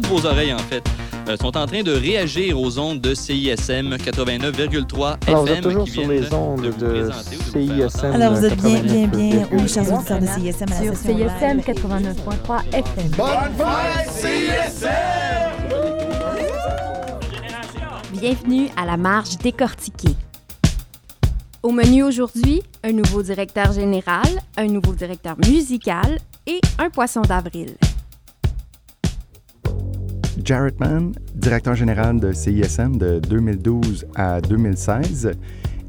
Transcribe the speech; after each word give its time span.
toutes 0.00 0.06
vos 0.06 0.26
oreilles 0.26 0.54
en 0.54 0.58
fait, 0.58 0.84
euh, 1.28 1.36
sont 1.36 1.56
en 1.56 1.66
train 1.66 1.82
de 1.82 1.90
réagir 1.90 2.60
aux 2.60 2.78
ondes 2.78 3.00
de 3.00 3.14
CISM 3.14 3.96
89,3 3.96 5.16
Alors, 5.26 5.42
vous 5.42 5.48
êtes 5.48 5.58
FM 5.58 5.62
toujours 5.64 5.84
qui 5.86 5.90
sur 5.90 6.06
les 6.06 6.32
ondes 6.32 6.72
de 6.78 7.10
vous 7.10 7.10
vous 7.10 7.90
CISM. 7.90 8.12
Alors, 8.14 8.34
vous 8.34 8.44
êtes 8.44 8.62
bien, 8.62 8.80
bien, 8.80 9.08
bien, 9.08 9.42
89,3. 9.42 9.48
oui, 9.52 9.68
chers 9.68 9.92
auditeurs 9.92 10.20
de 10.20 10.26
CISM, 10.26 10.62
à 10.62 10.70
la 10.70 10.82
sur 10.82 10.94
CISM 10.94 11.16
live. 11.16 11.64
89.3 11.66 12.62
FM. 12.72 13.10
Bienvenue 18.12 18.68
à 18.76 18.86
la 18.86 18.96
marge 18.96 19.36
décortiquée. 19.38 20.14
Au 21.64 21.72
menu 21.72 22.04
aujourd'hui, 22.04 22.62
un 22.84 22.92
nouveau 22.92 23.22
directeur 23.22 23.72
général, 23.72 24.28
un 24.56 24.66
nouveau 24.68 24.92
directeur 24.92 25.36
musical 25.44 26.18
et 26.46 26.60
un 26.78 26.88
poisson 26.88 27.22
d'avril. 27.22 27.76
Jarrett 30.48 30.80
Mann, 30.80 31.12
directeur 31.34 31.74
général 31.74 32.20
de 32.20 32.32
CISM 32.32 32.96
de 32.96 33.20
2012 33.20 34.06
à 34.14 34.40
2016 34.40 35.32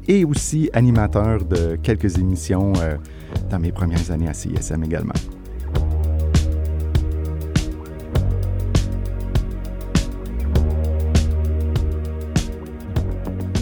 et 0.06 0.22
aussi 0.26 0.68
animateur 0.74 1.42
de 1.42 1.76
quelques 1.76 2.18
émissions 2.18 2.74
euh, 2.76 2.96
dans 3.48 3.58
mes 3.58 3.72
premières 3.72 4.10
années 4.10 4.28
à 4.28 4.34
CISM 4.34 4.84
également. 4.84 5.14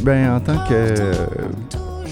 Ben, 0.02 0.34
en 0.34 0.40
tant 0.40 0.66
que 0.66 0.74
euh, 0.74 1.12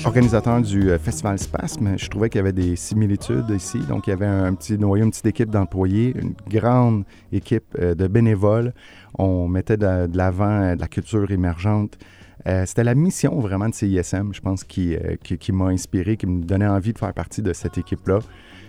organisateur 0.06 0.60
du 0.60 0.90
euh, 0.90 0.98
Festival 0.98 1.38
Spasme, 1.38 1.98
je 1.98 2.08
trouvais 2.08 2.30
qu'il 2.30 2.38
y 2.38 2.40
avait 2.40 2.52
des 2.52 2.76
similitudes 2.76 3.50
ici. 3.50 3.78
Donc, 3.88 4.06
il 4.06 4.10
y 4.10 4.12
avait 4.12 4.26
un 4.26 4.54
petit 4.54 4.78
noyau, 4.78 5.04
une 5.04 5.10
petite 5.10 5.26
équipe 5.26 5.50
d'employés, 5.50 6.14
une 6.16 6.34
grande 6.48 7.04
équipe 7.32 7.76
euh, 7.78 7.94
de 7.94 8.06
bénévoles. 8.06 8.72
On 9.18 9.48
mettait 9.48 9.76
de, 9.76 10.08
l'avant 10.16 10.62
euh, 10.62 10.74
de 10.76 10.80
la 10.80 10.86
culture 10.86 11.30
émergente. 11.30 11.98
C'était 12.64 12.84
la 12.84 12.94
mission 12.94 13.40
vraiment 13.40 13.68
de 13.68 13.74
CISM, 13.74 14.32
je 14.32 14.40
pense, 14.40 14.62
qui, 14.62 14.96
m'a 15.52 15.64
inspiré, 15.64 16.16
qui 16.16 16.28
me 16.28 16.44
donnait 16.44 16.68
envie 16.68 16.92
de 16.92 16.98
faire 16.98 17.12
partie 17.12 17.42
de 17.42 17.52
cette 17.52 17.76
équipe-là. 17.76 18.20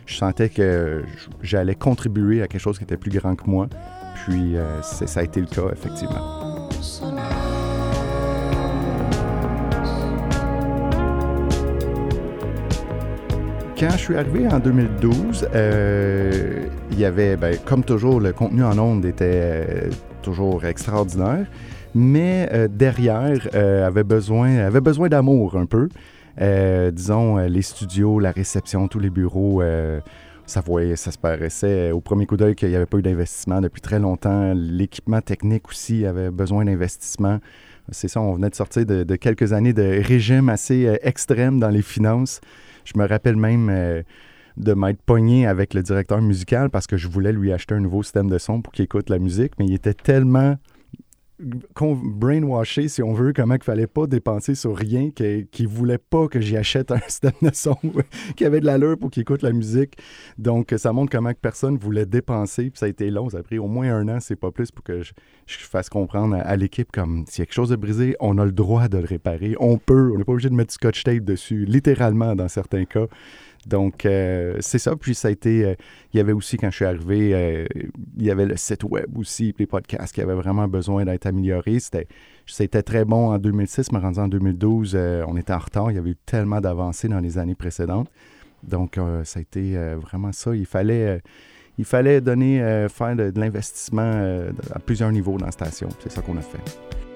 Je 0.07 0.15
sentais 0.15 0.49
que 0.49 1.03
j'allais 1.43 1.75
contribuer 1.75 2.41
à 2.41 2.47
quelque 2.47 2.59
chose 2.59 2.79
qui 2.79 2.85
était 2.85 2.97
plus 2.97 3.11
grand 3.11 3.35
que 3.35 3.47
moi. 3.47 3.67
Puis, 4.15 4.55
ça 4.81 5.19
a 5.19 5.23
été 5.23 5.41
le 5.41 5.45
cas, 5.45 5.69
effectivement. 5.71 6.69
Quand 13.79 13.91
je 13.91 13.97
suis 13.97 14.15
arrivé 14.15 14.47
en 14.47 14.57
2012, 14.57 15.49
euh, 15.53 16.65
il 16.91 16.99
y 16.99 17.05
avait, 17.05 17.37
ben, 17.37 17.55
comme 17.63 17.83
toujours, 17.83 18.19
le 18.19 18.33
contenu 18.33 18.63
en 18.63 18.75
ondes 18.79 19.05
était 19.05 19.25
euh, 19.29 19.89
toujours 20.23 20.65
extraordinaire, 20.65 21.45
mais 21.93 22.49
euh, 22.53 22.67
derrière 22.67 23.47
euh, 23.53 23.85
avait 23.85 24.03
besoin, 24.03 24.57
avait 24.57 24.81
besoin 24.81 25.09
d'amour 25.09 25.57
un 25.57 25.67
peu. 25.67 25.89
Disons, 26.91 27.37
les 27.37 27.61
studios, 27.61 28.19
la 28.19 28.31
réception, 28.31 28.87
tous 28.87 28.99
les 28.99 29.11
bureaux, 29.11 29.61
ça 30.47 30.63
ça 30.95 31.11
se 31.11 31.17
paraissait 31.17 31.91
au 31.91 31.99
premier 31.99 32.25
coup 32.25 32.37
d'œil 32.37 32.55
qu'il 32.55 32.69
n'y 32.69 32.75
avait 32.75 32.85
pas 32.87 32.97
eu 32.97 33.03
d'investissement 33.03 33.61
depuis 33.61 33.81
très 33.81 33.99
longtemps. 33.99 34.53
L'équipement 34.55 35.21
technique 35.21 35.67
aussi 35.69 36.05
avait 36.05 36.31
besoin 36.31 36.65
d'investissement. 36.65 37.39
C'est 37.91 38.07
ça, 38.07 38.21
on 38.21 38.33
venait 38.33 38.49
de 38.49 38.55
sortir 38.55 38.85
de, 38.85 39.03
de 39.03 39.15
quelques 39.15 39.53
années 39.53 39.73
de 39.73 40.01
régime 40.03 40.49
assez 40.49 40.97
extrême 41.01 41.59
dans 41.59 41.69
les 41.69 41.81
finances. 41.81 42.39
Je 42.87 42.99
me 42.99 43.07
rappelle 43.07 43.35
même 43.35 43.69
euh, 43.69 44.01
de 44.55 44.73
m'être 44.73 45.01
pogné 45.01 45.45
avec 45.45 45.73
le 45.73 45.83
directeur 45.83 46.21
musical 46.21 46.69
parce 46.69 46.87
que 46.87 46.95
je 46.95 47.07
voulais 47.07 47.33
lui 47.33 47.51
acheter 47.51 47.75
un 47.75 47.79
nouveau 47.79 48.01
système 48.01 48.29
de 48.29 48.37
son 48.37 48.61
pour 48.61 48.71
qu'il 48.71 48.85
écoute 48.85 49.09
la 49.09 49.19
musique, 49.19 49.53
mais 49.59 49.65
il 49.65 49.73
était 49.73 49.93
tellement 49.93 50.55
brainwashé, 51.39 52.87
si 52.87 53.03
on 53.03 53.13
veut, 53.13 53.31
comment 53.31 53.55
il 53.55 53.63
fallait 53.63 53.87
pas 53.87 54.07
dépenser 54.07 54.55
sur 54.55 54.75
rien, 54.75 55.11
qu'il 55.11 55.67
voulait 55.67 55.99
pas 55.99 56.27
que 56.27 56.41
j'y 56.41 56.57
achète 56.57 56.91
un 56.91 56.99
système 57.07 57.33
de 57.41 57.51
son 57.53 57.77
qui 58.35 58.45
avait 58.45 58.59
de 58.59 58.65
l'allure 58.65 58.97
pour 58.97 59.11
qu'il 59.11 59.21
écoute 59.21 59.43
la 59.43 59.51
musique. 59.51 59.97
Donc, 60.37 60.73
ça 60.77 60.93
montre 60.93 61.11
comment 61.11 61.31
que 61.31 61.39
personne 61.39 61.77
voulait 61.77 62.05
dépenser. 62.05 62.69
Puis 62.69 62.79
ça 62.79 62.87
a 62.87 62.89
été 62.89 63.11
long, 63.11 63.29
ça 63.29 63.39
a 63.39 63.43
pris 63.43 63.59
au 63.59 63.67
moins 63.67 63.93
un 63.93 64.07
an, 64.09 64.19
c'est 64.19 64.35
pas 64.35 64.51
plus, 64.51 64.71
pour 64.71 64.83
que 64.83 65.03
je, 65.03 65.13
fasse 65.45 65.89
comprendre 65.89 66.35
à, 66.35 66.39
à 66.39 66.55
l'équipe 66.55 66.91
comme 66.91 67.25
a 67.27 67.31
quelque 67.31 67.53
chose 67.53 67.69
de 67.69 67.75
brisé, 67.75 68.15
on 68.19 68.37
a 68.37 68.45
le 68.45 68.51
droit 68.51 68.87
de 68.87 68.97
le 68.97 69.05
réparer. 69.05 69.55
On 69.59 69.77
peut, 69.77 70.11
on 70.13 70.17
n'est 70.17 70.23
pas 70.23 70.33
obligé 70.33 70.49
de 70.49 70.55
mettre 70.55 70.69
du 70.69 70.75
scotch 70.75 71.03
tape 71.03 71.23
dessus, 71.23 71.65
littéralement 71.65 72.35
dans 72.35 72.47
certains 72.47 72.85
cas. 72.85 73.07
Donc, 73.67 74.05
euh, 74.05 74.57
c'est 74.61 74.79
ça. 74.79 74.95
Puis, 74.95 75.13
ça 75.13 75.27
a 75.27 75.31
été. 75.31 75.65
euh, 75.65 75.75
il 76.13 76.17
y 76.17 76.19
avait 76.21 76.31
aussi, 76.31 76.57
quand 76.57 76.69
je 76.69 76.75
suis 76.77 76.85
arrivé, 76.85 77.33
euh, 77.33 77.65
il 78.17 78.25
y 78.25 78.31
avait 78.31 78.45
le 78.45 78.55
site 78.55 78.83
web 78.85 79.17
aussi, 79.17 79.53
les 79.59 79.65
podcasts 79.65 80.15
qui 80.15 80.21
avaient 80.21 80.35
vraiment 80.35 80.67
besoin 80.67 81.03
d'être 81.03 81.25
améliorés. 81.25 81.79
C'était, 81.79 82.83
très 82.83 83.03
bon 83.03 83.31
en 83.31 83.37
2006, 83.37 83.91
mais 83.91 83.99
rendu 83.99 84.19
en 84.19 84.27
2012, 84.29 84.93
euh, 84.95 85.25
on 85.27 85.35
était 85.35 85.53
en 85.53 85.59
retard. 85.59 85.91
Il 85.91 85.95
y 85.95 85.97
avait 85.97 86.11
eu 86.11 86.15
tellement 86.25 86.61
d'avancées 86.61 87.09
dans 87.09 87.19
les 87.19 87.37
années 87.37 87.55
précédentes. 87.55 88.09
Donc, 88.63 88.99
ça 89.23 89.39
a 89.39 89.41
été 89.41 89.77
vraiment 90.01 90.31
ça. 90.31 90.55
Il 90.55 90.65
fallait. 90.65 91.21
il 91.77 91.85
fallait 91.85 92.21
donner, 92.21 92.87
faire 92.89 93.15
de, 93.15 93.31
l'investissement 93.35 94.49
à 94.73 94.79
plusieurs 94.79 95.11
niveaux 95.11 95.37
dans 95.37 95.45
la 95.45 95.51
station. 95.51 95.89
C'est 95.99 96.11
ça 96.11 96.21
qu'on 96.21 96.37
a 96.37 96.41
fait. 96.41 97.06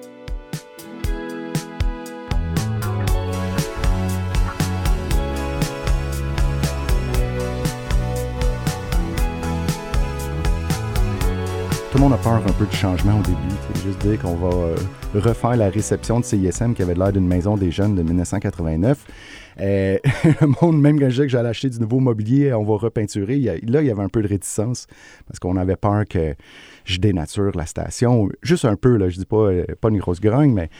Monde 12.02 12.14
a 12.14 12.16
peur 12.16 12.42
un 12.44 12.52
peu 12.58 12.66
du 12.66 12.76
changement 12.76 13.16
au 13.16 13.22
début. 13.22 13.38
Juste 13.84 14.00
dire 14.00 14.20
qu'on 14.20 14.34
va 14.34 14.48
euh, 14.48 14.76
refaire 15.14 15.54
la 15.54 15.68
réception 15.68 16.18
de 16.18 16.24
CISM 16.24 16.74
qui 16.74 16.82
avait 16.82 16.94
l'air 16.94 17.12
d'une 17.12 17.28
maison 17.28 17.56
des 17.56 17.70
jeunes 17.70 17.94
de 17.94 18.02
1989. 18.02 19.06
Euh, 19.60 19.98
le 20.40 20.46
monde, 20.60 20.80
même 20.80 20.98
quand 20.98 21.06
je 21.06 21.10
disais 21.10 21.22
que 21.22 21.28
j'allais 21.28 21.50
acheter 21.50 21.70
du 21.70 21.78
nouveau 21.78 22.00
mobilier, 22.00 22.52
on 22.54 22.64
va 22.64 22.76
repeinturer, 22.76 23.38
là, 23.38 23.82
il 23.82 23.86
y 23.86 23.90
avait 23.90 24.02
un 24.02 24.08
peu 24.08 24.20
de 24.20 24.26
réticence 24.26 24.88
parce 25.28 25.38
qu'on 25.38 25.56
avait 25.56 25.76
peur 25.76 26.02
que 26.10 26.34
je 26.84 26.98
dénature 26.98 27.52
la 27.54 27.66
station. 27.66 28.28
Juste 28.42 28.64
un 28.64 28.74
peu, 28.74 28.96
là, 28.96 29.08
je 29.08 29.18
dis 29.18 29.24
pas, 29.24 29.36
euh, 29.36 29.64
pas 29.80 29.88
une 29.88 29.98
grosse 29.98 30.20
grogne, 30.20 30.52
mais 30.52 30.70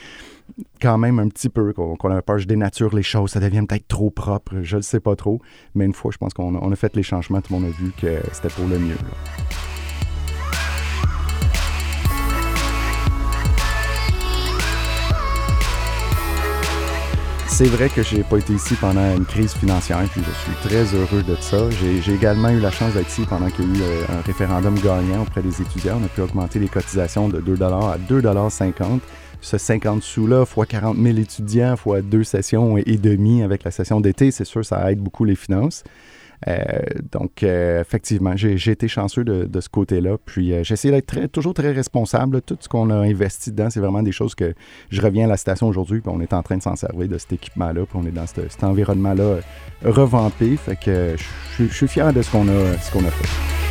quand 0.81 0.97
même 0.97 1.19
un 1.19 1.29
petit 1.29 1.47
peu 1.47 1.71
qu'on 1.71 2.11
avait 2.11 2.21
peur 2.21 2.35
que 2.35 2.41
je 2.41 2.47
dénature 2.47 2.93
les 2.93 3.03
choses, 3.03 3.31
ça 3.31 3.39
devient 3.39 3.63
peut-être 3.65 3.87
trop 3.87 4.09
propre, 4.09 4.55
je 4.61 4.75
ne 4.75 4.81
sais 4.81 4.99
pas 4.99 5.15
trop. 5.15 5.39
Mais 5.73 5.85
une 5.85 5.93
fois, 5.93 6.11
je 6.11 6.17
pense 6.17 6.33
qu'on 6.33 6.69
a, 6.69 6.75
fait 6.75 6.93
les 6.97 7.03
changements, 7.03 7.39
tout 7.39 7.53
le 7.53 7.59
monde 7.61 7.69
a 7.69 7.81
vu 7.81 7.91
que 7.91 8.17
c'était 8.33 8.53
pour 8.53 8.67
le 8.67 8.77
mieux. 8.77 8.97
C'est 17.53 17.65
vrai 17.65 17.87
que 17.87 18.01
j'ai 18.01 18.23
pas 18.23 18.37
été 18.37 18.51
ici 18.53 18.73
pendant 18.73 19.15
une 19.15 19.25
crise 19.25 19.53
financière, 19.53 20.03
puis 20.11 20.21
je 20.25 20.31
suis 20.31 20.67
très 20.67 20.97
heureux 20.97 21.21
de 21.21 21.35
ça. 21.39 21.69
J'ai 21.69 22.11
également 22.11 22.49
eu 22.49 22.59
la 22.59 22.71
chance 22.71 22.95
d'être 22.95 23.07
ici 23.07 23.27
pendant 23.29 23.47
qu'il 23.51 23.77
y 23.77 23.83
a 23.83 23.85
eu 23.85 23.89
euh, 23.89 24.17
un 24.17 24.21
référendum 24.21 24.73
gagnant 24.79 25.21
auprès 25.21 25.43
des 25.43 25.61
étudiants. 25.61 25.99
On 26.01 26.05
a 26.05 26.07
pu 26.07 26.21
augmenter 26.21 26.57
les 26.57 26.67
cotisations 26.67 27.29
de 27.29 27.39
2 27.39 27.53
à 27.61 27.97
2,50 28.09 29.01
Ce 29.41 29.59
50 29.59 30.01
sous-là, 30.01 30.47
fois 30.47 30.65
40 30.65 30.97
000 30.97 31.19
étudiants, 31.19 31.77
fois 31.77 32.01
deux 32.01 32.23
sessions 32.23 32.79
et 32.79 32.97
demie 32.97 33.43
avec 33.43 33.63
la 33.63 33.69
session 33.69 34.01
d'été, 34.01 34.31
c'est 34.31 34.45
sûr, 34.45 34.65
ça 34.65 34.91
aide 34.91 34.99
beaucoup 34.99 35.23
les 35.23 35.35
finances. 35.35 35.83
Euh, 36.47 36.79
donc, 37.11 37.43
euh, 37.43 37.81
effectivement, 37.81 38.35
j'ai 38.35 38.71
été 38.71 38.87
chanceux 38.87 39.23
de, 39.23 39.61
ce 39.61 39.69
côté-là. 39.69 40.17
Puis, 40.25 40.53
euh, 40.53 40.63
j'ai 40.63 40.73
essayé 40.73 40.93
d'être 40.93 41.27
toujours 41.31 41.53
très 41.53 41.71
responsable. 41.71 42.41
Tout 42.41 42.57
ce 42.59 42.67
qu'on 42.67 42.89
a 42.89 42.95
investi 42.95 43.51
dedans, 43.51 43.69
c'est 43.69 43.79
vraiment 43.79 44.03
des 44.03 44.11
choses 44.11 44.35
que 44.35 44.53
je 44.89 45.01
reviens 45.01 45.25
à 45.25 45.29
la 45.29 45.37
station 45.37 45.67
aujourd'hui, 45.67 46.01
puis 46.01 46.11
on 46.13 46.21
est 46.21 46.33
en 46.33 46.43
train 46.43 46.57
de 46.57 46.63
s'en 46.63 46.75
servir 46.75 47.07
de 47.07 47.17
cet 47.17 47.33
équipement-là, 47.33 47.85
puis 47.85 47.99
on 48.01 48.05
est 48.05 48.11
dans 48.11 48.27
ce- 48.27 48.47
cet 48.49 48.63
environnement-là 48.63 49.37
revampé. 49.83 50.57
Fait 50.57 50.75
que 50.75 51.15
je 51.57 51.65
suis- 51.65 51.87
fier 51.87 52.11
de 52.13 52.21
ce 52.21 52.31
qu'on 52.31 52.47
a 52.47 52.53
fait. 53.11 53.62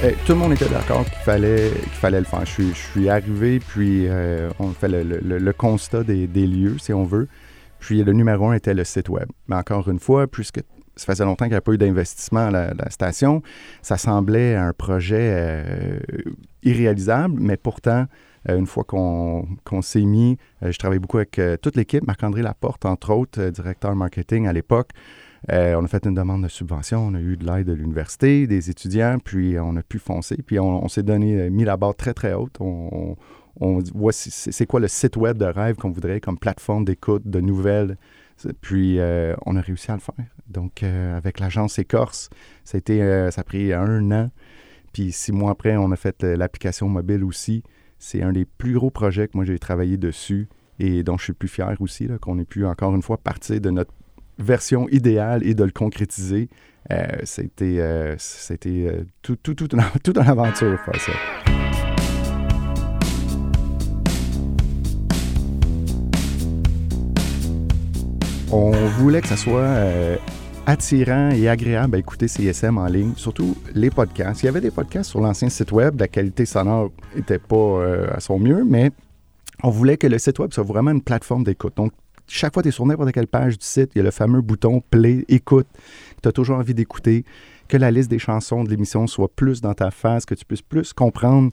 Tout 0.00 0.32
le 0.32 0.38
monde 0.38 0.52
était 0.52 0.68
d'accord 0.68 1.04
qu'il 1.04 1.18
fallait, 1.18 1.70
qu'il 1.70 1.92
fallait 1.92 2.20
le 2.20 2.24
faire. 2.24 2.46
Je 2.46 2.50
suis, 2.50 2.68
je 2.70 2.90
suis 2.90 3.08
arrivé, 3.10 3.60
puis 3.60 4.06
euh, 4.08 4.48
on 4.58 4.70
fait 4.70 4.88
le, 4.88 5.02
le- 5.02 5.52
constat 5.52 6.04
des, 6.04 6.26
lieux, 6.26 6.78
si 6.78 6.94
on 6.94 7.04
veut. 7.04 7.28
Puis 7.78 8.02
le 8.02 8.12
numéro 8.14 8.48
un 8.48 8.54
était 8.54 8.72
le 8.72 8.84
site 8.84 9.10
web. 9.10 9.28
Mais 9.48 9.56
encore 9.56 9.90
une 9.90 9.98
fois, 9.98 10.26
puisque 10.26 10.60
ça 10.96 11.04
faisait 11.04 11.24
longtemps 11.24 11.44
qu'il 11.44 11.50
n'y 11.50 11.56
avait 11.56 11.60
pas 11.60 11.72
eu 11.72 11.78
d'investissement 11.78 12.46
à 12.46 12.50
la, 12.50 12.90
station, 12.90 13.42
ça 13.82 13.98
semblait 13.98 14.56
un 14.56 14.72
projet 14.72 15.34
euh, 15.34 15.98
irréalisable, 16.62 17.34
mais 17.38 17.58
pourtant, 17.58 18.06
euh, 18.48 18.58
une 18.58 18.66
fois 18.66 18.84
qu'on 18.84 19.82
s'est 19.82 20.00
mis, 20.00 20.38
je 20.62 20.78
travaille 20.78 20.98
beaucoup 20.98 21.18
avec 21.18 21.38
toute 21.60 21.76
l'équipe, 21.76 22.06
Marc-André 22.06 22.40
Laporte, 22.40 22.86
entre 22.86 23.10
autres, 23.12 23.50
directeur 23.50 23.94
marketing 23.94 24.46
à 24.46 24.54
l'époque. 24.54 24.92
Euh, 25.50 25.74
on 25.74 25.84
a 25.84 25.88
fait 25.88 26.04
une 26.04 26.14
demande 26.14 26.42
de 26.42 26.48
subvention, 26.48 27.06
on 27.06 27.14
a 27.14 27.20
eu 27.20 27.36
de 27.36 27.46
l'aide 27.46 27.66
de 27.66 27.72
l'université, 27.72 28.46
des 28.46 28.70
étudiants, 28.70 29.18
puis 29.22 29.58
on 29.58 29.76
a 29.76 29.82
pu 29.82 29.98
foncer. 29.98 30.36
Puis 30.44 30.58
on, 30.60 30.86
s'est 30.88 31.02
donné, 31.02 31.40
euh, 31.40 31.50
mis 31.50 31.64
la 31.64 31.76
barre 31.76 31.94
très, 31.94 32.12
très 32.12 32.34
haute. 32.34 32.56
On, 32.60 33.16
on, 33.58 33.78
voici, 33.94 34.30
c'est 34.30 34.66
quoi 34.66 34.80
le 34.80 34.88
site 34.88 35.16
web 35.16 35.38
de 35.38 35.46
rêve 35.46 35.76
qu'on 35.76 35.90
voudrait 35.90 36.20
comme 36.20 36.38
plateforme 36.38 36.84
d'écoute 36.84 37.26
de 37.26 37.40
nouvelles? 37.40 37.96
Puis, 38.62 38.98
euh, 38.98 39.34
on 39.44 39.56
a 39.56 39.60
réussi 39.60 39.90
à 39.90 39.94
le 39.94 40.00
faire. 40.00 40.14
Donc, 40.48 40.82
avec 40.82 41.40
l'agence 41.40 41.78
Écorce, 41.78 42.30
ça 42.64 42.78
a, 42.78 43.42
pris 43.44 43.72
un 43.72 44.10
an. 44.12 44.30
Puis, 44.92 45.12
six 45.12 45.32
mois 45.32 45.50
après, 45.50 45.76
on 45.76 45.90
a 45.92 45.96
fait 45.96 46.22
l'application 46.22 46.88
mobile 46.88 47.22
aussi. 47.22 47.62
C'est 47.98 48.22
un 48.22 48.32
des 48.32 48.46
plus 48.46 48.72
gros 48.72 48.90
projets 48.90 49.28
que 49.28 49.36
moi, 49.36 49.44
j'ai 49.44 49.58
travaillé 49.58 49.98
dessus 49.98 50.48
et 50.78 51.02
dont 51.02 51.18
je 51.18 51.24
suis 51.24 51.32
plus 51.34 51.48
fier 51.48 51.76
aussi, 51.80 52.08
qu'on 52.22 52.38
ait 52.38 52.46
pu 52.46 52.64
encore 52.64 52.94
une 52.94 53.02
fois 53.02 53.18
partir 53.18 53.60
de 53.60 53.68
notre 53.68 53.92
version 54.40 54.88
idéale 54.88 55.46
et 55.46 55.54
de 55.54 55.64
le 55.64 55.70
concrétiser. 55.70 56.48
Euh, 56.90 57.04
c'était 57.24 57.78
euh, 57.78 58.14
c'était 58.18 58.86
euh, 58.86 59.04
tout, 59.22 59.36
tout, 59.36 59.54
toute 59.54 59.72
une 59.74 59.80
aventure. 59.80 60.78
On 68.52 68.72
voulait 68.72 69.20
que 69.20 69.28
ça 69.28 69.36
soit 69.36 69.60
euh, 69.60 70.16
attirant 70.66 71.30
et 71.30 71.48
agréable 71.48 71.94
à 71.94 71.98
écouter 72.00 72.26
CSM 72.26 72.78
en 72.78 72.86
ligne, 72.86 73.12
surtout 73.14 73.56
les 73.74 73.90
podcasts. 73.90 74.42
Il 74.42 74.46
y 74.46 74.48
avait 74.48 74.60
des 74.60 74.72
podcasts 74.72 75.10
sur 75.10 75.20
l'ancien 75.20 75.48
site 75.48 75.70
web, 75.70 76.00
la 76.00 76.08
qualité 76.08 76.46
sonore 76.46 76.90
n'était 77.14 77.38
pas 77.38 77.54
euh, 77.54 78.08
à 78.12 78.18
son 78.18 78.40
mieux, 78.40 78.64
mais 78.64 78.90
on 79.62 79.70
voulait 79.70 79.96
que 79.96 80.08
le 80.08 80.18
site 80.18 80.40
web 80.40 80.52
soit 80.52 80.64
vraiment 80.64 80.90
une 80.90 81.02
plateforme 81.02 81.44
d'écoute. 81.44 81.74
Chaque 82.30 82.54
fois 82.54 82.62
que 82.62 82.68
tu 82.68 82.70
es 82.70 82.72
sur 82.72 82.86
n'importe 82.86 83.12
quelle 83.12 83.26
page 83.26 83.58
du 83.58 83.66
site, 83.66 83.90
il 83.94 83.98
y 83.98 84.00
a 84.00 84.04
le 84.04 84.10
fameux 84.10 84.40
bouton 84.40 84.82
Play, 84.90 85.24
écoute, 85.28 85.66
que 86.16 86.20
tu 86.22 86.28
as 86.28 86.32
toujours 86.32 86.56
envie 86.58 86.74
d'écouter, 86.74 87.24
que 87.68 87.76
la 87.76 87.90
liste 87.90 88.10
des 88.10 88.18
chansons 88.18 88.64
de 88.64 88.70
l'émission 88.70 89.06
soit 89.06 89.28
plus 89.28 89.60
dans 89.60 89.74
ta 89.74 89.90
face, 89.90 90.26
que 90.26 90.34
tu 90.34 90.44
puisses 90.44 90.62
plus 90.62 90.92
comprendre 90.92 91.50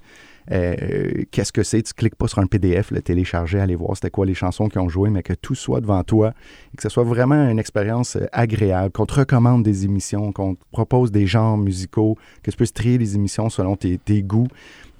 euh, 0.52 1.24
qu'est-ce 1.32 1.52
que 1.52 1.64
c'est. 1.64 1.82
Tu 1.84 1.94
cliques 1.94 2.16
pas 2.16 2.28
sur 2.28 2.40
un 2.40 2.48
PDF, 2.48 2.92
le 2.92 3.02
télécharger, 3.02 3.60
aller 3.60 3.76
voir 3.76 3.96
c'était 3.96 4.10
quoi 4.10 4.26
les 4.26 4.34
chansons 4.34 4.68
qui 4.68 4.80
ont 4.80 4.90
joué, 4.90 5.10
mais 5.10 5.24
que 5.24 5.34
tout 5.34 5.56
soit 5.56 5.82
devant 5.82 6.04
toi 6.04 6.34
et 6.74 6.78
que 6.78 6.84
ce 6.84 6.90
soit 6.90 7.04
vraiment 7.04 7.50
une 7.50 7.60
expérience 7.60 8.16
euh, 8.16 8.26
agréable, 8.32 8.92
qu'on 8.92 9.06
te 9.06 9.16
recommande 9.16 9.64
des 9.64 9.86
émissions, 9.86 10.32
qu'on 10.32 10.56
te 10.56 10.64
propose 10.72 11.12
des 11.12 11.28
genres 11.28 11.58
musicaux, 11.58 12.18
que 12.44 12.52
tu 12.52 12.58
puisses 12.58 12.74
trier 12.74 12.98
les 12.98 13.16
émissions 13.16 13.50
selon 13.50 13.76
tes, 13.76 13.98
tes 13.98 14.24
goûts. 14.24 14.48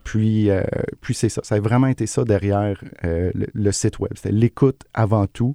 Puis, 0.08 0.50
euh, 0.50 0.64
puis 1.02 1.14
c'est 1.14 1.28
ça. 1.28 1.42
Ça 1.44 1.56
a 1.56 1.60
vraiment 1.60 1.88
été 1.88 2.08
ça 2.08 2.24
derrière 2.24 2.82
euh, 3.04 3.30
le, 3.36 3.72
site 3.74 4.00
web. 4.00 4.14
C'était 4.16 4.32
l'écoute 4.32 4.84
avant 4.94 5.28
tout. 5.28 5.54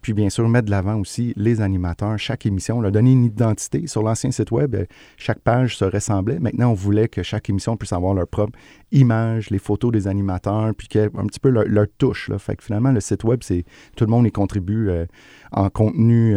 Puis 0.00 0.12
bien 0.12 0.28
sûr, 0.28 0.48
mettre 0.48 0.66
de 0.66 0.72
l'avant 0.72 0.98
aussi 0.98 1.32
les 1.36 1.60
animateurs. 1.60 2.18
Chaque 2.18 2.44
émission, 2.44 2.78
on 2.78 2.80
leur 2.80 2.90
donner 2.90 3.12
une 3.12 3.24
identité. 3.24 3.86
Sur 3.86 4.02
l'ancien 4.02 4.32
site 4.32 4.50
web, 4.50 4.74
euh, 4.74 4.86
chaque 5.16 5.38
page 5.38 5.76
se 5.76 5.84
ressemblait. 5.84 6.40
Maintenant, 6.40 6.72
on 6.72 6.74
voulait 6.74 7.06
que 7.06 7.22
chaque 7.22 7.48
émission 7.48 7.76
puisse 7.76 7.92
avoir 7.92 8.12
leur 8.12 8.26
propre 8.26 8.58
image, 8.90 9.50
les 9.50 9.60
photos 9.60 9.92
des 9.92 10.08
animateurs, 10.08 10.74
puis 10.76 10.88
un 10.98 11.26
petit 11.26 11.38
peu 11.38 11.50
leur, 11.50 11.86
touche. 11.96 12.28
Fait 12.38 12.56
que 12.56 12.64
finalement, 12.64 12.90
le 12.90 12.98
site 12.98 13.22
web, 13.22 13.38
c'est 13.44 13.64
tout 13.96 14.04
le 14.04 14.10
monde 14.10 14.26
y 14.26 14.32
contribue 14.32 14.90
en 15.52 15.70
contenu 15.70 16.36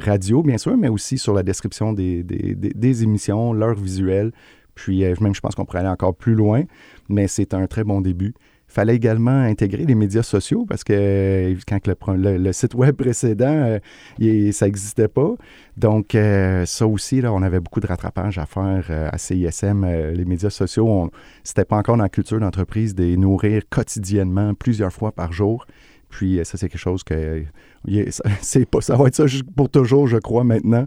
radio, 0.00 0.42
bien 0.42 0.58
sûr, 0.58 0.76
mais 0.76 0.88
aussi 0.88 1.16
sur 1.16 1.32
la 1.32 1.44
description 1.44 1.92
des, 1.92 2.24
des, 2.24 2.56
des, 2.56 2.70
des 2.70 3.02
émissions, 3.04 3.52
leur 3.52 3.74
visuel. 3.74 4.32
Puis 4.74 5.04
euh, 5.04 5.14
même, 5.20 5.34
je 5.34 5.40
pense 5.40 5.54
qu'on 5.54 5.64
pourrait 5.64 5.80
aller 5.80 5.88
encore 5.88 6.14
plus 6.14 6.34
loin, 6.34 6.62
mais 7.08 7.28
c'est 7.28 7.54
un 7.54 7.66
très 7.66 7.84
bon 7.84 8.00
début 8.00 8.34
fallait 8.66 8.96
également 8.96 9.42
intégrer 9.42 9.84
les 9.84 9.94
médias 9.94 10.24
sociaux 10.24 10.66
parce 10.68 10.82
que 10.82 10.92
euh, 10.92 11.54
quand 11.68 11.78
le, 11.86 12.52
site 12.52 12.74
web 12.74 12.96
précédent, 12.96 13.46
euh, 13.46 13.78
il, 14.18 14.52
ça 14.52 14.66
n'existait 14.66 15.06
pas. 15.06 15.34
Donc, 15.76 16.16
ça 16.64 16.86
aussi, 16.86 17.20
là, 17.20 17.32
on 17.32 17.42
avait 17.42 17.60
beaucoup 17.60 17.78
de 17.78 17.86
rattrapage 17.86 18.38
à 18.38 18.46
faire 18.46 18.90
à 19.12 19.16
CISM. 19.16 19.86
Les 20.12 20.24
médias 20.24 20.50
sociaux, 20.50 21.08
c'était 21.44 21.64
pas 21.64 21.76
encore 21.76 21.96
dans 21.96 22.02
la 22.02 22.08
culture 22.08 22.40
d'entreprise 22.40 22.96
de 22.96 23.04
les 23.04 23.16
nourrir 23.16 23.62
quotidiennement, 23.70 24.54
plusieurs 24.54 24.92
fois 24.92 25.12
par 25.12 25.32
jour. 25.32 25.66
Puis 26.08 26.40
ça, 26.42 26.58
c'est 26.58 26.68
quelque 26.68 26.80
chose 26.80 27.04
que 27.04 27.44
c'est 28.40 28.66
pas, 28.68 28.80
ça 28.80 28.96
va 28.96 29.06
être 29.06 29.14
ça 29.14 29.24
pour 29.54 29.68
toujours, 29.68 30.08
je 30.08 30.16
crois, 30.16 30.42
maintenant. 30.42 30.86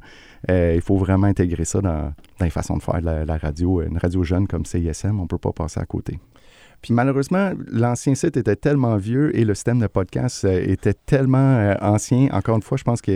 il 0.50 0.82
faut 0.82 0.98
vraiment 0.98 1.28
intégrer 1.28 1.64
ça 1.64 1.80
dans, 1.80 2.12
dans 2.40 2.46
les 2.46 2.52
façons 2.52 2.78
de 2.78 2.84
faire 2.84 3.00
de 3.00 3.06
la, 3.06 3.26
la 3.26 3.38
radio. 3.38 3.82
Une 3.82 3.98
radio 3.98 4.24
jeune 4.24 4.48
comme 4.48 4.66
CISM, 4.66 5.20
on 5.20 5.24
ne 5.24 5.28
peut 5.28 5.38
pas 5.38 5.52
passer 5.52 5.80
à 5.80 5.86
côté. 5.86 6.20
Puis 6.82 6.94
malheureusement, 6.94 7.52
l'ancien 7.72 8.14
site 8.16 8.38
était 8.38 8.56
tellement 8.56 8.98
vieux 8.98 9.36
et 9.36 9.46
le 9.46 9.56
système 9.56 9.80
de 9.80 9.88
podcast 9.88 10.46
euh, 10.46 10.64
était 10.66 10.94
tellement 10.94 11.58
euh, 11.58 11.74
ancien. 11.82 12.30
Encore 12.32 12.56
une 12.56 12.62
fois, 12.62 12.78
je 12.78 12.84
pense 12.84 13.02
que 13.02 13.12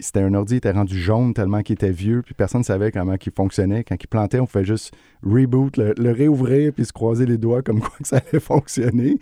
c'était 0.00 0.20
un 0.20 0.34
ordi 0.34 0.54
qui 0.54 0.58
était 0.58 0.70
rendu 0.70 0.98
jaune 0.98 1.32
tellement 1.32 1.62
qu'il 1.62 1.74
était 1.74 1.90
vieux, 1.90 2.22
puis 2.22 2.34
personne 2.34 2.60
ne 2.60 2.64
savait 2.64 2.92
comment 2.92 3.14
il 3.14 3.32
fonctionnait. 3.32 3.84
Quand 3.84 3.96
il 4.00 4.06
plantait, 4.06 4.40
on 4.40 4.46
fait 4.46 4.64
juste 4.64 4.94
reboot, 5.22 5.76
le, 5.76 6.12
réouvrir, 6.12 6.72
puis 6.72 6.84
se 6.84 6.92
croiser 6.92 7.26
les 7.26 7.38
doigts 7.38 7.62
comme 7.62 7.80
quoi 7.80 7.92
que 8.00 8.06
ça 8.06 8.18
allait 8.18 8.40
fonctionner. 8.40 9.18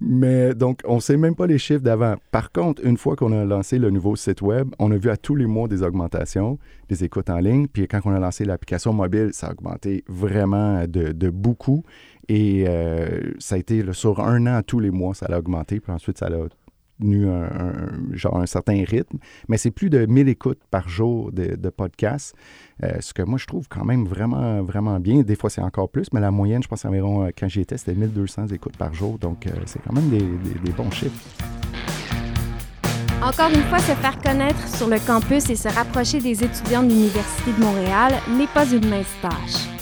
Mais 0.00 0.54
donc, 0.54 0.80
on 0.84 0.96
ne 0.96 1.00
sait 1.00 1.16
même 1.16 1.34
pas 1.34 1.46
les 1.46 1.58
chiffres 1.58 1.82
d'avant. 1.82 2.16
Par 2.30 2.50
contre, 2.50 2.84
une 2.84 2.96
fois 2.96 3.14
qu'on 3.16 3.32
a 3.32 3.44
lancé 3.44 3.78
le 3.78 3.90
nouveau 3.90 4.16
site 4.16 4.42
web, 4.42 4.68
on 4.78 4.90
a 4.90 4.96
vu 4.96 5.10
à 5.10 5.16
tous 5.16 5.36
les 5.36 5.46
mois 5.46 5.68
des 5.68 5.82
augmentations, 5.82 6.58
des 6.88 7.04
écoutes 7.04 7.30
en 7.30 7.38
ligne. 7.38 7.66
Puis 7.66 7.86
quand 7.88 8.00
on 8.04 8.12
a 8.12 8.18
lancé 8.18 8.44
l'application 8.44 8.92
mobile, 8.92 9.30
ça 9.32 9.48
a 9.48 9.52
augmenté 9.52 10.04
vraiment 10.08 10.82
de, 10.86 11.12
de 11.12 11.30
beaucoup. 11.30 11.84
Et 12.28 12.64
euh, 12.68 13.32
ça 13.38 13.54
a 13.54 13.58
été 13.58 13.82
sur 13.92 14.20
un 14.20 14.46
an, 14.46 14.62
tous 14.62 14.80
les 14.80 14.90
mois, 14.90 15.14
ça 15.14 15.26
a 15.26 15.38
augmenté. 15.38 15.80
Puis 15.80 15.92
ensuite, 15.92 16.18
ça 16.18 16.26
a 16.26 16.48
tenu 17.00 17.28
un, 17.28 17.88
genre 18.12 18.36
un 18.36 18.46
certain 18.46 18.84
rythme. 18.84 19.18
Mais 19.48 19.56
c'est 19.56 19.70
plus 19.70 19.88
de 19.88 20.04
1000 20.04 20.28
écoutes 20.28 20.60
par 20.70 20.88
jour 20.88 21.32
de, 21.32 21.56
de 21.56 21.70
podcasts, 21.70 22.34
euh, 22.82 22.96
ce 23.00 23.14
que 23.14 23.22
moi, 23.22 23.38
je 23.38 23.46
trouve 23.46 23.68
quand 23.68 23.84
même 23.84 24.04
vraiment, 24.06 24.62
vraiment 24.62 25.00
bien. 25.00 25.22
Des 25.22 25.36
fois, 25.36 25.48
c'est 25.48 25.62
encore 25.62 25.88
plus, 25.88 26.12
mais 26.12 26.20
la 26.20 26.30
moyenne, 26.30 26.62
je 26.62 26.68
pense 26.68 26.84
environ, 26.84 27.24
euh, 27.24 27.30
quand 27.36 27.48
j'y 27.48 27.60
étais, 27.60 27.78
c'était 27.78 27.94
1200 27.94 28.48
écoutes 28.48 28.76
par 28.76 28.92
jour. 28.92 29.18
Donc, 29.18 29.46
c'est 29.64 29.80
quand 29.82 29.94
même 29.94 30.10
des, 30.10 30.18
des 30.18 30.72
bons 30.72 30.90
chiffres. 30.90 31.22
Encore 33.22 33.50
une 33.50 33.62
fois, 33.62 33.78
se 33.78 33.92
faire 33.92 34.18
connaître 34.20 34.68
sur 34.68 34.88
le 34.88 34.98
campus 35.04 35.50
et 35.50 35.56
se 35.56 35.68
rapprocher 35.68 36.20
des 36.20 36.44
étudiants 36.44 36.82
de 36.82 36.88
l'Université 36.88 37.52
de 37.52 37.60
Montréal 37.60 38.12
n'est 38.36 38.46
pas 38.46 38.66
une 38.66 38.88
mince 38.88 39.06
tâche. 39.20 39.77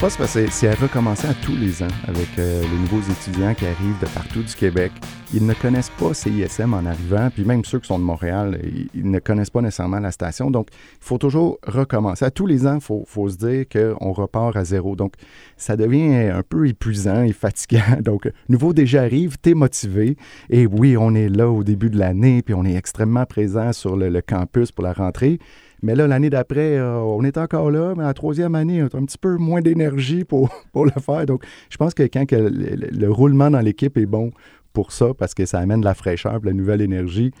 Pense 0.00 0.16
que 0.16 0.24
c'est 0.24 0.66
à 0.66 0.74
recommencer 0.76 1.28
à 1.28 1.34
tous 1.34 1.54
les 1.54 1.82
ans 1.82 1.94
avec 2.08 2.26
euh, 2.38 2.62
les 2.62 2.78
nouveaux 2.78 3.02
étudiants 3.02 3.52
qui 3.52 3.66
arrivent 3.66 3.98
de 4.00 4.06
partout 4.06 4.42
du 4.42 4.54
Québec. 4.54 4.92
Ils 5.34 5.44
ne 5.44 5.52
connaissent 5.52 5.90
pas 5.90 6.14
CISM 6.14 6.72
en 6.72 6.86
arrivant, 6.86 7.28
puis 7.28 7.44
même 7.44 7.62
ceux 7.66 7.80
qui 7.80 7.88
sont 7.88 7.98
de 7.98 8.04
Montréal, 8.04 8.58
ils, 8.94 9.10
ne 9.10 9.18
connaissent 9.18 9.50
pas 9.50 9.60
nécessairement 9.60 10.00
la 10.00 10.10
station. 10.10 10.50
Donc, 10.50 10.68
il 10.72 11.04
faut 11.04 11.18
toujours 11.18 11.58
recommencer. 11.66 12.24
À 12.24 12.30
tous 12.30 12.46
les 12.46 12.66
ans, 12.66 12.76
il 12.76 12.80
faut, 12.80 13.28
se 13.28 13.36
dire 13.36 13.66
qu'on 13.68 14.12
repart 14.12 14.56
à 14.56 14.64
zéro. 14.64 14.96
Donc, 14.96 15.12
ça 15.58 15.76
devient 15.76 16.30
un 16.34 16.42
peu 16.42 16.66
épuisant 16.66 17.22
et 17.22 17.34
fatigant. 17.34 17.98
Donc, 18.00 18.26
nouveau 18.48 18.72
déjà 18.72 19.02
arrive, 19.02 19.36
t'es 19.36 19.52
motivé. 19.52 20.16
Et 20.48 20.66
oui, 20.66 20.96
on 20.96 21.14
est 21.14 21.28
là 21.28 21.50
au 21.50 21.62
début 21.62 21.90
de 21.90 21.98
l'année, 21.98 22.40
puis 22.40 22.54
on 22.54 22.64
est 22.64 22.74
extrêmement 22.74 23.26
présent 23.26 23.74
sur 23.74 23.98
le 23.98 24.22
campus 24.22 24.72
pour 24.72 24.82
la 24.82 24.94
rentrée. 24.94 25.38
Mais 25.82 25.94
là, 25.94 26.06
l'année 26.06 26.30
d'après, 26.30 26.76
euh, 26.76 26.98
on 26.98 27.24
est 27.24 27.38
encore 27.38 27.70
là, 27.70 27.94
mais 27.96 28.02
la 28.02 28.14
troisième 28.14 28.54
année, 28.54 28.82
on 28.82 28.86
a 28.86 29.00
un 29.00 29.04
petit 29.04 29.18
peu 29.18 29.36
moins 29.36 29.60
d'énergie 29.60 30.24
pour, 30.24 30.50
pour 30.72 30.84
le 30.84 30.92
faire. 30.92 31.26
Donc, 31.26 31.44
je 31.70 31.76
pense 31.76 31.94
que 31.94 32.02
quand 32.04 32.26
que 32.26 32.36
le, 32.36 32.48
le, 32.48 32.88
le, 32.92 33.10
roulement 33.10 33.50
dans 33.50 33.60
l'équipe 33.60 33.96
est 33.96 34.06
bon 34.06 34.30
pour 34.72 34.92
ça, 34.92 35.14
parce 35.18 35.34
que 35.34 35.46
ça 35.46 35.58
amène 35.58 35.80
de 35.80 35.86
la 35.86 35.94
fraîcheur, 35.94 36.40
de 36.40 36.46
la 36.46 36.52
nouvelle 36.52 36.80
énergie, 36.80 37.32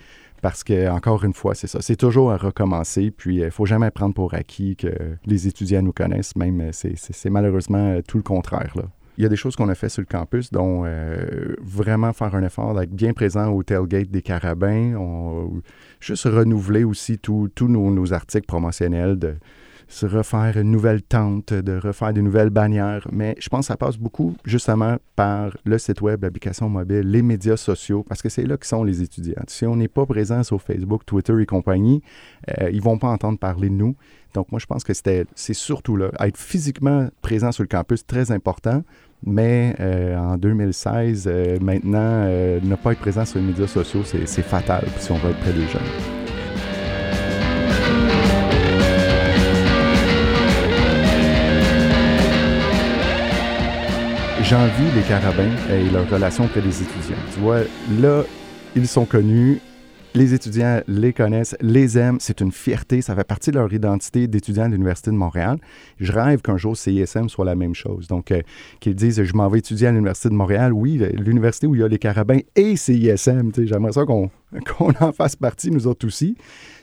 parce 0.42 0.64
que, 0.64 0.88
encore 0.90 1.24
une 1.24 1.34
fois, 1.34 1.54
c'est 1.54 1.66
ça. 1.66 1.82
C'est 1.82 1.96
toujours 1.96 2.32
à 2.32 2.38
recommencer. 2.38 3.10
Puis, 3.10 3.36
il 3.36 3.44
ne 3.44 3.50
faut 3.50 3.66
jamais 3.66 3.90
prendre 3.90 4.14
pour 4.14 4.32
acquis 4.32 4.74
que 4.74 4.88
les 5.26 5.46
étudiants 5.46 5.82
nous 5.82 5.92
connaissent. 5.92 6.34
Même, 6.34 6.70
c'est 6.72 7.30
malheureusement 7.30 8.00
tout 8.06 8.16
le 8.16 8.22
contraire. 8.22 8.72
Là 8.74 8.84
il 9.20 9.24
y 9.24 9.26
a 9.26 9.28
des 9.28 9.36
choses 9.36 9.54
qu'on 9.54 9.68
a 9.68 9.74
fait 9.74 9.90
sur 9.90 10.00
le 10.00 10.06
campus, 10.06 10.50
dont 10.50 10.84
euh, 10.86 11.54
vraiment 11.60 12.14
faire 12.14 12.34
un 12.34 12.42
effort 12.42 12.74
d'être 12.74 12.90
bien 12.90 13.12
présent 13.12 13.52
au 13.52 13.62
tailgate 13.62 14.10
des 14.10 14.22
carabins, 14.22 14.94
on, 14.96 15.60
juste 16.00 16.24
renouveler 16.24 16.84
aussi 16.84 17.18
tous 17.18 17.50
nos, 17.60 17.90
nos, 17.90 18.14
articles 18.14 18.46
promotionnels, 18.46 19.18
de 19.18 19.34
se 19.88 20.06
refaire 20.06 20.56
une 20.56 20.70
nouvelle 20.70 21.02
tente, 21.02 21.52
de 21.52 21.76
refaire 21.76 22.14
des 22.14 22.22
nouvelles 22.22 22.48
bannières. 22.48 23.06
Mais 23.12 23.34
je 23.40 23.50
pense 23.50 23.66
que 23.66 23.72
ça 23.72 23.76
passe 23.76 23.98
beaucoup 23.98 24.36
justement 24.44 24.96
par 25.16 25.54
le 25.64 25.76
site 25.76 26.00
web, 26.00 26.22
l'application 26.22 26.70
mobile, 26.70 27.00
les 27.00 27.20
médias 27.20 27.58
sociaux, 27.58 28.02
parce 28.08 28.22
que 28.22 28.30
c'est 28.30 28.46
là 28.46 28.56
que 28.56 28.66
sont 28.66 28.84
les 28.84 29.02
étudiants. 29.02 29.42
Si 29.48 29.66
on 29.66 29.76
n'est 29.76 29.88
pas 29.88 30.06
présent 30.06 30.42
sur 30.44 30.62
Facebook, 30.62 31.04
Twitter 31.04 31.34
et 31.40 31.44
compagnie, 31.44 32.02
euh, 32.58 32.70
ils 32.70 32.78
ne 32.78 32.82
vont 32.82 32.96
pas 32.96 33.08
entendre 33.08 33.38
parler 33.38 33.68
de 33.68 33.74
nous. 33.74 33.96
Donc 34.32 34.52
moi, 34.52 34.60
je 34.60 34.66
pense 34.66 34.84
que 34.84 34.92
c'est 34.94 35.26
surtout 35.54 35.96
là, 35.96 36.10
être 36.20 36.38
physiquement 36.38 37.08
présent 37.20 37.50
sur 37.50 37.64
le 37.64 37.68
campus, 37.68 38.06
très 38.06 38.30
important, 38.30 38.84
mais 39.24 39.74
euh, 39.80 40.16
en 40.16 40.36
2016, 40.36 41.24
euh, 41.26 41.58
maintenant, 41.60 41.98
euh, 42.00 42.58
ne 42.62 42.74
pas 42.74 42.92
être 42.92 43.00
présent 43.00 43.24
sur 43.24 43.38
les 43.38 43.46
médias 43.46 43.66
sociaux, 43.66 44.02
c'est 44.04 44.42
fatal 44.42 44.84
si 44.98 45.12
on 45.12 45.16
veut 45.16 45.30
être 45.30 45.40
près 45.40 45.52
des 45.52 45.66
jeunes. 45.66 45.82
J'envie 54.42 54.90
les 54.96 55.02
carabins 55.02 55.54
et 55.70 55.88
leur 55.90 56.10
relation 56.10 56.46
auprès 56.46 56.60
des 56.60 56.82
étudiants. 56.82 57.16
Tu 57.32 57.40
vois, 57.40 57.60
là, 58.00 58.24
ils 58.74 58.88
sont 58.88 59.04
connus, 59.04 59.60
les 60.14 60.34
étudiants 60.34 60.82
les 60.88 61.12
connaissent, 61.12 61.56
les 61.60 61.98
aiment, 61.98 62.18
c'est 62.20 62.40
une 62.40 62.52
fierté, 62.52 63.00
ça 63.00 63.14
fait 63.14 63.24
partie 63.24 63.50
de 63.50 63.56
leur 63.56 63.72
identité 63.72 64.26
d'étudiants 64.26 64.66
de 64.66 64.72
l'Université 64.72 65.10
de 65.10 65.16
Montréal. 65.16 65.58
Je 65.98 66.12
rêve 66.12 66.40
qu'un 66.42 66.56
jour 66.56 66.76
CISM 66.76 67.28
soit 67.28 67.44
la 67.44 67.54
même 67.54 67.74
chose. 67.74 68.08
Donc, 68.08 68.32
euh, 68.32 68.42
qu'ils 68.80 68.94
disent, 68.94 69.22
je 69.22 69.34
m'en 69.34 69.48
vais 69.48 69.60
étudier 69.60 69.86
à 69.86 69.92
l'Université 69.92 70.28
de 70.28 70.34
Montréal. 70.34 70.72
Oui, 70.72 71.00
l'université 71.14 71.66
où 71.66 71.74
il 71.74 71.80
y 71.80 71.84
a 71.84 71.88
les 71.88 71.98
carabins 71.98 72.40
et 72.56 72.76
CISM. 72.76 73.50
J'aimerais 73.56 73.92
ça 73.92 74.04
qu'on 74.04 74.30
qu 74.64 74.84
en 75.00 75.12
fasse 75.12 75.36
partie, 75.36 75.70
nous 75.70 75.86
autres 75.86 76.06
aussi. 76.06 76.36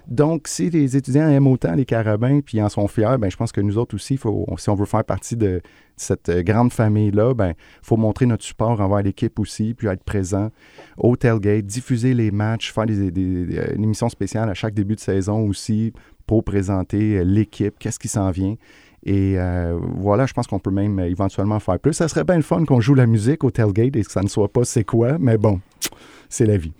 Donc, 0.08 0.48
si 0.48 0.70
les 0.70 0.96
étudiants 0.96 1.28
aiment 1.28 1.48
autant 1.48 1.76
les 1.76 1.84
carabins 1.84 2.40
puis 2.40 2.62
en 2.62 2.70
sont 2.70 2.88
fiers, 2.88 3.18
ben, 3.20 3.30
je 3.30 3.36
pense 3.36 3.52
que 3.52 3.60
nous 3.60 3.78
autres 3.78 3.94
aussi, 3.94 4.16
faut, 4.16 4.46
si 4.58 4.70
on 4.70 4.76
veut 4.76 4.86
faire 4.86 5.04
partie 5.04 5.36
de 5.36 5.62
cette 5.98 6.30
euh, 6.30 6.44
grande 6.44 6.72
famille-là, 6.72 7.34
ben, 7.34 7.54
faut 7.82 7.98
montrer 7.98 8.26
notre 8.26 8.46
support 8.46 8.80
envers 8.80 9.02
l'équipe 9.04 9.38
aussi, 9.38 9.74
puis 9.74 9.88
être 9.88 10.04
présent 10.04 10.50
au 10.98 11.18
tailgate, 11.18 11.66
diffuser 11.66 12.14
les 12.14 12.32
matchs, 12.32 12.72
faire 12.72 12.86
des, 12.86 13.12
des, 13.12 13.58
euh, 13.58 13.76
une 13.76 13.84
émission 13.84 14.08
spéciale 14.08 14.50
à 14.50 14.54
chaque 14.54 14.74
début 14.74 14.96
de 14.96 15.02
saison 15.02 15.46
aussi 15.46 15.92
pour 16.26 16.46
présenter 16.46 17.18
euh, 17.18 17.24
l'équipe, 17.24 17.76
qu'est-ce 17.78 18.00
qui 18.00 18.08
s'en 18.08 18.32
vient. 18.32 18.56
Et 19.06 19.38
voilà, 19.96 20.26
je 20.26 20.34
pense 20.34 20.48
qu'on 20.48 20.60
peut 20.60 20.72
même 20.72 21.00
éventuellement 21.00 21.60
faire 21.62 21.80
plus. 21.80 21.94
Ça 21.94 22.10
serait 22.10 22.26
bien 22.26 22.36
le 22.36 22.42
fun 22.42 22.66
qu'on 22.66 22.82
joue 22.82 22.94
la 22.94 23.06
musique 23.06 23.46
au 23.46 23.52
tailgate 23.52 23.96
et 23.96 24.04
que 24.04 24.12
ça 24.12 24.22
ne 24.22 24.28
soit 24.28 24.52
pas 24.52 24.66
c'est 24.66 24.84
quoi, 24.84 25.18
mais 25.18 25.38
bon, 25.38 25.62
c'est 26.28 26.46
la 26.46 26.58
vie. 26.58 26.74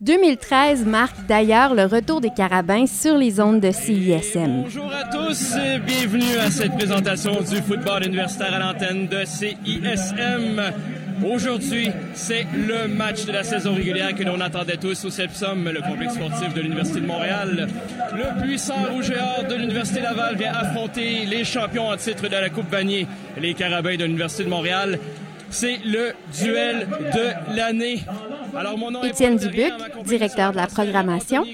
2013 0.00 0.86
marque 0.86 1.26
d'ailleurs 1.26 1.74
le 1.74 1.84
retour 1.84 2.22
des 2.22 2.30
carabins 2.30 2.86
sur 2.86 3.18
les 3.18 3.38
ondes 3.38 3.60
de 3.60 3.70
CISM. 3.70 4.62
Bonjour 4.62 4.90
à 4.90 5.04
tous 5.04 5.56
et 5.56 5.78
bienvenue 5.78 6.38
à 6.40 6.50
cette 6.50 6.72
présentation 6.72 7.32
du 7.42 7.56
football 7.56 8.06
universitaire 8.06 8.54
à 8.54 8.58
l'antenne 8.60 9.08
de 9.08 9.26
CISM. 9.26 10.62
Aujourd'hui, 11.22 11.90
c'est 12.14 12.46
le 12.54 12.88
match 12.88 13.26
de 13.26 13.32
la 13.32 13.44
saison 13.44 13.74
régulière 13.74 14.14
que 14.14 14.22
l'on 14.22 14.40
attendait 14.40 14.78
tous 14.78 15.04
au 15.04 15.10
Sepsum, 15.10 15.68
le 15.68 15.82
complexe 15.82 16.14
sportif 16.14 16.54
de 16.54 16.62
l'Université 16.62 17.00
de 17.00 17.06
Montréal. 17.06 17.68
Le 18.14 18.42
puissant 18.42 18.82
rouge 18.90 19.10
et 19.10 19.20
or 19.20 19.44
de 19.46 19.54
l'Université 19.54 20.00
Laval 20.00 20.34
vient 20.36 20.54
affronter 20.54 21.26
les 21.26 21.44
champions 21.44 21.88
en 21.88 21.96
titre 21.98 22.26
de 22.26 22.36
la 22.36 22.48
Coupe 22.48 22.70
Vanier, 22.70 23.06
les 23.38 23.52
Carabins 23.52 23.96
de 23.96 24.04
l'Université 24.04 24.44
de 24.44 24.48
Montréal. 24.48 24.98
C'est 25.50 25.78
le 25.84 26.12
duel 26.40 26.88
de 26.88 27.56
l'année. 27.56 28.00
Alors, 28.56 28.78
mon 28.78 28.90
nom 28.90 29.02
Étienne 29.02 29.36
Dubuc, 29.36 29.72
directeur 30.04 30.52
de 30.52 30.56
la 30.56 30.66
programmation. 30.66 31.44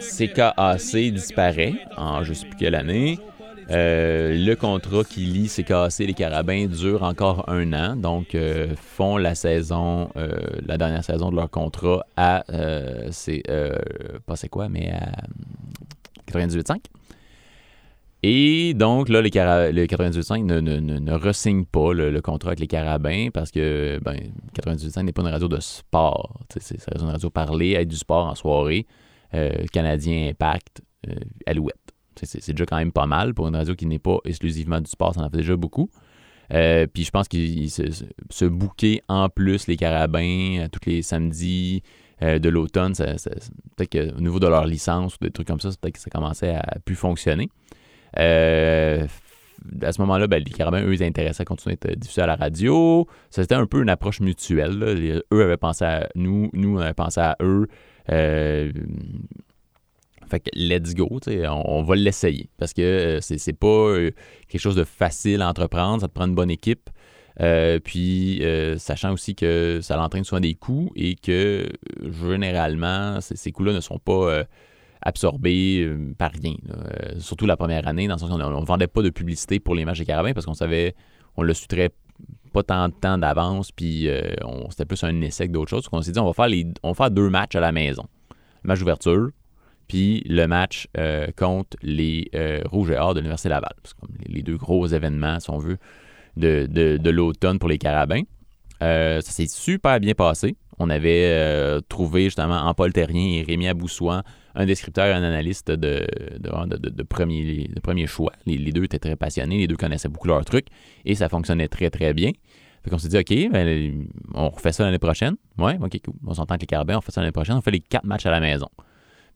CKAC 0.00 1.12
disparaît 1.12 1.74
en 1.96 2.22
je 2.22 2.30
ne 2.30 2.34
sais 2.34 2.46
plus 2.46 2.56
quelle 2.56 2.74
année. 2.74 3.18
Euh, 3.70 4.36
le 4.36 4.54
contrat 4.54 5.02
qui 5.02 5.20
lie 5.20 5.48
CKAC 5.48 6.00
et 6.00 6.06
les 6.06 6.14
Carabins 6.14 6.66
dure 6.66 7.02
encore 7.02 7.48
un 7.48 7.72
an, 7.72 7.96
donc 7.96 8.34
euh, 8.34 8.74
font 8.76 9.16
la 9.16 9.34
saison, 9.34 10.08
euh, 10.16 10.30
la 10.64 10.78
dernière 10.78 11.02
saison 11.02 11.30
de 11.30 11.36
leur 11.36 11.50
contrat 11.50 12.06
à, 12.16 12.44
c'est 13.10 13.42
pas 14.26 14.36
c'est 14.36 14.48
quoi, 14.48 14.68
mais 14.68 14.92
à 14.92 15.10
98.5. 16.32 16.76
Et 18.22 18.74
donc, 18.74 19.08
là, 19.08 19.20
les 19.20 19.30
le 19.30 19.86
98.5 19.86 20.44
ne, 20.44 20.60
ne, 20.60 20.78
ne, 20.78 20.98
ne 20.98 21.12
re-signe 21.12 21.64
pas 21.64 21.92
le, 21.92 22.20
contrat 22.20 22.50
avec 22.50 22.60
les 22.60 22.66
Carabins 22.66 23.28
parce 23.32 23.50
que 23.50 24.00
ben, 24.02 24.18
98.5 24.54 25.02
n'est 25.02 25.12
pas 25.12 25.22
une 25.22 25.28
radio 25.28 25.48
de 25.48 25.60
sport. 25.60 26.40
C'est 26.58 26.76
une 26.98 27.08
radio 27.08 27.30
parlée, 27.30 27.76
avec 27.76 27.88
du 27.88 27.96
sport 27.96 28.26
en 28.26 28.34
soirée. 28.34 28.86
Euh, 29.34 29.64
Canadien 29.72 30.28
Impact, 30.28 30.82
euh, 31.08 31.14
Alouette. 31.46 31.76
C'est 32.22 32.52
déjà 32.52 32.64
quand 32.64 32.78
même 32.78 32.92
pas 32.92 33.06
mal 33.06 33.34
pour 33.34 33.48
une 33.48 33.56
radio 33.56 33.74
qui 33.74 33.84
n'est 33.84 33.98
pas 33.98 34.18
exclusivement 34.24 34.80
du 34.80 34.90
sport, 34.90 35.14
ça 35.14 35.20
en 35.20 35.28
fait 35.28 35.38
déjà 35.38 35.56
beaucoup. 35.56 35.90
Euh, 36.54 36.86
puis 36.86 37.04
je 37.04 37.10
pense 37.10 37.28
qu'ils 37.28 37.70
se, 37.70 37.82
se 38.30 38.44
bouquer 38.46 39.02
en 39.08 39.28
plus 39.28 39.66
les 39.66 39.76
Carabins 39.76 40.66
tous 40.72 40.88
les 40.88 41.02
samedis 41.02 41.82
de 42.22 42.48
l'automne, 42.48 42.94
peut-être 42.94 43.90
qu'au 43.90 44.20
niveau 44.22 44.40
de 44.40 44.46
leur 44.46 44.64
licence 44.64 45.16
ou 45.16 45.18
des 45.24 45.30
trucs 45.30 45.46
comme 45.46 45.60
ça, 45.60 45.68
peut-être 45.68 45.96
que 45.96 46.00
ça 46.00 46.08
commençait 46.08 46.54
à 46.54 46.78
plus 46.82 46.94
fonctionner. 46.94 47.50
Euh, 48.18 49.06
à 49.82 49.92
ce 49.92 50.00
moment-là, 50.02 50.26
ben, 50.26 50.42
les 50.44 50.50
carabins, 50.50 50.82
eux, 50.82 50.94
ils 50.94 51.02
intéressaient 51.02 51.42
à 51.42 51.44
continuer 51.44 51.76
à 51.82 51.88
être 51.90 51.98
diffusés 51.98 52.22
à 52.22 52.26
la 52.26 52.36
radio. 52.36 53.06
C'était 53.30 53.54
un 53.54 53.66
peu 53.66 53.82
une 53.82 53.88
approche 53.88 54.20
mutuelle. 54.20 55.22
eux 55.32 55.42
avaient 55.42 55.56
pensé 55.56 55.84
à 55.84 56.08
nous, 56.14 56.50
nous, 56.52 56.76
on 56.76 56.80
avait 56.80 56.94
pensé 56.94 57.20
à 57.20 57.36
eux. 57.42 57.66
Euh, 58.10 58.70
fait 60.28 60.40
que 60.40 60.50
let's 60.54 60.94
go, 60.94 61.20
on, 61.26 61.62
on, 61.66 61.82
va 61.82 61.94
l'essayer 61.94 62.48
parce 62.58 62.72
que 62.72 62.82
euh, 62.82 63.20
c'est 63.20 63.52
pas 63.52 63.94
quelque 64.48 64.60
chose 64.60 64.74
de 64.74 64.82
facile 64.84 65.40
à 65.40 65.48
entreprendre, 65.48 66.00
ça 66.00 66.08
te 66.08 66.12
prend 66.12 66.26
une 66.26 66.34
bonne 66.34 66.50
équipe. 66.50 66.90
puis, 67.84 68.42
sachant 68.78 69.12
aussi 69.12 69.34
que 69.34 69.80
ça 69.82 69.96
l'entraîne 69.96 70.24
souvent 70.24 70.40
des 70.40 70.54
coûts 70.54 70.90
et 70.96 71.14
que 71.16 71.68
généralement, 72.24 73.20
ces 73.20 73.52
coûts-là 73.52 73.72
ne 73.72 73.80
sont 73.80 73.98
pas 73.98 74.44
absorbé 75.06 75.82
euh, 75.82 76.14
par 76.18 76.32
rien. 76.32 76.56
Euh, 76.68 77.18
surtout 77.18 77.46
la 77.46 77.56
première 77.56 77.86
année, 77.86 78.08
dans 78.08 78.14
le 78.14 78.18
sens 78.18 78.28
qu'on 78.28 78.38
ne 78.38 78.66
vendait 78.66 78.88
pas 78.88 79.02
de 79.02 79.10
publicité 79.10 79.60
pour 79.60 79.74
les 79.74 79.84
matchs 79.84 80.00
des 80.00 80.04
Carabins 80.04 80.32
parce 80.32 80.46
qu'on 80.46 80.54
savait, 80.54 80.94
on 81.36 81.42
le 81.42 81.54
suit 81.54 81.68
pas 82.52 82.62
tant 82.62 82.88
de 82.88 82.94
temps 82.94 83.16
d'avance, 83.16 83.70
puis 83.70 84.08
euh, 84.08 84.34
c'était 84.70 84.84
plus 84.84 85.04
un 85.04 85.20
essai 85.20 85.46
que 85.46 85.52
d'autres 85.52 85.70
choses. 85.70 85.86
On 85.92 86.02
s'est 86.02 86.12
dit, 86.12 86.18
on 86.18 86.30
va, 86.30 86.32
faire 86.32 86.48
on 86.82 87.08
deux 87.10 87.30
matchs 87.30 87.54
à 87.54 87.60
la 87.60 87.70
maison. 87.70 88.04
Le 88.62 88.68
match 88.68 88.80
d'ouverture, 88.80 89.30
puis 89.86 90.24
le 90.26 90.46
match 90.46 90.88
contre 91.36 91.76
les 91.82 92.28
Rouges 92.64 92.90
et 92.90 92.98
Or 92.98 93.14
de 93.14 93.20
l'Université 93.20 93.50
Laval. 93.50 93.74
C'est 93.84 93.94
comme 93.94 94.10
les, 94.26 94.42
deux 94.42 94.56
gros 94.56 94.86
événements, 94.86 95.38
si 95.38 95.50
on 95.50 95.58
veut, 95.58 95.76
de, 96.36 96.66
de 96.66 97.10
l'automne 97.10 97.58
pour 97.58 97.68
les 97.68 97.78
Carabins. 97.78 98.22
ça 98.80 99.20
s'est 99.20 99.46
super 99.46 100.00
bien 100.00 100.14
passé. 100.14 100.56
On 100.78 100.90
avait 100.90 101.80
trouvé 101.88 102.24
justement 102.24 102.56
en 102.56 102.74
Paul 102.74 102.92
Terrien 102.92 103.38
et 103.38 103.42
Rémi 103.42 103.68
Aboussoin 103.68 104.22
un 104.56 104.64
descripteur 104.64 105.06
et 105.06 105.12
un 105.12 105.22
analyste 105.22 105.70
de, 105.70 106.06
premier, 107.08 108.06
choix. 108.06 108.32
Les, 108.46 108.72
deux 108.72 108.84
étaient 108.84 108.98
très 108.98 109.14
passionnés, 109.14 109.58
les 109.58 109.66
deux 109.66 109.76
connaissaient 109.76 110.08
beaucoup 110.08 110.28
leur 110.28 110.44
truc 110.44 110.66
et 111.04 111.14
ça 111.14 111.28
fonctionnait 111.28 111.68
très, 111.68 111.90
très 111.90 112.14
bien. 112.14 112.32
Fait 112.82 112.90
qu'on 112.90 112.98
s'est 112.98 113.08
dit, 113.08 113.18
OK, 113.18 113.52
ben, 113.52 114.06
on 114.34 114.48
refait 114.48 114.72
ça 114.72 114.84
l'année 114.84 114.98
prochaine. 114.98 115.36
Ouais, 115.58 115.76
OK, 115.80 116.00
cool. 116.04 116.14
On 116.26 116.34
s'entend 116.34 116.54
que 116.54 116.62
les 116.62 116.66
Carabins, 116.66 116.96
on 116.96 117.00
fait 117.00 117.12
ça 117.12 117.20
l'année 117.20 117.32
prochaine. 117.32 117.56
On 117.56 117.60
fait 117.60 117.70
les 117.70 117.80
quatre 117.80 118.04
matchs 118.04 118.26
à 118.26 118.30
la 118.30 118.40
maison. 118.40 118.68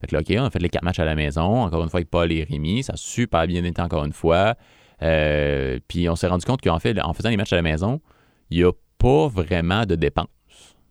Fait 0.01 0.07
que 0.07 0.15
là, 0.15 0.21
OK, 0.21 0.33
on 0.39 0.45
a 0.45 0.51
fait 0.51 0.61
les 0.61 0.69
quatre 0.71 0.85
matchs 0.85 1.01
à 1.01 1.05
la 1.05 1.15
maison. 1.15 1.63
Encore 1.63 1.83
une 1.83 1.91
fois, 1.91 1.99
avec 1.99 2.11
Paul 2.11 2.33
et 2.33 2.45
Rémi. 2.45 2.83
Ça 2.83 2.95
a 2.95 2.97
super 2.97 3.47
bien 3.47 3.63
été 3.65 3.83
encore 3.83 4.05
une 4.05 4.13
fois. 4.13 4.55
Euh, 5.03 5.79
puis 5.89 6.09
on 6.09 6.17
s'est 6.17 6.29
rendu 6.29 6.47
compte 6.47 6.63
qu'en 6.63 6.79
fait, 6.79 6.99
en 7.01 7.13
faisant 7.13 7.29
les 7.29 7.37
matchs 7.37 7.53
à 7.53 7.57
la 7.57 7.63
maison, 7.63 8.01
il 8.51 8.59
n'y 8.59 8.65
a 8.65 8.73
pas 8.99 9.29
vraiment 9.29 9.85
de 9.85 9.97
dépenses 9.97 10.29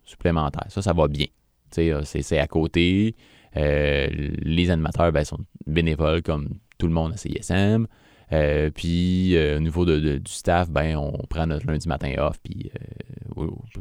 supplémentaires. 0.04 0.66
Ça, 0.70 0.82
ça 0.82 0.94
va 0.94 1.08
bien. 1.08 1.28
C'est 1.72 2.38
à 2.38 2.48
côté. 2.48 3.16
Euh, 3.58 4.08
les 4.42 4.72
animateurs 4.72 5.12
ben, 5.12 5.24
sont 5.24 5.40
bénévoles 5.66 6.22
comme 6.22 6.50
tout 6.78 6.88
le 6.88 6.94
monde 6.94 7.14
à 7.14 7.18
CISM. 7.18 7.88
Euh, 8.32 8.70
puis 8.70 9.36
euh, 9.36 9.58
au 9.58 9.60
niveau 9.60 9.86
du 9.86 10.22
staff, 10.28 10.70
ben, 10.70 10.96
on 10.98 11.26
prend 11.28 11.48
notre 11.48 11.66
lundi 11.66 11.88
matin 11.88 12.14
off, 12.20 12.40
puis 12.44 12.72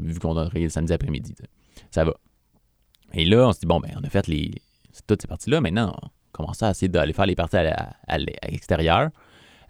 vu 0.00 0.18
qu'on 0.18 0.36
a 0.36 0.48
le 0.54 0.68
samedi 0.68 0.92
après-midi, 0.92 1.34
ça 1.90 2.04
va. 2.04 2.14
Et 3.14 3.24
là, 3.24 3.48
on 3.48 3.52
se 3.52 3.60
dit, 3.60 3.66
bon, 3.66 3.80
ben, 3.80 3.90
on 4.00 4.04
a 4.04 4.10
fait 4.10 4.26
les, 4.26 4.52
toutes 5.06 5.22
ces 5.22 5.28
parties-là. 5.28 5.60
Maintenant, 5.60 5.94
on 6.02 6.08
commence 6.32 6.62
à 6.62 6.70
essayer 6.70 6.88
d'aller 6.88 7.12
faire 7.12 7.26
les 7.26 7.34
parties 7.34 7.56
à 7.56 8.18
l'extérieur. 8.18 9.10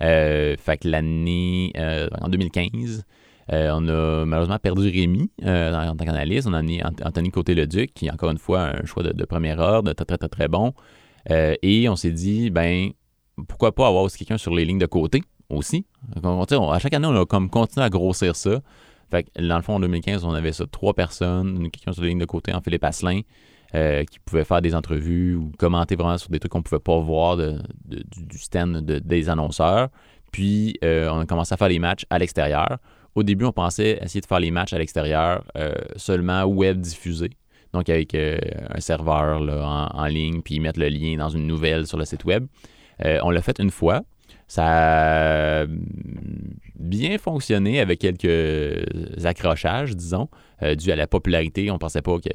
fait 0.01 0.79
que 0.81 0.89
l'année, 0.89 1.73
en 2.21 2.29
2015, 2.29 3.05
euh, 3.53 3.71
on 3.73 3.89
a 3.89 4.27
malheureusement 4.27 4.59
perdu 4.59 4.89
Rémi 4.89 5.31
euh, 5.45 5.75
en 5.75 5.97
tant 5.97 6.05
qu'analyste. 6.05 6.47
On 6.47 6.53
a 6.53 6.63
mis 6.63 6.83
Anthony 6.83 7.31
Côté-le-Duc, 7.31 7.95
qui 7.95 8.07
est 8.07 8.11
encore 8.11 8.31
une 8.31 8.39
fois 8.39 8.73
un 8.79 8.85
choix 8.85 9.03
de, 9.03 9.25
premier 9.25 9.59
ordre, 9.59 9.93
très, 9.93 10.05
très, 10.05 10.19
très, 10.19 10.29
très 10.29 10.49
bon. 10.49 10.75
Euh, 11.31 11.55
et 11.63 11.89
on 11.89 11.97
s'est 11.97 12.13
dit, 12.13 12.51
ben, 12.51 12.91
pourquoi 13.49 13.75
pas 13.75 13.87
avoir 13.87 14.03
aussi 14.05 14.19
quelqu'un 14.19 14.39
sur 14.39 14.55
les 14.55 14.65
lignes 14.65 14.79
de 14.79 14.87
côté 14.87 15.23
aussi? 15.49 15.87
à 16.15 16.79
chaque 16.79 16.93
année, 16.93 17.07
on 17.07 17.21
a 17.21 17.25
comme 17.25 17.49
continué 17.49 17.85
à 17.85 17.91
grossir 17.91 18.37
ça. 18.37 18.61
Fait 19.11 19.23
que, 19.23 19.41
dans 19.41 19.57
le 19.57 19.63
fond, 19.63 19.77
en 19.77 19.81
2015, 19.81 20.25
on 20.25 20.33
avait 20.33 20.53
ça, 20.53 20.67
trois 20.71 20.93
personnes, 20.93 21.71
quelqu'un 21.71 21.93
sur 21.93 22.03
les 22.03 22.11
lignes 22.11 22.19
de 22.19 22.27
côté, 22.27 22.53
en 22.53 22.61
Philippe 22.61 22.85
Asselin, 22.85 23.23
qui 23.73 24.19
pouvait 24.27 24.45
faire 24.45 24.61
des 24.61 24.75
entrevues 24.75 25.37
ou 25.37 25.53
commenter 25.59 25.97
vraiment 25.97 26.19
sur 26.19 26.29
des 26.29 26.39
trucs 26.39 26.53
qu'on 26.53 26.59
ne 26.59 26.65
pouvait 26.65 26.81
pas 26.81 26.99
voir 26.99 27.39
du, 27.39 28.39
stand 28.39 28.83
des 28.83 29.29
annonceurs. 29.31 29.89
Puis, 30.33 30.79
on 30.83 31.21
a 31.21 31.27
commencé 31.27 31.55
à 31.55 31.57
faire 31.57 31.69
les 31.69 31.79
matchs 31.79 32.05
à 32.11 32.19
l'extérieur. 32.19 32.79
Au 33.19 33.25
début, 33.25 33.47
on 33.47 33.53
pensait 33.53 33.99
essayer 34.01 34.21
de 34.21 34.27
faire 34.27 34.39
les 34.39 34.53
matchs 34.53 34.73
à 34.75 34.79
l'extérieur 34.79 35.43
euh, 35.57 35.73
seulement 35.97 36.45
web 36.45 36.81
diffusé. 36.81 37.31
Donc 37.73 37.89
avec 37.89 38.15
euh, 38.15 38.39
un 38.73 38.79
serveur 38.79 39.41
en, 39.41 40.07
ligne, 40.07 40.41
puis 40.41 40.61
mettre 40.61 40.79
le 40.79 40.87
lien 40.87 41.17
dans 41.17 41.29
une 41.29 41.45
nouvelle 41.45 41.89
sur 41.89 41.99
le 41.99 42.05
site 42.05 42.25
web. 42.25 42.47
Euh, 43.05 43.19
on 43.25 43.31
l'a 43.31 43.43
fait 43.43 43.59
une 43.59 43.73
fois. 43.73 44.03
Ça 44.47 45.63
a 45.63 45.67
bien 46.77 47.19
fonctionné 47.19 47.81
avec 47.81 47.99
quelques 47.99 48.87
accrochages, 49.25 49.97
disons, 49.97 50.29
dû 50.77 50.93
à 50.93 50.97
la 50.97 51.09
popularité. 51.09 51.73
On 51.73 51.79
pensait 51.79 52.03
pas 52.03 52.19
que, 52.21 52.31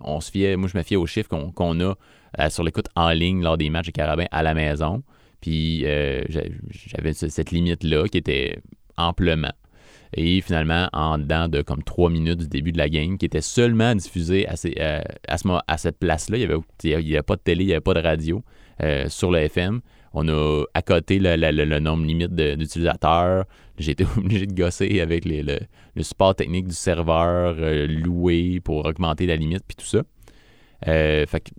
on 0.00 0.20
se 0.20 0.30
fiait, 0.30 0.54
moi 0.54 0.68
je 0.72 0.78
me 0.78 0.84
fiais 0.84 0.96
aux 0.96 1.06
chiffres 1.06 1.28
qu'on 1.28 1.80
a 1.80 2.50
sur 2.50 2.62
l'écoute 2.62 2.86
en 2.94 3.10
ligne 3.10 3.42
lors 3.42 3.58
des 3.58 3.68
matchs 3.68 3.86
de 3.86 3.90
carabins 3.90 4.26
à 4.30 4.44
la 4.44 4.54
maison. 4.54 5.02
Puis 5.40 5.80
j'avais 5.80 7.14
cette 7.14 7.50
limite-là 7.50 8.06
qui 8.06 8.18
était 8.18 8.60
amplement. 8.96 9.52
Et 10.14 10.40
finalement, 10.40 10.88
en 10.92 11.18
dedans 11.18 11.48
de 11.48 11.62
comme 11.62 11.82
trois 11.82 12.10
minutes 12.10 12.38
du 12.38 12.48
début 12.48 12.72
de 12.72 12.78
la 12.78 12.88
game, 12.88 13.18
qui 13.18 13.26
était 13.26 13.40
seulement 13.40 13.94
diffusé 13.94 14.46
à, 14.48 14.54
euh, 14.64 15.76
cette 15.76 15.98
place-là, 15.98 16.38
il 16.38 16.48
n'y 17.02 17.14
avait, 17.14 17.22
pas 17.22 17.36
de 17.36 17.40
télé, 17.40 17.64
il 17.64 17.66
n'y 17.66 17.72
avait 17.72 17.80
pas 17.80 17.94
de 17.94 18.00
radio 18.00 18.42
euh, 18.82 19.08
sur 19.08 19.30
le 19.30 19.40
FM. 19.40 19.80
On 20.14 20.28
a 20.28 20.64
accoté 20.72 21.18
le, 21.20 21.78
nombre 21.80 22.06
limite 22.06 22.34
d'utilisateurs. 22.34 23.44
J'ai 23.78 23.92
été 23.92 24.06
obligé 24.16 24.46
de 24.46 24.54
gosser 24.54 25.00
avec 25.00 25.24
le, 25.26 25.58
support 26.00 26.34
technique 26.34 26.68
du 26.68 26.74
serveur 26.74 27.56
euh, 27.58 27.86
loué 27.86 28.60
pour 28.60 28.86
augmenter 28.86 29.26
la 29.26 29.36
limite, 29.36 29.64
puis 29.66 29.76
tout 29.76 29.84
ça. 29.84 30.02
fait 30.82 31.40
que 31.40 31.50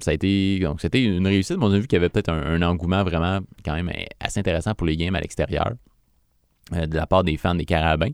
ça 0.00 0.12
a 0.12 0.14
été, 0.14 0.60
donc, 0.60 0.80
c'était 0.80 1.02
une 1.02 1.26
réussite. 1.26 1.56
mais 1.58 1.66
on 1.66 1.72
a 1.72 1.78
vu 1.78 1.86
qu'il 1.86 1.96
y 1.96 2.00
avait 2.00 2.08
peut-être 2.08 2.30
un, 2.30 2.62
engouement 2.62 3.04
vraiment 3.04 3.40
quand 3.64 3.74
même 3.74 3.90
assez 4.20 4.40
intéressant 4.40 4.74
pour 4.74 4.86
les 4.86 4.96
games 4.96 5.14
à 5.14 5.20
l'extérieur 5.20 5.72
de 6.72 6.96
la 6.96 7.06
part 7.06 7.24
des 7.24 7.36
fans 7.36 7.54
des 7.54 7.64
Carabins. 7.64 8.12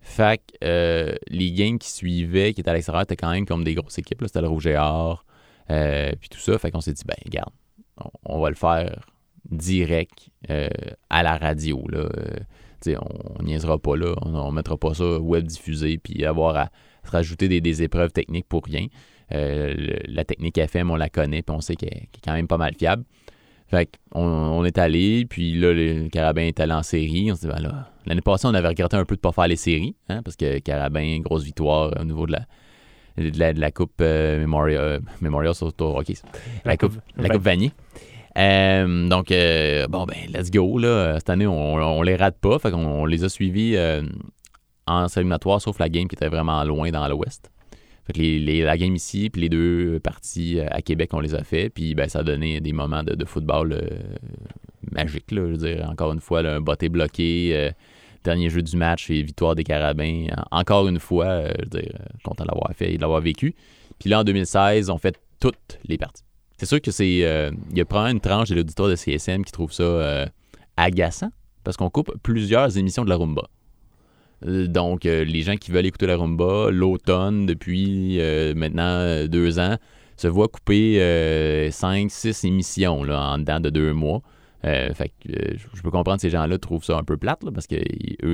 Fait 0.00 0.38
que 0.38 0.64
euh, 0.64 1.14
les 1.28 1.50
games 1.50 1.78
qui 1.78 1.90
suivaient, 1.90 2.54
qui 2.54 2.60
étaient 2.60 2.70
à 2.70 2.74
l'extérieur, 2.74 3.02
étaient 3.02 3.16
quand 3.16 3.30
même 3.30 3.44
comme 3.44 3.64
des 3.64 3.74
grosses 3.74 3.98
équipes. 3.98 4.22
C'était 4.24 4.40
le 4.40 4.48
Rouge 4.48 4.66
et 4.66 4.76
Or, 4.76 5.24
euh, 5.70 6.12
puis 6.20 6.28
tout 6.28 6.38
ça. 6.38 6.56
Fait 6.58 6.70
qu'on 6.70 6.80
s'est 6.80 6.92
dit, 6.92 7.02
ben, 7.04 7.16
regarde, 7.24 7.50
on, 8.24 8.40
va 8.40 8.48
le 8.48 8.54
faire 8.54 9.04
direct 9.50 10.30
euh, 10.50 10.68
à 11.10 11.22
la 11.22 11.36
radio. 11.36 11.82
Là. 11.88 11.98
Euh, 11.98 12.36
tu 12.80 12.92
sais, 12.92 12.96
on, 13.00 13.42
niaisera 13.42 13.78
pas 13.78 13.96
là. 13.96 14.14
On, 14.22 14.34
on 14.34 14.52
mettra 14.52 14.76
pas 14.76 14.94
ça 14.94 15.18
web 15.18 15.44
diffusé, 15.44 15.98
puis 15.98 16.24
avoir 16.24 16.56
à 16.56 16.70
se 17.04 17.10
rajouter 17.10 17.48
des, 17.60 17.82
épreuves 17.82 18.12
techniques 18.12 18.46
pour 18.48 18.64
rien. 18.64 18.86
Euh, 19.32 19.74
la 20.06 20.24
technique 20.24 20.58
FM, 20.58 20.90
on 20.90 20.96
la 20.96 21.08
connaît, 21.08 21.42
puis 21.42 21.54
on 21.54 21.60
sait 21.60 21.76
qu'elle 21.76 21.94
est 21.94 22.08
quand 22.24 22.32
même 22.32 22.46
pas 22.46 22.58
mal 22.58 22.74
fiable. 22.78 23.04
Fait 23.68 23.90
qu'on 24.12 24.20
on 24.20 24.64
est 24.64 24.78
allé, 24.78 25.26
puis 25.28 25.54
là, 25.54 25.72
le 25.72 26.08
Carabin 26.08 26.42
est 26.42 26.60
allé 26.60 26.72
en 26.72 26.82
série. 26.82 27.30
On 27.32 27.34
s'est 27.34 27.48
dit, 27.48 27.52
ben 27.52 27.60
là, 27.60 27.90
l'année 28.06 28.20
passée, 28.20 28.46
on 28.46 28.54
avait 28.54 28.68
regretté 28.68 28.96
un 28.96 29.04
peu 29.04 29.16
de 29.16 29.20
pas 29.20 29.32
faire 29.32 29.48
les 29.48 29.56
séries, 29.56 29.96
hein, 30.08 30.22
parce 30.22 30.36
que 30.36 30.58
Carabin, 30.60 31.18
grosse 31.20 31.42
victoire 31.42 31.92
au 32.00 32.04
niveau 32.04 32.26
de 32.26 32.32
la, 32.32 32.40
de 33.16 33.38
la, 33.38 33.52
de 33.52 33.60
la 33.60 33.70
Coupe 33.72 33.94
euh, 34.00 34.38
Memorial, 34.38 34.80
euh, 34.80 35.00
Memorial 35.20 35.54
sur 35.54 35.72
Tour 35.72 35.96
Hockey. 35.96 36.14
La 36.64 36.76
Coupe, 36.76 36.94
la 37.16 37.28
coupe 37.28 37.42
Vanier. 37.42 37.72
Euh, 38.38 39.08
donc, 39.08 39.32
euh, 39.32 39.88
bon, 39.88 40.04
ben, 40.04 40.16
let's 40.32 40.50
go. 40.50 40.78
Là. 40.78 41.14
Cette 41.16 41.30
année, 41.30 41.46
on, 41.46 41.74
on 41.74 42.02
les 42.02 42.16
rate 42.16 42.38
pas. 42.38 42.58
Fait 42.58 42.70
qu'on 42.70 42.86
on 42.86 43.04
les 43.04 43.24
a 43.24 43.28
suivis 43.28 43.76
en 44.86 45.06
éliminatoire, 45.08 45.60
sauf 45.60 45.78
la 45.80 45.88
game 45.88 46.06
qui 46.06 46.14
était 46.14 46.28
vraiment 46.28 46.62
loin 46.62 46.90
dans 46.90 47.08
l'ouest. 47.08 47.50
Les, 48.14 48.62
la 48.62 48.78
game 48.78 48.94
ici, 48.94 49.30
puis 49.30 49.42
les 49.42 49.48
deux 49.48 49.98
parties 50.00 50.60
euh, 50.60 50.66
à 50.70 50.80
Québec, 50.80 51.10
on 51.12 51.20
les 51.20 51.34
a 51.34 51.42
fait. 51.42 51.70
Puis 51.70 51.94
ben, 51.94 52.08
ça 52.08 52.20
a 52.20 52.22
donné 52.22 52.60
des 52.60 52.72
moments 52.72 53.02
de, 53.02 53.24
football 53.24 53.72
euh, 53.72 53.88
magiques. 54.92 55.24
Je 55.30 55.40
veux 55.40 55.82
encore 55.84 56.12
une 56.12 56.20
fois, 56.20 56.40
un 56.40 56.60
botté 56.60 56.88
bloqué, 56.88 57.50
euh, 57.54 57.70
dernier 58.22 58.48
jeu 58.48 58.62
du 58.62 58.76
match 58.76 59.10
et 59.10 59.22
victoire 59.22 59.54
des 59.56 59.64
Carabins. 59.64 60.26
En- 60.52 60.60
Encore 60.60 60.86
une 60.88 61.00
fois, 61.00 61.48
je 61.72 61.78
veux 61.78 61.84
content 62.22 62.44
de 62.44 62.48
l'avoir 62.48 62.70
fait 62.74 62.92
et 62.92 62.96
de 62.96 63.00
l'avoir 63.00 63.20
vécu. 63.20 63.54
Puis 63.98 64.08
là, 64.10 64.20
en 64.20 64.24
2016, 64.24 64.88
on 64.90 64.98
fait 64.98 65.18
toutes 65.40 65.78
les 65.88 65.98
parties. 65.98 66.22
C'est 66.58 66.66
sûr 66.66 66.80
que 66.80 66.90
c'est. 66.90 67.08
Il 67.08 67.76
y 67.76 67.80
a 67.80 67.84
probablement 67.84 68.12
une 68.16 68.20
tranche 68.20 68.48
de 68.50 68.54
l'auditoire 68.54 68.88
de 68.88 68.94
CSM 68.96 69.44
qui 69.44 69.52
trouve 69.52 69.72
ça 69.72 70.26
agaçant 70.76 71.30
parce 71.64 71.76
qu'on 71.76 71.90
coupe 71.90 72.12
plusieurs 72.22 72.78
émissions 72.78 73.04
de 73.04 73.10
la 73.10 73.16
Rumba. 73.16 73.42
Euh, 74.44 74.66
Donc, 74.66 75.06
euh, 75.06 75.24
les 75.24 75.42
gens 75.42 75.56
qui 75.56 75.70
veulent 75.70 75.86
écouter 75.86 76.06
la 76.06 76.16
rumba, 76.16 76.70
l'automne, 76.70 77.46
depuis 77.46 78.20
euh, 78.20 78.54
maintenant 78.54 79.26
deux 79.26 79.58
ans, 79.58 79.76
se 80.16 80.28
voient 80.28 80.48
couper 80.48 80.98
5, 81.70 82.10
6 82.10 82.44
émissions 82.44 83.00
en 83.02 83.38
dedans 83.38 83.60
de 83.60 83.70
deux 83.70 83.92
mois. 83.92 84.22
Fait 84.62 85.12
que 85.22 85.30
je- 85.56 85.82
peux 85.82 85.90
comprendre 85.90 86.16
que 86.16 86.22
ces 86.22 86.30
gens-là 86.30 86.58
trouvent 86.58 86.82
ça 86.82 86.96
un 86.96 87.04
peu 87.04 87.16
plate 87.16 87.44
là, 87.44 87.52
parce 87.52 87.66
qu'eux, 87.68 87.76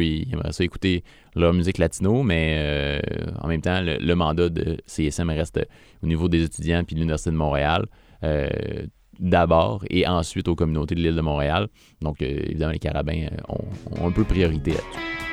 ils 0.03 0.33
aimeraient 0.33 0.53
ça 0.53 0.65
écouter 0.65 1.03
leur 1.35 1.53
musique 1.53 1.77
latino, 1.79 2.23
mais 2.23 3.03
en 3.41 3.49
même 3.49 3.61
temps, 3.61 3.81
le, 3.83 4.15
mandat 4.15 4.49
de 4.49 4.79
CSM 4.87 5.29
reste 5.31 5.61
au 6.03 6.07
niveau 6.07 6.29
des 6.29 6.45
étudiants 6.45 6.85
puis 6.85 6.95
de 6.95 7.01
l'Université 7.01 7.31
de 7.33 7.37
Montréal. 7.37 7.87
D'abord 9.19 9.85
et 9.91 10.07
ensuite 10.07 10.49
aux 10.49 10.55
communautés 10.55 10.95
de 10.95 11.01
l'île 11.01 11.17
de 11.17 11.21
Montréal. 11.21 11.69
Donc, 12.01 12.23
évidemment, 12.23 12.73
les 12.73 12.79
Carabins 12.79 13.27
ont, 13.49 13.65
ont 14.01 14.07
un 14.09 14.13
peu 14.13 14.25
priorité 14.25 14.71
là-dessus. 14.71 15.32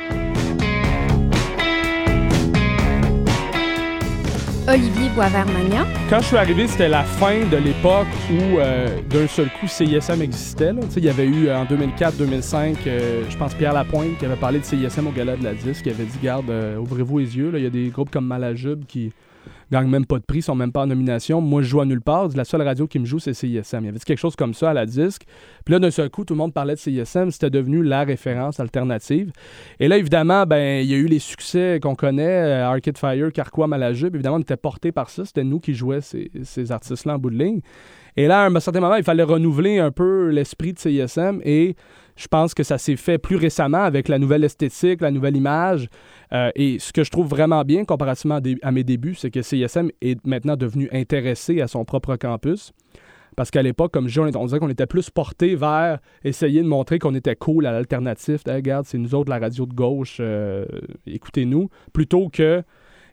Olivier 4.69 5.09
Boisvert-Magnan, 5.15 5.87
Quand 6.11 6.19
je 6.19 6.25
suis 6.25 6.37
arrivé, 6.37 6.67
c'était 6.67 6.89
la 6.89 7.03
fin 7.03 7.43
de 7.43 7.57
l'époque 7.57 8.05
où 8.31 8.59
euh, 8.59 8.99
d'un 9.09 9.25
seul 9.25 9.49
coup 9.49 9.65
CISM 9.65 10.21
existait. 10.21 10.73
Il 10.95 11.03
y 11.03 11.09
avait 11.09 11.25
eu 11.25 11.47
euh, 11.47 11.57
en 11.57 11.65
2004-2005, 11.65 12.75
euh, 12.85 13.23
je 13.27 13.35
pense 13.35 13.55
Pierre 13.55 13.73
Lapointe 13.73 14.19
qui 14.19 14.25
avait 14.25 14.35
parlé 14.35 14.59
de 14.59 14.63
CISM 14.63 15.07
au 15.07 15.11
gala 15.11 15.37
de 15.37 15.43
la 15.43 15.55
disque, 15.55 15.85
qui 15.85 15.89
avait 15.89 16.03
dit 16.03 16.19
Garde, 16.21 16.51
ouvrez-vous 16.79 17.17
les 17.17 17.35
yeux. 17.35 17.51
Il 17.55 17.63
y 17.63 17.65
a 17.65 17.71
des 17.71 17.87
groupes 17.87 18.11
comme 18.11 18.27
Malajube 18.27 18.85
qui 18.85 19.11
gagnent 19.71 19.89
même 19.89 20.05
pas 20.05 20.17
de 20.17 20.23
prix, 20.23 20.41
sont 20.41 20.55
même 20.55 20.71
pas 20.71 20.81
en 20.81 20.87
nomination. 20.87 21.41
Moi, 21.41 21.61
je 21.61 21.67
joue 21.67 21.81
à 21.81 21.85
nulle 21.85 22.01
part. 22.01 22.29
La 22.35 22.45
seule 22.45 22.61
radio 22.61 22.87
qui 22.87 22.99
me 22.99 23.05
joue, 23.05 23.19
c'est 23.19 23.33
CISM. 23.33 23.79
Il 23.81 23.85
y 23.85 23.89
avait 23.89 23.99
quelque 23.99 24.17
chose 24.17 24.35
comme 24.35 24.53
ça 24.53 24.71
à 24.71 24.73
la 24.73 24.85
disque? 24.85 25.23
Puis 25.65 25.73
là, 25.73 25.79
d'un 25.79 25.91
seul 25.91 26.09
coup, 26.09 26.25
tout 26.25 26.33
le 26.33 26.39
monde 26.39 26.53
parlait 26.53 26.75
de 26.75 26.79
CISM. 26.79 27.31
C'était 27.31 27.49
devenu 27.49 27.83
la 27.83 28.03
référence 28.03 28.59
alternative. 28.59 29.31
Et 29.79 29.87
là, 29.87 29.97
évidemment, 29.97 30.45
ben, 30.45 30.83
il 30.83 30.89
y 30.89 30.93
a 30.93 30.97
eu 30.97 31.07
les 31.07 31.19
succès 31.19 31.79
qu'on 31.81 31.95
connaît, 31.95 32.23
euh, 32.23 32.65
Arcade 32.67 32.97
Fire, 32.97 33.31
Carquois, 33.31 33.67
Malajube. 33.67 34.15
Évidemment, 34.15 34.37
on 34.37 34.41
était 34.41 34.57
portés 34.57 34.91
par 34.91 35.09
ça. 35.09 35.25
C'était 35.25 35.43
nous 35.43 35.59
qui 35.59 35.73
jouions 35.73 36.01
ces, 36.01 36.31
ces 36.43 36.71
artistes-là 36.71 37.15
en 37.15 37.19
bout 37.19 37.29
de 37.29 37.37
ligne. 37.37 37.61
Et 38.17 38.27
là, 38.27 38.43
à 38.43 38.49
un 38.49 38.59
certain 38.59 38.81
moment, 38.81 38.95
il 38.95 39.03
fallait 39.03 39.23
renouveler 39.23 39.79
un 39.79 39.91
peu 39.91 40.29
l'esprit 40.29 40.73
de 40.73 40.79
CISM 40.79 41.39
et 41.43 41.75
je 42.19 42.27
pense 42.27 42.53
que 42.53 42.63
ça 42.63 42.77
s'est 42.77 42.97
fait 42.97 43.17
plus 43.17 43.37
récemment 43.37 43.81
avec 43.81 44.09
la 44.09 44.19
nouvelle 44.19 44.43
esthétique, 44.43 44.99
la 44.99 45.09
nouvelle 45.09 45.37
image. 45.37 45.87
Euh, 46.33 46.51
et 46.53 46.77
ce 46.77 46.91
que 46.91 47.05
je 47.05 47.09
trouve 47.09 47.27
vraiment 47.27 47.63
bien 47.63 47.85
comparativement 47.85 48.39
à, 48.61 48.71
mes 48.71 48.83
débuts, 48.83 49.15
c'est 49.15 49.31
que 49.31 49.41
CISM 49.41 49.87
est 50.01 50.23
maintenant 50.27 50.57
devenu 50.57 50.89
intéressé 50.91 51.61
à 51.61 51.67
son 51.67 51.85
propre 51.85 52.17
campus. 52.17 52.73
Parce 53.37 53.51
qu'à 53.51 53.61
l'époque, 53.61 53.93
comme 53.93 54.09
je 54.09 54.21
dis, 54.21 54.35
on, 54.35 54.45
dirait 54.47 54.59
qu'on 54.59 54.69
était 54.69 54.85
plus 54.85 55.09
porté 55.09 55.55
vers 55.55 55.99
essayer 56.25 56.61
de 56.61 56.67
montrer 56.67 56.99
qu'on 56.99 57.15
était 57.15 57.37
cool 57.37 57.65
à 57.65 57.71
l'alternative. 57.71 58.41
Regarde, 58.45 58.85
c'est 58.85 58.97
nous 58.97 59.15
autres 59.15 59.29
la 59.29 59.39
radio 59.39 59.65
de 59.65 59.73
gauche, 59.73 60.17
euh, 60.19 60.65
écoutez-nous. 61.07 61.69
Plutôt 61.93 62.27
que 62.27 62.63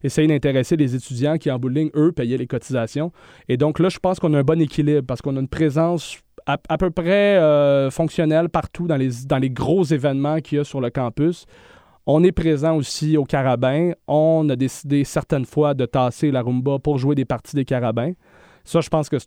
essayer 0.03 0.27
d'intéresser 0.27 0.77
les 0.77 0.97
étudiants 0.97 1.39
qui, 1.39 1.49
en 1.49 1.61
bout 1.61 1.69
de 1.69 1.79
ligne, 1.79 1.91
eux, 1.95 2.11
payaient 2.11 2.39
les 2.39 2.49
cotisations. 2.49 3.13
Et 3.49 3.57
donc 3.57 3.79
là, 3.79 3.89
je 3.89 4.01
pense 4.01 4.19
qu'on 4.19 4.35
a 4.35 4.39
un 4.41 4.43
bon 4.43 4.61
équilibre 4.61 5.07
parce 5.07 5.23
qu'on 5.23 5.37
a 5.37 5.41
une 5.41 5.47
présence 5.47 6.19
à, 6.47 6.79
peu 6.79 6.91
près 6.91 7.37
euh, 7.37 7.91
fonctionnelle 7.91 8.49
partout 8.49 8.87
dans 8.87 8.97
les, 8.97 9.51
gros 9.51 9.85
événements 9.85 10.41
qu'il 10.41 10.59
y 10.59 10.61
a 10.61 10.65
sur 10.65 10.81
le 10.81 10.91
campus. 10.91 11.47
On 12.07 12.23
est 12.23 12.33
présent 12.33 12.77
aussi 12.77 13.17
au 13.17 13.25
Carabin. 13.25 13.93
On 14.07 14.49
a 14.49 14.55
décidé 14.55 15.03
certaines 15.03 15.45
fois 15.45 15.75
de 15.75 15.87
tasser 15.87 16.31
la 16.31 16.43
rumba 16.43 16.79
pour 16.79 16.99
jouer 16.99 17.17
des 17.17 17.25
parties 17.25 17.57
des 17.57 17.65
Carabins. 17.65 18.13
Ça, 18.63 18.81
je 18.81 18.89
pense 18.89 19.09
que 19.09 19.19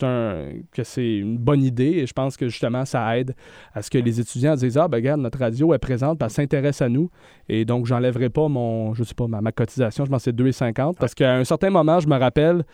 c'est 0.83 1.17
une 1.17 1.37
bonne 1.37 1.63
idée 1.63 1.91
et 1.91 2.05
je 2.05 2.11
pense 2.11 2.35
que 2.35 2.49
justement 2.49 2.83
ça 2.83 3.17
aide 3.17 3.35
à 3.73 3.81
ce 3.81 3.89
que 3.89 3.97
les 3.97 4.19
étudiants 4.19 4.53
disent 4.55 4.77
ah 4.77 4.89
ben 4.89 4.97
regarde 4.97 5.21
notre 5.21 5.39
radio 5.39 5.73
est 5.73 5.77
présente, 5.77 6.21
elle 6.21 6.29
s'intéresse 6.29 6.81
à 6.81 6.89
nous 6.89 7.09
et 7.47 7.63
donc 7.63 7.85
j'enlèverai 7.85 8.29
pas 8.29 8.49
mon 8.49 8.93
je 8.93 9.05
sais 9.05 9.13
pas 9.13 9.27
ma, 9.27 9.39
ma 9.39 9.53
cotisation, 9.53 10.03
je 10.03 10.09
pense 10.09 10.25
que 10.25 10.31
c'est 10.31 10.35
2,50 10.35 10.95
parce 10.99 11.15
qu'à 11.15 11.35
un 11.35 11.45
certain 11.45 11.69
moment 11.69 12.01
je 12.01 12.09
me 12.09 12.17
rappelle 12.17 12.65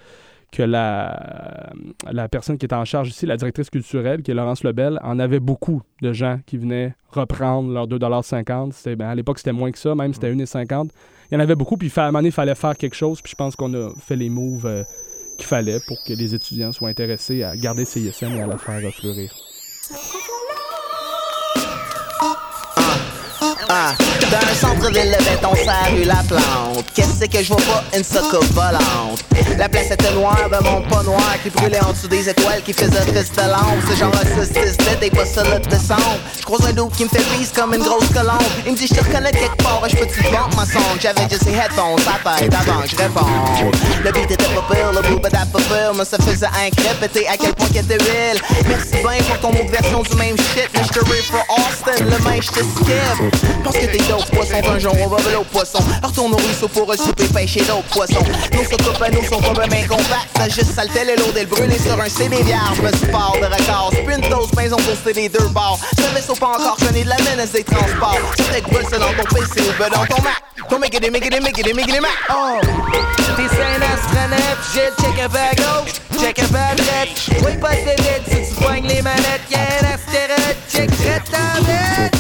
que 0.55 0.63
la, 0.63 1.73
la 2.09 2.29
personne 2.29 2.57
qui 2.57 2.65
est 2.65 2.73
en 2.73 2.85
charge 2.85 3.09
ici, 3.09 3.25
la 3.25 3.35
directrice 3.35 3.69
culturelle, 3.69 4.21
qui 4.21 4.31
est 4.31 4.33
Laurence 4.33 4.63
Lebel, 4.63 4.99
en 5.03 5.19
avait 5.19 5.41
beaucoup 5.41 5.81
de 6.01 6.13
gens 6.13 6.39
qui 6.45 6.57
venaient 6.57 6.95
reprendre 7.09 7.71
leurs 7.73 7.87
2,50 7.87 8.71
C'était 8.71 8.95
ben, 8.95 9.09
À 9.09 9.15
l'époque, 9.15 9.39
c'était 9.39 9.51
moins 9.51 9.71
que 9.71 9.77
ça, 9.77 9.95
même 9.95 10.13
c'était 10.13 10.31
1,50 10.33 10.89
Il 11.29 11.33
y 11.33 11.37
en 11.37 11.41
avait 11.41 11.55
beaucoup, 11.55 11.75
puis 11.75 11.91
à 11.95 12.03
un 12.03 12.05
moment 12.05 12.19
donné, 12.19 12.29
il 12.29 12.31
fallait 12.31 12.55
faire 12.55 12.77
quelque 12.77 12.95
chose, 12.95 13.21
puis 13.21 13.31
je 13.31 13.35
pense 13.35 13.57
qu'on 13.57 13.73
a 13.73 13.93
fait 13.99 14.15
les 14.15 14.29
moves 14.29 14.65
euh, 14.65 14.83
qu'il 15.37 15.45
fallait 15.45 15.79
pour 15.87 15.97
que 16.05 16.13
les 16.13 16.33
étudiants 16.33 16.71
soient 16.71 16.89
intéressés 16.89 17.43
à 17.43 17.57
garder 17.57 17.83
CISM 17.83 18.31
et 18.37 18.41
à 18.41 18.47
la 18.47 18.57
faire 18.57 18.93
fleurir. 18.93 19.33
Ah, 23.77 23.93
dans 24.31 24.38
un 24.38 24.55
centre-ville, 24.55 25.11
le 25.11 25.17
béton, 25.25 25.51
sa 25.65 25.89
rue, 25.89 26.05
la 26.05 26.23
plante. 26.23 26.85
Qu'est-ce 26.95 27.25
que 27.25 27.43
je 27.43 27.49
vois 27.49 27.57
pas? 27.57 27.83
Une 27.93 28.05
soucoupe 28.05 28.49
volante. 28.53 29.19
La 29.57 29.67
place 29.67 29.91
était 29.91 30.11
noire, 30.13 30.49
de 30.49 30.63
monde 30.63 30.88
pas 30.88 31.03
noir 31.03 31.35
qui 31.43 31.49
brûlait 31.49 31.83
en 31.83 31.91
dessous 31.91 32.07
des 32.07 32.29
étoiles 32.29 32.61
qui 32.63 32.71
faisait 32.71 32.88
de 32.88 33.51
lampe. 33.51 33.83
C'est 33.89 33.97
genre 33.97 34.13
un 34.15 34.45
6 34.45 34.77
10 34.77 34.99
des 35.01 35.09
pas 35.09 35.25
solide 35.25 35.61
de 35.63 35.69
descendre. 35.69 36.19
Je 36.39 36.67
un 36.67 36.71
doute 36.71 36.95
qui 36.95 37.03
me 37.03 37.09
fait 37.09 37.23
prise 37.35 37.51
comme 37.53 37.73
une 37.73 37.83
grosse 37.83 38.07
colombe. 38.13 38.39
Il 38.65 38.71
me 38.71 38.77
dit, 38.77 38.88
je 38.88 38.93
te 38.93 39.03
reconnais 39.03 39.31
de 39.31 39.38
quelque 39.38 39.57
part, 39.57 39.81
je 39.89 39.95
peux-tu 39.97 40.23
te 40.23 40.31
vendre 40.31 40.55
ma 40.55 40.65
sonde? 40.65 40.99
J'avais 41.01 41.27
juste 41.29 41.43
ses 41.43 41.51
headphones, 41.51 41.99
sa 41.99 42.39
tête 42.39 42.53
avant 42.53 42.81
je 42.85 42.95
réponde. 42.95 43.75
Le 44.05 44.11
beat 44.13 44.31
était 44.31 44.43
pas 44.43 44.73
pire, 44.73 44.93
le 44.93 45.01
blue, 45.01 45.19
pas 45.19 45.29
pire, 45.29 45.93
mais 45.97 46.05
ça 46.05 46.17
faisait 46.17 46.45
un 46.45 46.69
crépéter 46.69 47.27
à 47.27 47.35
quel 47.35 47.53
point 47.53 47.67
qu'il 47.67 47.77
était 47.77 47.97
real. 47.97 48.38
Merci 48.69 49.03
bien 49.03 49.21
pour 49.27 49.51
ton 49.51 49.59
autre 49.59 49.71
version 49.71 50.01
du 50.01 50.15
même 50.15 50.38
shit, 50.38 50.69
mais 50.73 50.83
je 50.83 50.99
te 50.99 51.05
for 51.05 51.45
Austin, 51.49 52.03
le 52.05 52.23
main 52.23 52.39
je 52.39 52.49
te 52.51 52.59
skip. 52.59 53.64
Pense 53.65 53.78
que 53.78 53.88
t'es 53.88 53.97
d'autres 53.97 54.30
poissons, 54.30 54.62
un 54.69 54.78
jour 54.78 54.93
on 55.01 55.08
va 55.08 55.17
voler 55.17 55.38
au 55.38 55.43
poisson. 55.43 55.80
Retourne 56.04 56.34
au 56.34 56.38
ruisseau 56.38 56.67
pour 56.67 56.91
un 56.91 56.95
souper 56.95 57.25
pêcher 57.34 57.62
d'autres 57.62 57.89
poissons. 57.89 58.23
Nos 58.54 58.63
soucoupes 58.63 59.01
à 59.01 59.10
nous 59.10 59.23
sont 59.23 59.41
pas 59.41 59.65
bien 59.65 59.88
compacts, 59.88 60.30
ça 60.38 60.47
juste 60.47 60.75
salté 60.75 61.04
le 61.04 61.15
lot 61.15 61.32
d'elle 61.34 61.47
brûler 61.47 61.80
sur 61.80 61.99
un 61.99 62.08
CD 62.08 62.43
vierge. 62.43 62.80
Me 62.84 62.91
sport 62.91 63.36
de 63.41 63.45
record, 63.47 63.91
c'est 63.91 64.04
une 64.04 64.21
toast 64.30 64.56
maison 64.56 64.78
pour 64.78 65.13
les 65.15 65.30
deux 65.30 65.47
bords. 65.47 65.80
Ce 65.97 66.13
vaisseau 66.13 66.36
pas 66.36 66.60
encore 66.60 66.78
connu 66.78 67.04
de 67.04 67.10
la 67.10 67.17
menace 67.17 67.54
des 67.54 67.63
transports. 67.63 68.19
Fait 68.38 68.62
que 68.62 68.67
c'est 68.88 68.99
dans 68.99 69.13
ton 69.13 69.36
PC 69.36 69.67
ou 69.67 69.73
ben 69.80 69.89
dans 69.89 70.06
ton 70.06 70.21
Mac. 70.21 70.43
Ton 70.69 70.78
make 70.78 70.93
it, 70.93 71.12
make 71.12 71.25
it, 71.25 71.41
make 71.41 71.58
it, 71.58 71.75
make 71.75 71.89
it, 71.89 72.01
Mac. 72.01 72.12
Oh! 72.30 72.60
T'es 73.36 73.47
sain 73.47 73.82
astronef, 73.82 74.58
j'ai 74.75 75.04
check 75.04 75.19
a 75.23 75.28
bag 75.28 75.58
gauche, 75.58 76.21
check 76.21 76.38
a 76.38 76.47
bag 76.49 76.78
droite. 76.78 77.43
Oui, 77.43 77.58
pas 77.60 77.71
de 77.71 78.01
vide 78.04 78.45
si 78.45 78.54
tu 78.54 78.62
poignes 78.62 78.88
les 78.88 79.01
manettes, 79.01 79.41
y'a 79.49 79.58
un 79.58 79.95
astéroïde, 79.95 80.58
check 80.71 80.89
drette 80.91 81.34
en 81.34 82.14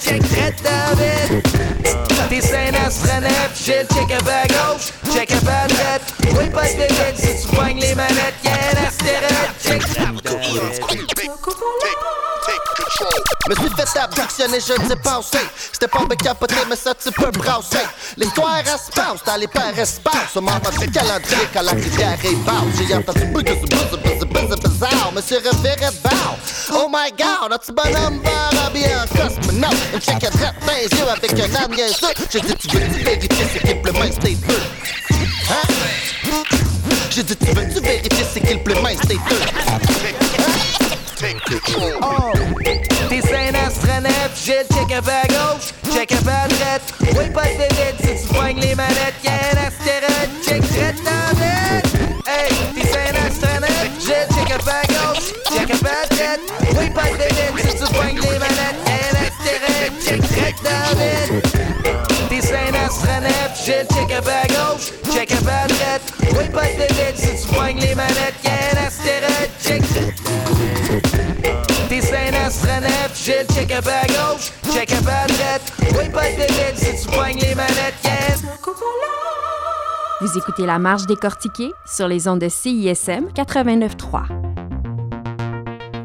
check 0.00 0.22
Red 0.22 0.54
David. 0.62 1.42
Tes 2.28 2.40
scènes 2.40 2.74
astronautes, 2.74 3.56
chill, 3.56 3.86
check 3.92 4.10
à 4.10 4.22
bas 4.22 4.46
gauche, 4.48 4.92
check 5.12 5.30
à 5.32 5.36
droite. 5.68 6.14
Oui, 6.22 6.50
pas 6.50 6.62
de 6.62 7.16
si 7.16 7.42
tu 7.42 7.54
poignes 7.54 7.80
les 7.80 7.94
manettes, 7.94 8.34
y'a 8.44 8.52
un 8.52 8.86
astéroïde, 8.86 9.54
check 9.62 9.82
me 13.48 13.54
suis 13.54 13.70
fait 13.70 13.98
abductionner, 13.98 14.58
je 14.60 14.74
ne 14.78 14.88
sais 14.88 14.96
pas 14.96 15.18
où 15.18 15.22
c'est. 15.22 15.40
J'étais 15.72 15.88
pas 15.88 16.04
capoté, 16.22 16.54
mais 16.68 16.76
ça 16.76 16.92
tu 16.94 17.10
peux 17.10 17.30
brasser. 17.30 17.78
L'histoire 18.18 18.62
passe 18.62 19.24
dans 19.24 19.36
les 19.36 19.46
pères 19.46 19.78
espaces. 19.78 20.36
On 20.36 20.42
m'entend 20.42 20.70
du 20.78 20.90
calendrier 20.90 21.48
quand 21.54 21.62
la 21.62 21.72
rivière 21.72 22.18
est 22.22 22.36
basse. 22.44 22.86
J'ai 22.86 22.94
entendu 22.94 23.24
buzz, 23.24 23.44
buzz, 23.44 23.98
buzz, 24.02 24.24
buzz, 24.26 24.56
bizarre. 24.60 25.12
Monsieur 25.14 25.38
reviré 25.38 25.76
de. 25.76 26.10
Oh 26.74 26.88
my 26.90 27.10
god, 27.12 27.48
notre 27.48 27.72
bonhomme 27.72 28.20
va 28.22 28.66
habillé 28.66 28.94
en 28.96 29.06
cosmonaute. 29.16 29.78
Une 29.94 30.00
check 30.00 30.30
droite 30.30 30.54
dans 30.66 30.72
les 30.74 30.98
yeux 30.98 31.08
avec 31.08 31.32
un 31.32 31.54
âme 31.56 31.74
niaiseux. 31.74 32.12
J'ai 32.30 32.40
dit, 32.40 32.54
tu 32.54 32.68
veux-tu 32.68 33.02
vérifier 33.02 33.46
c'est 33.50 33.60
qui 33.60 33.74
le 33.82 33.92
main, 33.92 34.10
c'était 34.12 34.36
peu? 34.46 34.60
Hein? 35.48 35.66
J'ai 37.10 37.22
dit, 37.22 37.36
tu 37.36 37.46
veux-tu 37.46 37.80
vérifier 37.80 38.26
c'est 38.30 38.40
qui 38.40 38.52
le 38.52 38.74
main, 38.82 38.94
c'était 39.00 39.14
peu? 39.26 39.36
Oh, 42.02 42.32
t'es 43.08 43.20
sain 43.22 43.54
astronef, 43.66 44.30
j'ai 44.44 44.58
le 44.58 44.74
check 44.74 44.96
up 44.96 45.08
à 45.08 45.26
gauche, 45.28 45.72
check 45.94 46.12
up 46.12 46.28
à 46.28 46.48
droite. 46.48 46.94
Oui, 47.00 47.30
pas 47.32 47.44
de 47.44 47.52
vedette 47.52 47.96
si 48.00 48.26
tu 48.26 48.34
poignes 48.34 48.60
les 48.60 48.74
manettes, 48.74 49.14
y'a 49.24 49.37
le 73.78 73.84
check 73.84 73.86
up 73.86 73.88
à 73.88 74.06
gauche, 74.06 74.52
check 74.74 74.92
up 74.92 75.06
à 75.08 75.26
droite. 75.26 75.72
Oui, 75.80 76.08
pas 76.12 76.22
de 76.30 76.36
vedette 76.36 76.76
si 76.76 77.02
tu 77.06 77.10
poignes 77.16 77.38
les 77.38 77.54
manettes, 77.54 77.94
yes. 78.04 78.44
Vous 80.20 80.36
écoutez 80.38 80.66
La 80.66 80.78
Marge 80.78 81.06
décortiquée 81.06 81.70
sur 81.86 82.08
les 82.08 82.26
ondes 82.28 82.40
de 82.40 82.48
CISM 82.48 83.28
89.3. 83.34 84.22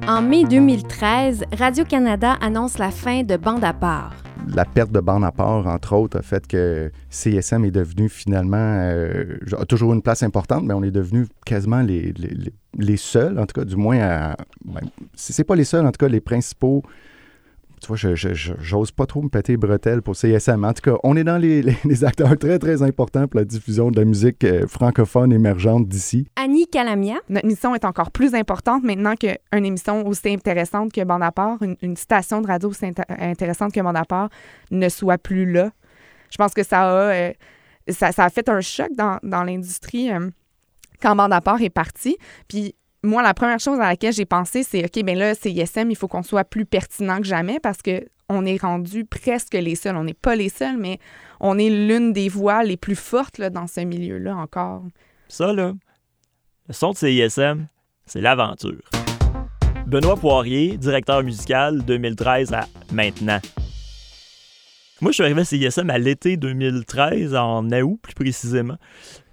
En 0.08 0.22
mai 0.22 0.44
2013, 0.44 1.46
Radio-Canada 1.58 2.38
annonce 2.42 2.78
la 2.78 2.92
fin 2.92 3.24
de 3.24 3.38
Bande 3.38 3.64
à 3.64 3.74
part. 3.74 4.14
La 4.54 4.66
perte 4.66 4.92
de 4.92 5.00
bande 5.00 5.24
à 5.24 5.32
part, 5.32 5.66
entre 5.68 5.94
autres, 5.96 6.20
a 6.20 6.22
fait 6.22 6.46
que 6.46 6.92
CSM 7.10 7.64
est 7.64 7.72
devenu 7.72 8.10
finalement, 8.10 8.58
euh, 8.82 9.38
a 9.58 9.64
toujours 9.66 9.94
une 9.94 10.02
place 10.02 10.22
importante, 10.22 10.66
mais 10.66 10.74
on 10.74 10.84
est 10.84 10.92
devenu 10.92 11.28
quasiment 11.46 11.82
les, 11.82 12.12
les, 12.18 12.28
les- 12.28 12.54
les 12.78 12.98
seuls, 12.98 13.40
en 13.40 13.46
tout 13.46 13.54
cas, 13.62 13.64
du 13.64 13.78
moins, 13.78 14.00
à, 14.02 14.36
ben, 14.66 14.82
c'est 15.16 15.46
pas 15.46 15.56
les 15.56 15.64
seuls, 15.64 15.86
en 15.86 15.92
tout 15.92 15.98
cas, 16.06 16.10
les 16.10 16.20
principaux. 16.20 16.84
Tu 17.84 17.88
vois, 17.90 17.98
je- 17.98 18.16
je- 18.16 18.34
je- 18.34 18.54
j'ose 18.60 18.92
pas 18.92 19.06
trop 19.06 19.22
me 19.22 19.28
péter 19.30 19.54
les 19.54 19.58
bretelles 19.58 20.02
pour 20.02 20.16
CSM. 20.16 20.64
En 20.64 20.72
tout 20.74 20.82
cas, 20.82 20.98
on 21.04 21.18
est 21.18 21.24
dans 21.26 21.38
les, 21.38 21.62
les- 21.62 21.78
les 21.84 22.04
acteurs 22.06 22.38
très, 22.38 22.58
très 22.58 22.82
importants 22.82 23.28
pour 23.28 23.40
la 23.40 23.46
diffusion 23.46 23.92
de 23.92 24.00
la 24.00 24.06
musique 24.06 24.44
euh, 24.46 24.66
francophone 24.68 25.34
émergente 25.34 25.88
d'ici. 25.88 26.26
Annie 26.38 26.66
Calamia, 26.68 27.18
Notre 27.30 27.46
mission 27.46 27.76
est 27.76 27.84
encore 27.86 28.10
plus 28.12 28.34
importante 28.36 28.84
maintenant 28.84 29.16
qu'une 29.16 29.66
émission 29.66 30.08
aussi 30.08 30.30
intéressante 30.30 30.92
que 30.94 31.04
Bande 31.04 31.24
à 31.24 31.32
part, 31.32 31.62
une, 31.62 31.76
une 31.82 31.98
station 31.98 32.42
de 32.42 32.48
radio 32.48 32.70
aussi 32.70 32.86
inté- 32.86 33.04
intéressante 33.20 33.74
que 33.74 33.82
Bande 33.82 33.98
à 33.98 34.06
part 34.06 34.30
ne 34.72 34.88
soit 34.90 35.18
plus 35.18 35.52
là. 35.52 35.72
Je 36.32 36.38
pense 36.38 36.54
que 36.54 36.64
ça 36.64 36.90
a, 36.90 37.12
euh, 37.14 37.32
ça, 37.90 38.12
ça 38.14 38.24
a 38.24 38.30
fait 38.30 38.48
un 38.48 38.62
choc 38.62 38.88
dans, 38.98 39.20
dans 39.24 39.44
l'industrie 39.44 40.10
euh, 40.12 40.30
quand 41.02 41.16
Bande 41.18 41.34
à 41.34 41.42
part 41.42 41.62
est 41.62 41.70
parti. 41.70 42.18
Puis 42.48 42.76
moi, 43.04 43.22
la 43.22 43.34
première 43.34 43.60
chose 43.60 43.80
à 43.80 43.90
laquelle 43.90 44.14
j'ai 44.14 44.26
pensé, 44.26 44.64
c'est 44.64 44.86
OK, 44.86 45.04
bien 45.04 45.16
là, 45.16 45.36
c'est 45.36 45.52
ISM, 45.52 45.92
il 45.92 45.96
faut 45.96 46.08
qu'on 46.08 46.24
soit 46.24 46.46
plus 46.46 46.66
pertinent 46.66 47.18
que 47.18 47.28
jamais 47.28 47.60
parce 47.60 47.82
que 47.82 48.06
on 48.30 48.46
est 48.46 48.62
rendu 48.62 49.06
presque 49.06 49.54
les 49.54 49.76
seuls. 49.76 49.98
On 49.98 50.06
n'est 50.06 50.14
pas 50.14 50.36
les 50.36 50.50
seuls, 50.50 50.78
mais 50.78 51.00
on 51.40 51.58
est 51.58 51.70
l'une 51.70 52.14
des 52.14 52.30
voix 52.30 52.64
les 52.64 52.78
plus 52.78 52.96
fortes 52.96 53.38
là, 53.38 53.50
dans 53.50 53.68
ce 53.68 53.82
milieu-là 53.82 54.36
encore. 54.36 54.84
Ça, 55.28 55.52
là, 55.52 55.74
le 56.68 56.74
son 56.74 56.92
de 56.92 56.98
CISM, 56.98 57.68
c'est 58.06 58.22
l'aventure. 58.22 58.82
Benoît 59.86 60.16
Poirier, 60.16 60.78
directeur 60.78 61.24
musical 61.24 61.84
2013 61.84 62.54
à 62.54 62.66
maintenant. 62.94 63.40
Moi, 65.02 65.12
je 65.12 65.16
suis 65.16 65.24
arrivé 65.24 65.42
à 65.42 65.46
CISM 65.46 65.90
à 65.90 65.98
l'été 65.98 66.38
2013, 66.38 67.36
en 67.36 67.70
août 67.70 68.00
plus 68.02 68.14
précisément, 68.14 68.78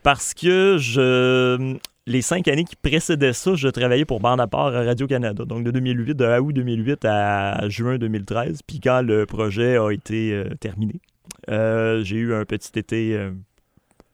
parce 0.02 0.34
que 0.34 0.76
je, 0.78 1.78
les 2.10 2.22
cinq 2.22 2.48
années 2.48 2.64
qui 2.64 2.76
précédaient 2.76 3.32
ça, 3.32 3.54
je 3.54 3.68
travaillais 3.68 4.04
pour 4.04 4.20
Bande 4.20 4.40
à 4.40 4.46
part 4.46 4.72
Radio-Canada, 4.72 5.44
donc 5.44 5.64
de 5.64 5.70
2008, 5.70 6.14
de 6.14 6.40
août 6.40 6.52
2008 6.52 7.04
à 7.04 7.68
juin 7.68 7.98
2013, 7.98 8.62
puis 8.66 8.80
quand 8.80 9.00
le 9.02 9.26
projet 9.26 9.78
a 9.78 9.90
été 9.90 10.32
euh, 10.32 10.44
terminé. 10.58 11.00
euh, 11.48 12.02
j'ai 12.02 12.16
eu 12.16 12.34
un 12.34 12.44
petit 12.44 12.76
été 12.78 13.16
euh, 13.16 13.30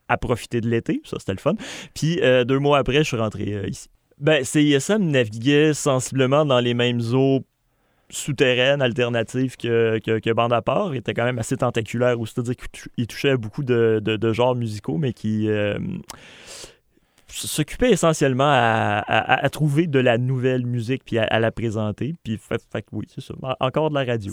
à 0.08 0.18
profiter 0.18 0.60
de 0.60 0.68
l'été, 0.68 1.00
ça 1.04 1.16
c'était 1.18 1.32
le 1.32 1.38
fun. 1.38 1.54
Puis 1.94 2.20
deux 2.46 2.58
mois 2.58 2.78
après, 2.78 2.98
je 2.98 3.04
suis 3.04 3.16
rentré 3.16 3.66
ici. 3.66 3.88
Ben, 4.18 4.44
CISM 4.44 5.10
naviguait 5.10 5.74
sensiblement 5.74 6.44
dans 6.44 6.60
les 6.60 6.74
mêmes 6.74 7.00
eaux 7.12 7.40
souterraines, 8.08 8.82
alternatives 8.82 9.56
que, 9.56 9.98
que, 9.98 10.60
part. 10.60 10.94
Il 10.94 10.98
était 10.98 11.12
quand 11.12 11.24
même 11.24 11.38
assez 11.38 11.56
tentaculaire, 11.56 12.16
c'est-à-dire 12.24 12.54
qu'il 12.56 13.06
touchait 13.06 13.30
à 13.30 13.36
beaucoup 13.36 13.64
de, 13.64 14.00
de, 14.02 14.32
genres 14.32 14.54
musicaux, 14.54 14.96
mais 14.96 15.12
qui 15.12 15.48
s'occupait 17.28 17.90
essentiellement 17.90 18.48
à, 18.48 19.02
à- 19.44 19.48
trouver 19.50 19.86
de 19.86 19.98
la 19.98 20.18
nouvelle 20.18 20.64
musique 20.66 21.02
puis 21.04 21.18
à, 21.18 21.38
la 21.40 21.50
présenter. 21.50 22.14
Puis 22.22 22.36
fait, 22.38 22.60
fait 22.72 22.84
oui, 22.92 23.06
c'est 23.12 23.20
ça. 23.20 23.34
En- 23.42 23.54
Encore 23.60 23.90
de 23.90 23.94
la 23.94 24.04
radio. 24.04 24.32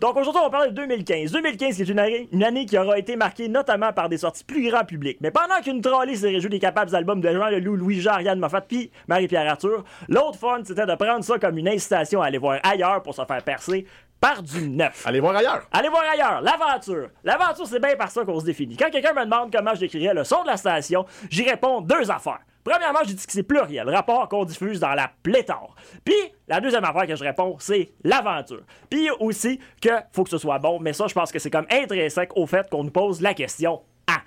Donc 0.00 0.16
aujourd'hui, 0.16 0.40
on 0.42 0.46
va 0.46 0.50
parler 0.50 0.70
de 0.70 0.74
2015. 0.76 1.32
2015, 1.32 1.76
c'est 1.76 1.88
une 1.88 1.98
année, 1.98 2.28
une 2.32 2.44
année 2.44 2.66
qui 2.66 2.76
aura 2.78 2.98
été 2.98 3.16
marquée 3.16 3.48
notamment 3.48 3.92
par 3.92 4.08
des 4.08 4.18
sorties 4.18 4.44
plus 4.44 4.68
grand 4.70 4.84
public. 4.84 5.18
Mais 5.20 5.30
pendant 5.30 5.60
qu'une 5.62 5.80
trolley 5.80 6.16
s'est 6.16 6.28
réjouie 6.30 6.50
des 6.50 6.58
capables 6.58 6.94
albums 6.94 7.20
de 7.20 7.30
Jean 7.32 7.48
Leloup, 7.48 7.76
Louis 7.76 8.00
Jean, 8.00 8.12
Ariane 8.12 8.38
Moffat 8.38 8.62
puis 8.62 8.90
Marie-Pierre 9.08 9.50
Arthur, 9.50 9.84
l'autre 10.08 10.38
fun, 10.38 10.60
c'était 10.64 10.86
de 10.86 10.94
prendre 10.94 11.24
ça 11.24 11.38
comme 11.38 11.58
une 11.58 11.68
incitation 11.68 12.20
à 12.22 12.26
aller 12.26 12.38
voir 12.38 12.58
ailleurs 12.62 13.02
pour 13.02 13.14
se 13.14 13.24
faire 13.24 13.42
percer 13.42 13.86
par 14.24 14.42
du 14.42 14.70
neuf. 14.70 15.06
Allez 15.06 15.20
voir 15.20 15.36
ailleurs. 15.36 15.68
Allez 15.70 15.90
voir 15.90 16.02
ailleurs, 16.10 16.40
l'aventure. 16.40 17.10
L'aventure, 17.24 17.66
c'est 17.66 17.78
bien 17.78 17.94
par 17.94 18.10
ça 18.10 18.24
qu'on 18.24 18.40
se 18.40 18.46
définit. 18.46 18.74
Quand 18.74 18.88
quelqu'un 18.88 19.12
me 19.12 19.22
demande 19.26 19.52
comment 19.52 19.74
je 19.74 19.80
décrirais 19.80 20.14
le 20.14 20.24
son 20.24 20.42
de 20.44 20.46
la 20.46 20.56
station, 20.56 21.04
j'y 21.28 21.42
réponds 21.42 21.82
deux 21.82 22.10
affaires. 22.10 22.40
Premièrement, 22.64 23.00
je 23.04 23.12
dis 23.12 23.26
que 23.26 23.32
c'est 23.32 23.42
pluriel, 23.42 23.86
rapport 23.90 24.26
qu'on 24.30 24.46
diffuse 24.46 24.80
dans 24.80 24.94
la 24.94 25.10
pléthore. 25.22 25.74
Puis, 26.06 26.14
la 26.48 26.62
deuxième 26.62 26.84
affaire 26.84 27.06
que 27.06 27.16
je 27.16 27.22
réponds, 27.22 27.56
c'est 27.58 27.92
l'aventure. 28.02 28.62
Puis 28.88 29.10
aussi 29.20 29.60
que 29.82 29.90
faut 30.12 30.24
que 30.24 30.30
ce 30.30 30.38
soit 30.38 30.58
bon, 30.58 30.80
mais 30.80 30.94
ça, 30.94 31.06
je 31.06 31.12
pense 31.12 31.30
que 31.30 31.38
c'est 31.38 31.50
comme 31.50 31.66
intrinsèque 31.70 32.34
au 32.34 32.46
fait 32.46 32.66
qu'on 32.70 32.84
nous 32.84 32.90
pose 32.90 33.20
la 33.20 33.34
question 33.34 33.82
Ah, 34.06 34.22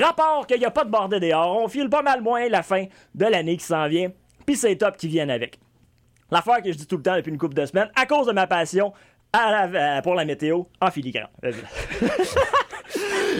rapport 0.00 0.46
qu'il 0.46 0.60
n'y 0.60 0.64
a 0.64 0.70
pas 0.70 0.84
de 0.84 0.90
bordel 0.90 1.18
dehors, 1.18 1.60
on 1.60 1.66
file 1.66 1.90
pas 1.90 2.02
mal 2.02 2.20
moins 2.20 2.48
la 2.48 2.62
fin 2.62 2.84
de 3.16 3.26
l'année 3.26 3.56
qui 3.56 3.64
s'en 3.64 3.88
vient, 3.88 4.12
puis 4.46 4.54
c'est 4.54 4.76
top 4.76 4.96
qui 4.96 5.08
viennent 5.08 5.28
avec. 5.28 5.58
L'affaire 6.30 6.62
que 6.62 6.70
je 6.70 6.78
dis 6.78 6.86
tout 6.86 6.96
le 6.96 7.02
temps 7.02 7.16
depuis 7.16 7.30
une 7.30 7.38
couple 7.38 7.54
de 7.54 7.66
semaines, 7.66 7.90
à 7.96 8.06
cause 8.06 8.26
de 8.26 8.32
ma 8.32 8.46
passion 8.46 8.92
à 9.32 9.66
la- 9.68 10.02
pour 10.02 10.14
la 10.14 10.24
météo 10.24 10.62
en 10.80 10.90
filigrane. 10.90 11.28
Euh, 11.44 11.52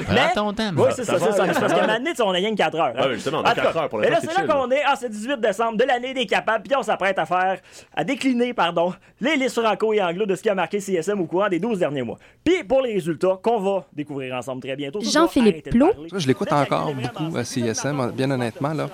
Prends 0.06 0.28
ton 0.34 0.52
temps, 0.52 0.70
Oui, 0.76 0.84
mais 0.86 0.92
c'est 0.92 1.04
ça 1.04 1.18
ça, 1.18 1.26
c'est 1.32 1.32
ça. 1.32 1.46
parce 1.60 1.72
qu'à 1.72 1.78
un 1.78 1.86
moment 1.86 1.98
donné, 1.98 2.10
tu 2.10 2.16
sais, 2.16 2.22
on 2.22 2.30
a 2.30 2.34
rien 2.34 2.50
que 2.52 2.56
4 2.56 2.74
heures. 2.78 2.84
hein. 2.96 3.00
Ouais, 3.02 3.08
mais 3.08 3.14
justement, 3.14 3.38
on 3.38 3.42
a 3.42 3.50
En 3.50 3.54
tout 3.54 3.60
quatre 3.60 3.72
cas, 3.72 3.80
heures 3.80 3.88
pour 3.88 3.98
Mais 3.98 4.08
là, 4.10 4.18
c'est 4.20 4.30
c'est 4.30 4.46
là 4.46 4.54
qu'on 4.54 4.70
est. 4.70 4.82
Ah, 4.86 4.94
c'est 4.98 5.08
18 5.10 5.40
décembre 5.40 5.76
de 5.76 5.84
l'année 5.84 6.14
des 6.14 6.26
capables, 6.26 6.62
puis 6.64 6.76
on 6.76 6.82
s'apprête 6.82 7.18
à 7.18 7.26
faire, 7.26 7.58
à 7.94 8.04
décliner, 8.04 8.54
pardon, 8.54 8.94
les 9.20 9.36
listes 9.36 9.60
franco 9.60 9.92
et 9.92 10.00
anglo 10.02 10.26
de 10.26 10.36
ce 10.36 10.42
qui 10.42 10.48
a 10.48 10.54
marqué 10.54 10.78
CSM 10.80 11.20
au 11.20 11.26
courant 11.26 11.48
des 11.48 11.58
12 11.58 11.80
derniers 11.80 12.02
mois. 12.02 12.18
Puis 12.44 12.62
pour 12.64 12.82
les 12.82 12.94
résultats 12.94 13.38
qu'on 13.42 13.58
va 13.60 13.84
découvrir 13.92 14.34
ensemble 14.36 14.62
très 14.62 14.76
bientôt. 14.76 15.00
Jean-Philippe 15.02 15.70
Plot. 15.70 15.90
Je 16.14 16.26
l'écoute 16.26 16.52
encore 16.52 16.94
beaucoup 16.94 17.36
à 17.36 17.44
CSM, 17.44 18.12
bien 18.12 18.30
honnêtement, 18.30 18.72
là. 18.72 18.88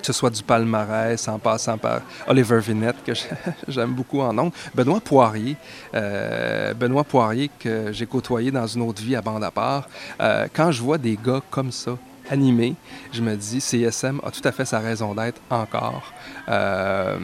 Que 0.00 0.06
ce 0.06 0.12
soit 0.14 0.30
du 0.30 0.42
palmarès, 0.42 1.28
en 1.28 1.38
passant 1.38 1.76
par 1.76 2.00
Oliver 2.26 2.58
Vinette, 2.60 2.96
que 3.04 3.12
j'aime 3.68 3.92
beaucoup 3.92 4.20
en 4.20 4.32
nom. 4.32 4.50
Benoît 4.74 5.00
Poirier, 5.00 5.56
euh, 5.94 6.72
Benoît 6.74 7.04
Poirier 7.04 7.50
que 7.58 7.92
j'ai 7.92 8.06
côtoyé 8.06 8.50
dans 8.50 8.66
une 8.66 8.82
autre 8.82 9.02
vie 9.02 9.14
à 9.14 9.20
bande 9.20 9.44
à 9.44 9.50
part. 9.50 9.88
Euh, 10.20 10.46
quand 10.54 10.72
je 10.72 10.80
vois 10.82 10.96
des 10.98 11.18
gars 11.22 11.40
comme 11.50 11.70
ça, 11.70 11.92
animés, 12.30 12.76
je 13.12 13.20
me 13.22 13.34
dis, 13.36 13.60
CSM 13.60 14.20
a 14.24 14.30
tout 14.30 14.40
à 14.44 14.52
fait 14.52 14.64
sa 14.64 14.78
raison 14.78 15.14
d'être 15.14 15.40
encore. 15.50 16.12
Euh, 16.48 17.18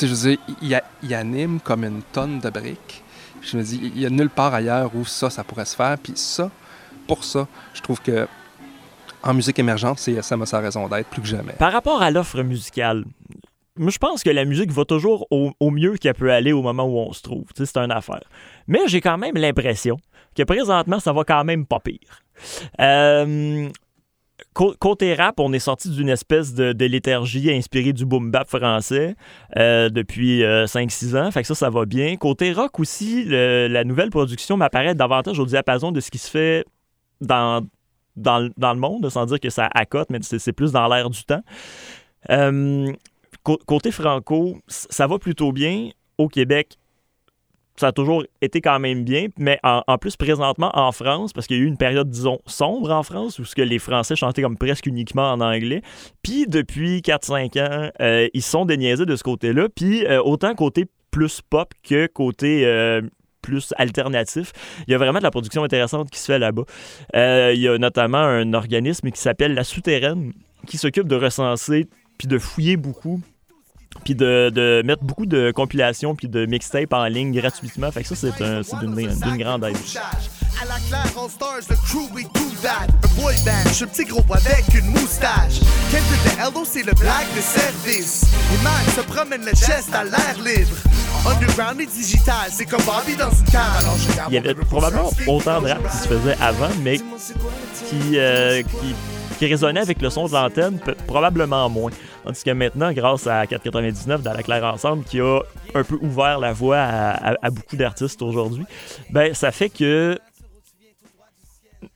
je 0.00 0.06
veux 0.06 0.30
dire, 0.30 0.38
il, 0.62 0.80
il- 1.02 1.14
anime 1.14 1.60
comme 1.60 1.84
une 1.84 2.02
tonne 2.12 2.40
de 2.40 2.50
briques. 2.50 3.02
Je 3.42 3.56
me 3.56 3.62
dis, 3.62 3.80
il 3.94 4.00
y 4.00 4.06
a 4.06 4.10
nulle 4.10 4.30
part 4.30 4.52
ailleurs 4.54 4.90
où 4.94 5.04
ça, 5.04 5.30
ça 5.30 5.44
pourrait 5.44 5.66
se 5.66 5.76
faire. 5.76 5.96
Puis 6.02 6.14
ça, 6.16 6.50
pour 7.06 7.22
ça, 7.22 7.46
je 7.74 7.80
trouve 7.82 8.00
que 8.00 8.26
en 9.26 9.34
musique 9.34 9.58
émergente, 9.58 9.98
CSM 9.98 10.42
a 10.42 10.46
sa 10.46 10.60
raison 10.60 10.88
d'être 10.88 11.08
plus 11.08 11.20
que 11.20 11.28
jamais. 11.28 11.52
Par 11.54 11.72
rapport 11.72 12.00
à 12.02 12.10
l'offre 12.10 12.42
musicale, 12.42 13.04
moi, 13.78 13.90
je 13.90 13.98
pense 13.98 14.22
que 14.22 14.30
la 14.30 14.44
musique 14.44 14.70
va 14.70 14.84
toujours 14.84 15.26
au, 15.30 15.70
mieux 15.70 15.96
qu'elle 15.96 16.14
peut 16.14 16.32
aller 16.32 16.52
au 16.52 16.62
moment 16.62 16.84
où 16.84 16.98
on 16.98 17.12
se 17.12 17.22
trouve. 17.22 17.44
C'est 17.54 17.76
une 17.76 17.90
affaire. 17.90 18.22
Mais 18.66 18.80
j'ai 18.86 19.00
quand 19.00 19.18
même 19.18 19.34
l'impression 19.34 19.98
que 20.34 20.42
présentement, 20.44 20.98
ça 20.98 21.12
va 21.12 21.24
quand 21.24 21.44
même 21.44 21.66
pas 21.66 21.80
pire. 21.80 22.22
Euh, 22.80 23.68
côté 24.54 25.14
rap, 25.14 25.40
on 25.40 25.52
est 25.52 25.58
sorti 25.58 25.90
d'une 25.90 26.08
espèce 26.08 26.54
de, 26.54 26.72
de, 26.72 26.84
léthargie 26.86 27.52
inspirée 27.52 27.92
du 27.92 28.06
boom 28.06 28.30
bap 28.30 28.48
français 28.48 29.14
euh, 29.56 29.90
depuis 29.90 30.42
5-6 30.42 31.16
ans. 31.16 31.30
Fait 31.30 31.42
que 31.42 31.48
ça, 31.48 31.54
ça 31.54 31.68
va 31.68 31.84
bien. 31.84 32.16
Côté 32.16 32.52
rock 32.52 32.80
aussi, 32.80 33.24
la 33.26 33.84
nouvelle 33.84 34.10
production 34.10 34.56
m'apparaît 34.56 34.94
davantage 34.94 35.38
au 35.38 35.44
diapason 35.44 35.92
de 35.92 36.00
ce 36.00 36.10
qui 36.10 36.18
se 36.18 36.30
fait 36.30 36.64
dans, 37.20 37.66
dans, 38.16 38.40
le 38.40 38.74
monde, 38.74 39.08
sans 39.08 39.26
dire 39.26 39.40
que 39.40 39.50
ça 39.50 39.68
accote, 39.74 40.08
mais 40.10 40.18
c'est 40.22 40.52
plus 40.52 40.72
dans 40.72 40.88
l'air 40.88 41.10
du 41.10 41.24
temps. 41.24 41.42
côté 43.42 43.90
franco, 43.90 44.58
ça 44.66 45.06
va 45.06 45.18
plutôt 45.18 45.52
bien. 45.52 45.90
Au 46.18 46.28
Québec, 46.28 46.78
ça 47.76 47.88
a 47.88 47.92
toujours 47.92 48.24
été 48.40 48.60
quand 48.60 48.78
même 48.78 49.04
bien, 49.04 49.26
mais 49.38 49.58
en, 49.62 49.98
plus 49.98 50.16
présentement 50.16 50.70
en 50.74 50.92
France, 50.92 51.32
parce 51.32 51.46
qu'il 51.46 51.58
y 51.58 51.60
a 51.60 51.62
eu 51.62 51.66
une 51.66 51.76
période, 51.76 52.08
disons, 52.08 52.40
sombre 52.46 52.90
en 52.90 53.02
France, 53.02 53.38
où 53.38 53.44
ce 53.44 53.54
que 53.54 53.62
les 53.62 53.78
Français 53.78 54.16
chantaient 54.16 54.42
comme 54.42 54.56
presque 54.56 54.86
uniquement 54.86 55.30
en 55.30 55.40
anglais. 55.40 55.82
Puis 56.22 56.46
depuis 56.46 57.00
4-5 57.00 57.60
ans, 57.60 57.90
euh, 58.00 58.28
ils 58.34 58.42
sont 58.42 58.64
déniaisés 58.64 59.06
de 59.06 59.16
ce 59.16 59.22
côté-là. 59.22 59.68
Puis 59.68 60.06
euh, 60.06 60.22
autant 60.22 60.54
côté 60.54 60.86
plus 61.10 61.40
pop 61.40 61.72
que 61.82 62.06
côté 62.06 62.66
euh, 62.66 63.00
plus 63.46 63.72
alternatif. 63.76 64.52
Il 64.88 64.90
y 64.90 64.94
a 64.94 64.98
vraiment 64.98 65.18
de 65.18 65.24
la 65.24 65.30
production 65.30 65.62
intéressante 65.62 66.10
qui 66.10 66.18
se 66.18 66.26
fait 66.26 66.38
là-bas. 66.38 66.64
il 67.14 67.60
y 67.60 67.68
a 67.68 67.78
notamment 67.78 68.18
un 68.18 68.52
organisme 68.54 69.10
qui 69.10 69.20
s'appelle 69.20 69.54
La 69.54 69.62
Souterraine, 69.62 70.32
qui 70.66 70.78
s'occupe 70.78 71.06
de 71.06 71.16
recenser 71.16 71.86
puis 72.18 72.26
de 72.26 72.38
fouiller 72.38 72.76
beaucoup 72.76 73.20
puis 74.04 74.14
de, 74.14 74.82
mettre 74.84 75.04
beaucoup 75.04 75.26
de 75.26 75.52
compilations 75.52 76.14
puis 76.14 76.28
de 76.28 76.44
mixtapes 76.46 76.92
en 76.92 77.06
ligne 77.06 77.32
gratuitement. 77.32 77.90
Fait 77.90 78.02
que 78.02 78.08
ça, 78.08 78.14
c'est 78.14 78.42
un, 78.42 78.60
d'une, 78.60 79.38
grande 79.38 79.64
aide. 79.64 79.76
À 80.60 80.64
la 80.66 80.74
claire, 80.88 81.12
All 81.18 81.30
Stars, 81.30 81.68
le 81.70 81.76
crew, 81.76 82.12
we 82.14 82.24
do 82.34 82.40
that. 82.62 82.86
Un 82.88 83.20
boy 83.20 83.34
band, 83.44 83.68
je 83.68 83.74
suis 83.74 83.86
petit 83.86 84.04
gros 84.04 84.24
avec 84.30 84.74
une 84.74 84.90
moustache. 84.90 85.60
Quelqu'un 85.90 86.24
de 86.24 86.48
Hello, 86.48 86.64
c'est 86.64 86.82
le 86.82 86.92
black 86.92 87.26
de 87.34 87.40
service. 87.40 88.26
Les 88.50 88.62
man 88.62 88.72
se 88.94 89.00
promènent 89.02 89.44
le 89.44 89.54
chest 89.54 89.94
à 89.94 90.04
l'air 90.04 90.36
libre. 90.44 90.76
Underground 91.26 91.80
et 91.80 91.86
digital, 91.86 92.48
c'est 92.50 92.66
comme 92.66 92.82
Bobby 92.84 93.16
dans 93.16 93.30
une 93.30 93.44
cave. 93.50 94.26
Il 94.28 94.34
y 94.34 94.38
avait 94.38 94.54
probablement 94.54 95.10
autant 95.26 95.60
de 95.60 95.68
rap 95.68 95.90
qui 95.90 95.96
se 95.96 96.08
faisait 96.08 96.36
avant, 96.40 96.70
mais 96.82 96.98
qui, 96.98 98.18
euh, 98.18 98.62
qui 98.62 98.94
qui 99.38 99.46
résonnait 99.46 99.80
avec 99.80 100.00
le 100.00 100.10
son 100.10 100.26
de 100.26 100.32
l'antenne, 100.32 100.78
probablement 101.06 101.68
moins. 101.68 101.90
Tandis 102.24 102.42
que 102.42 102.50
maintenant, 102.50 102.92
grâce 102.92 103.26
à 103.26 103.46
499 103.46 104.22
dans 104.22 104.32
la 104.32 104.42
Claire 104.42 104.64
Ensemble, 104.64 105.04
qui 105.04 105.20
a 105.20 105.40
un 105.74 105.82
peu 105.82 105.98
ouvert 106.00 106.38
la 106.38 106.52
voie 106.52 106.78
à, 106.78 107.50
beaucoup 107.50 107.76
d'artistes 107.76 108.22
aujourd'hui, 108.22 108.64
ben 109.10 109.34
ça 109.34 109.52
fait 109.52 109.68
que 109.68 110.18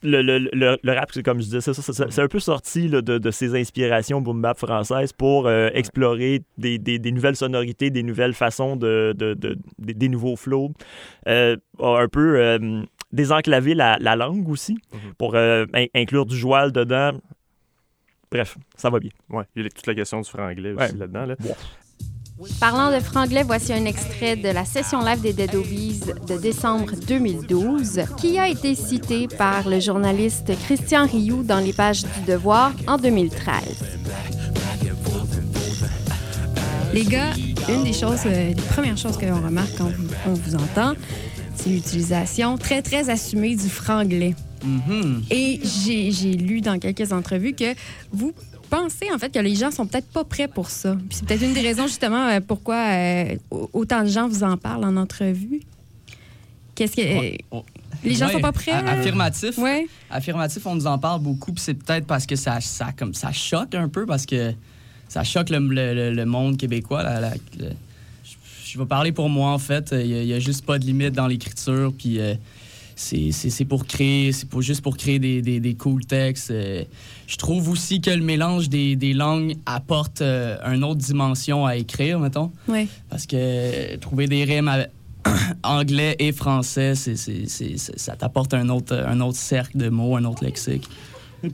le, 0.02 0.22
le, 0.22 0.78
le, 0.82 0.92
rap, 0.92 1.10
c'est 1.12 1.22
comme 1.22 1.40
je 1.40 1.44
disais, 1.44 1.60
c'est 1.60 2.18
un 2.20 2.28
peu 2.28 2.40
sorti 2.40 2.88
de, 2.88 3.00
de, 3.00 3.30
ses 3.30 3.58
inspirations 3.58 4.20
boom 4.20 4.40
bap 4.42 4.58
françaises 4.58 5.12
pour 5.12 5.46
euh, 5.46 5.68
explorer 5.74 6.42
des, 6.58 6.78
des, 6.78 6.98
des, 6.98 7.12
nouvelles 7.12 7.36
sonorités, 7.36 7.90
des 7.90 8.02
nouvelles 8.02 8.34
façons 8.34 8.76
de, 8.76 9.14
des, 9.78 10.08
nouveaux 10.08 10.36
flows, 10.36 10.72
euh, 11.28 11.56
un 11.78 12.08
peu 12.08 12.38
euh, 12.38 12.82
désenclaver 13.12 13.74
la, 13.74 13.98
la 14.00 14.16
langue 14.16 14.48
aussi 14.48 14.78
mhm. 14.92 15.14
pour 15.18 15.36
inclure 15.94 16.26
du 16.26 16.36
joual 16.36 16.72
dedans. 16.72 17.12
Bref, 18.30 18.56
ça 18.76 18.90
va 18.90 19.00
bien. 19.00 19.10
Ouais, 19.28 19.44
il 19.56 19.64
y 19.64 19.66
a 19.66 19.70
toute 19.70 19.86
la 19.86 19.94
question 19.94 20.20
du 20.20 20.28
franglais 20.28 20.72
aussi 20.72 20.96
là-dedans. 20.96 21.26
Là. 21.26 21.36
Parlant 22.58 22.90
de 22.90 23.00
franglais, 23.00 23.42
voici 23.42 23.72
un 23.72 23.84
extrait 23.84 24.34
de 24.34 24.48
la 24.48 24.64
session 24.64 25.04
live 25.04 25.20
des 25.20 25.34
Dead 25.34 25.54
Obies 25.54 26.00
de 26.26 26.38
décembre 26.38 26.92
2012 27.06 28.02
qui 28.16 28.38
a 28.38 28.48
été 28.48 28.74
cité 28.74 29.28
par 29.28 29.68
le 29.68 29.78
journaliste 29.78 30.52
Christian 30.64 31.06
Rioux 31.06 31.42
dans 31.42 31.58
les 31.58 31.74
pages 31.74 32.02
du 32.02 32.20
Devoir 32.26 32.72
en 32.86 32.96
2013. 32.96 33.62
Les 36.94 37.04
gars, 37.04 37.32
une 37.68 37.84
des 37.84 37.92
choses, 37.92 38.20
euh, 38.24 38.48
les 38.48 38.54
premières 38.54 38.96
choses 38.96 39.18
que 39.18 39.26
l'on 39.26 39.40
remarque 39.40 39.76
quand 39.76 39.90
on 40.26 40.32
vous 40.32 40.54
entend, 40.54 40.94
c'est 41.56 41.68
l'utilisation 41.68 42.56
très, 42.56 42.80
très 42.80 43.10
assumée 43.10 43.54
du 43.54 43.68
franglais. 43.68 44.34
Mm-hmm. 44.64 45.22
Et 45.30 45.60
j'ai 45.62 46.32
lu 46.32 46.62
dans 46.62 46.78
quelques 46.78 47.12
entrevues 47.12 47.54
que 47.54 47.74
vous 48.12 48.32
pensez 48.70 49.12
en 49.12 49.18
fait 49.18 49.30
que 49.30 49.38
les 49.38 49.54
gens 49.54 49.70
sont 49.70 49.86
peut-être 49.86 50.08
pas 50.08 50.24
prêts 50.24 50.48
pour 50.48 50.70
ça. 50.70 50.96
C'est 51.10 51.26
peut-être 51.26 51.42
une 51.42 51.52
des 51.52 51.60
raisons 51.60 51.86
justement 51.86 52.28
euh, 52.28 52.40
pourquoi 52.40 52.76
euh, 52.76 53.36
autant 53.50 54.02
de 54.02 54.08
gens 54.08 54.28
vous 54.28 54.44
en 54.44 54.56
parlent 54.56 54.84
en 54.84 54.96
entrevue. 54.96 55.60
Qu'est-ce 56.74 56.96
que 56.96 57.36
les 58.04 58.14
gens 58.14 58.30
sont 58.30 58.40
pas 58.40 58.52
prêts 58.52 58.72
Affirmatif. 58.72 59.58
Ouais. 59.58 59.86
Affirmatif, 60.10 60.64
on 60.64 60.74
nous 60.74 60.86
en 60.86 60.98
parle 60.98 61.20
beaucoup. 61.20 61.52
Puis 61.52 61.62
c'est 61.62 61.74
peut-être 61.74 62.06
parce 62.06 62.24
que 62.24 62.36
ça, 62.36 62.60
ça 62.60 62.92
comme 62.92 63.12
ça 63.12 63.32
choque 63.32 63.74
un 63.74 63.88
peu 63.88 64.06
parce 64.06 64.24
que 64.24 64.54
ça 65.08 65.24
choque 65.24 65.50
le, 65.50 66.24
monde 66.24 66.56
québécois. 66.56 67.02
La, 67.02 67.32
je 68.64 68.78
vais 68.78 68.86
parler 68.86 69.12
pour 69.12 69.28
moi, 69.28 69.50
en 69.50 69.58
fait. 69.58 69.92
Il 69.92 70.24
n'y 70.24 70.32
a, 70.32 70.38
juste 70.38 70.64
pas 70.64 70.78
de 70.78 70.86
limite 70.86 71.12
dans 71.12 71.26
l'écriture. 71.26 71.92
Puis 71.96 72.20
euh, 72.20 72.34
c'est 73.00 73.64
pour 73.64 73.86
créer, 73.86 74.32
c'est 74.32 74.48
pour, 74.48 74.62
juste 74.62 74.82
pour 74.82 74.96
créer 74.96 75.18
des, 75.18 75.40
des, 75.40 75.74
cool 75.74 76.04
textes. 76.04 76.50
Euh, 76.50 76.84
je 77.26 77.36
trouve 77.36 77.68
aussi 77.70 78.00
que 78.00 78.10
le 78.10 78.22
mélange 78.22 78.68
des, 78.68 78.94
des 78.96 79.14
langues 79.14 79.56
apporte 79.64 80.20
euh, 80.20 80.58
une 80.72 80.84
autre 80.84 81.00
dimension 81.00 81.64
à 81.66 81.76
écrire, 81.76 82.18
mettons. 82.18 82.52
Oui. 82.68 82.88
Parce 83.08 83.26
que 83.26 83.96
trouver 83.96 84.26
des 84.26 84.44
rimes 84.44 84.70
anglais 85.62 86.16
et 86.18 86.32
français, 86.32 86.94
c'est 86.94 87.16
ça 87.76 88.16
t'apporte 88.16 88.54
un 88.54 88.68
autre, 88.68 88.94
un 88.94 89.20
autre 89.20 89.38
cercle 89.38 89.78
de 89.78 89.88
mots, 89.88 90.16
un 90.16 90.24
autre 90.24 90.44
lexique. 90.44 90.88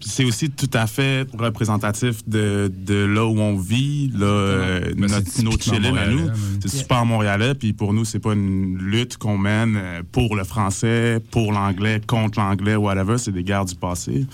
C'est 0.00 0.24
aussi 0.24 0.50
tout 0.50 0.70
à 0.72 0.86
fait 0.86 1.26
représentatif 1.38 2.26
de, 2.26 2.70
de 2.74 3.04
là 3.04 3.24
où 3.24 3.38
on 3.38 3.56
vit, 3.56 4.10
là, 4.14 4.26
euh, 4.26 4.94
notre, 4.96 5.42
notre 5.42 5.74
à 5.96 6.08
nous. 6.08 6.28
C'est 6.60 6.68
super 6.68 7.04
montréalais, 7.04 7.54
puis 7.54 7.72
pour 7.72 7.92
nous, 7.92 8.04
c'est 8.04 8.18
pas 8.18 8.32
une 8.32 8.78
lutte 8.78 9.16
qu'on 9.16 9.38
mène 9.38 9.76
euh, 9.76 10.02
pour 10.10 10.36
le 10.36 10.44
français, 10.44 11.20
pour 11.30 11.52
l'anglais, 11.52 12.00
contre 12.06 12.38
l'anglais, 12.40 12.76
whatever. 12.76 13.18
C'est 13.18 13.32
des 13.32 13.44
guerres 13.44 13.64
du 13.64 13.74
passé. 13.74 14.26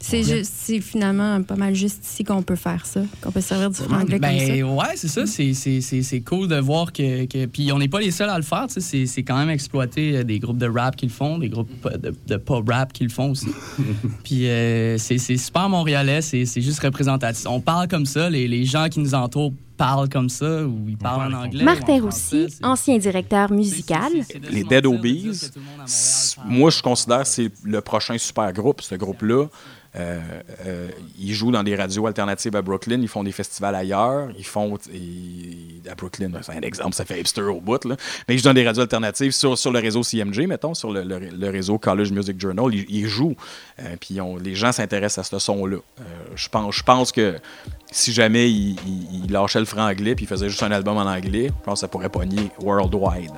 C'est 0.00 0.80
finalement 0.80 1.42
pas 1.42 1.56
mal 1.56 1.74
juste 1.74 2.04
ici 2.04 2.24
qu'on 2.24 2.42
peut 2.42 2.56
faire 2.56 2.86
ça, 2.86 3.00
qu'on 3.20 3.32
peut 3.32 3.40
servir 3.40 3.70
du 3.70 3.76
franglais 3.76 4.18
ben, 4.18 4.36
comme 4.38 4.78
ça. 4.78 4.88
Ouais, 4.88 4.96
c'est 4.96 5.08
ça. 5.08 5.26
C'est 5.26 6.20
cool 6.20 6.48
de 6.48 6.56
voir 6.56 6.92
que. 6.92 7.46
Puis 7.46 7.72
on 7.72 7.78
n'est 7.78 7.88
pas 7.88 8.00
les 8.00 8.10
seuls 8.10 8.30
à 8.30 8.36
le 8.36 8.44
faire. 8.44 8.66
C'est 8.68 9.22
quand 9.22 9.38
même 9.38 9.50
exploité 9.50 10.16
euh, 10.18 10.24
des 10.24 10.38
groupes 10.38 10.58
de 10.58 10.68
rap 10.68 10.96
qui 10.96 11.06
le 11.06 11.12
font, 11.12 11.38
des 11.38 11.48
groupes 11.48 11.68
de, 11.98 12.14
de 12.26 12.36
pop 12.36 12.68
rap 12.68 12.92
qui 12.92 13.04
le 13.04 13.10
font 13.10 13.30
aussi. 13.30 13.48
Puis 14.24 14.48
euh, 14.48 14.98
c'est 14.98 15.18
super 15.18 15.68
montréalais, 15.68 16.22
c'est 16.22 16.60
juste 16.60 16.80
représentatif. 16.80 17.46
On 17.48 17.60
parle 17.60 17.88
comme 17.88 18.06
ça, 18.06 18.30
les, 18.30 18.48
les 18.48 18.64
gens 18.64 18.88
qui 18.88 19.00
nous 19.00 19.14
entourent 19.14 19.52
parlent 19.76 20.08
comme 20.08 20.28
ça 20.28 20.64
ou 20.64 20.88
ils 20.88 20.96
parlent 20.96 21.34
en 21.34 21.44
anglais. 21.44 21.64
Martin 21.64 22.02
Roussy, 22.02 22.48
ancien 22.62 22.98
directeur 22.98 23.50
musical. 23.52 24.12
Les 24.50 24.64
Dead 24.64 24.86
Obies, 24.86 25.50
moi 26.44 26.70
je 26.70 26.82
considère 26.82 27.22
que 27.22 27.28
c'est 27.28 27.50
le 27.64 27.80
prochain 27.80 28.18
super 28.18 28.52
groupe, 28.52 28.80
ce 28.80 28.94
groupe-là. 28.94 29.46
Euh, 29.96 30.20
euh, 30.66 30.88
ils 31.18 31.32
jouent 31.32 31.50
dans 31.50 31.62
des 31.62 31.74
radios 31.74 32.06
alternatives 32.06 32.54
à 32.54 32.62
Brooklyn, 32.62 33.00
ils 33.00 33.08
font 33.08 33.24
des 33.24 33.32
festivals 33.32 33.74
ailleurs, 33.74 34.28
ils 34.36 34.44
font 34.44 34.74
à 34.74 35.94
Brooklyn, 35.94 36.30
c'est 36.42 36.52
un 36.52 36.60
exemple, 36.60 36.94
ça 36.94 37.04
fait 37.04 37.20
hipster 37.20 37.42
au 37.42 37.60
bout, 37.60 37.84
là. 37.84 37.96
mais 38.28 38.34
ils 38.34 38.38
jouent 38.38 38.44
dans 38.44 38.54
des 38.54 38.64
radios 38.64 38.82
alternatives 38.82 39.32
sur, 39.32 39.56
le 39.72 39.78
réseau 39.78 40.02
CMG, 40.02 40.46
mettons, 40.46 40.74
sur 40.74 40.92
le, 40.92 41.48
réseau 41.48 41.78
College 41.78 42.12
Music 42.12 42.38
Journal, 42.40 42.74
ils, 42.74 43.06
jouent, 43.06 43.36
euh, 43.80 43.96
puis 43.98 44.18
les 44.42 44.54
gens 44.54 44.72
s'intéressent 44.72 45.26
à 45.26 45.30
ce 45.30 45.38
son-là. 45.38 45.78
je 46.34 46.82
pense, 46.82 47.12
que 47.12 47.36
si 47.90 48.12
jamais 48.12 48.50
ils 48.50 48.76
il, 49.24 49.32
lâchaient 49.32 49.60
le 49.60 49.64
franglais 49.64 50.14
puis 50.14 50.24
ils 50.24 50.28
faisaient 50.28 50.48
juste 50.48 50.62
un 50.62 50.72
album 50.72 50.98
en 50.98 51.06
anglais, 51.06 51.46
je 51.46 51.64
pense 51.64 51.74
que 51.74 51.80
ça 51.80 51.88
pourrait 51.88 52.10
pogner 52.10 52.50
worldwide. 52.60 53.32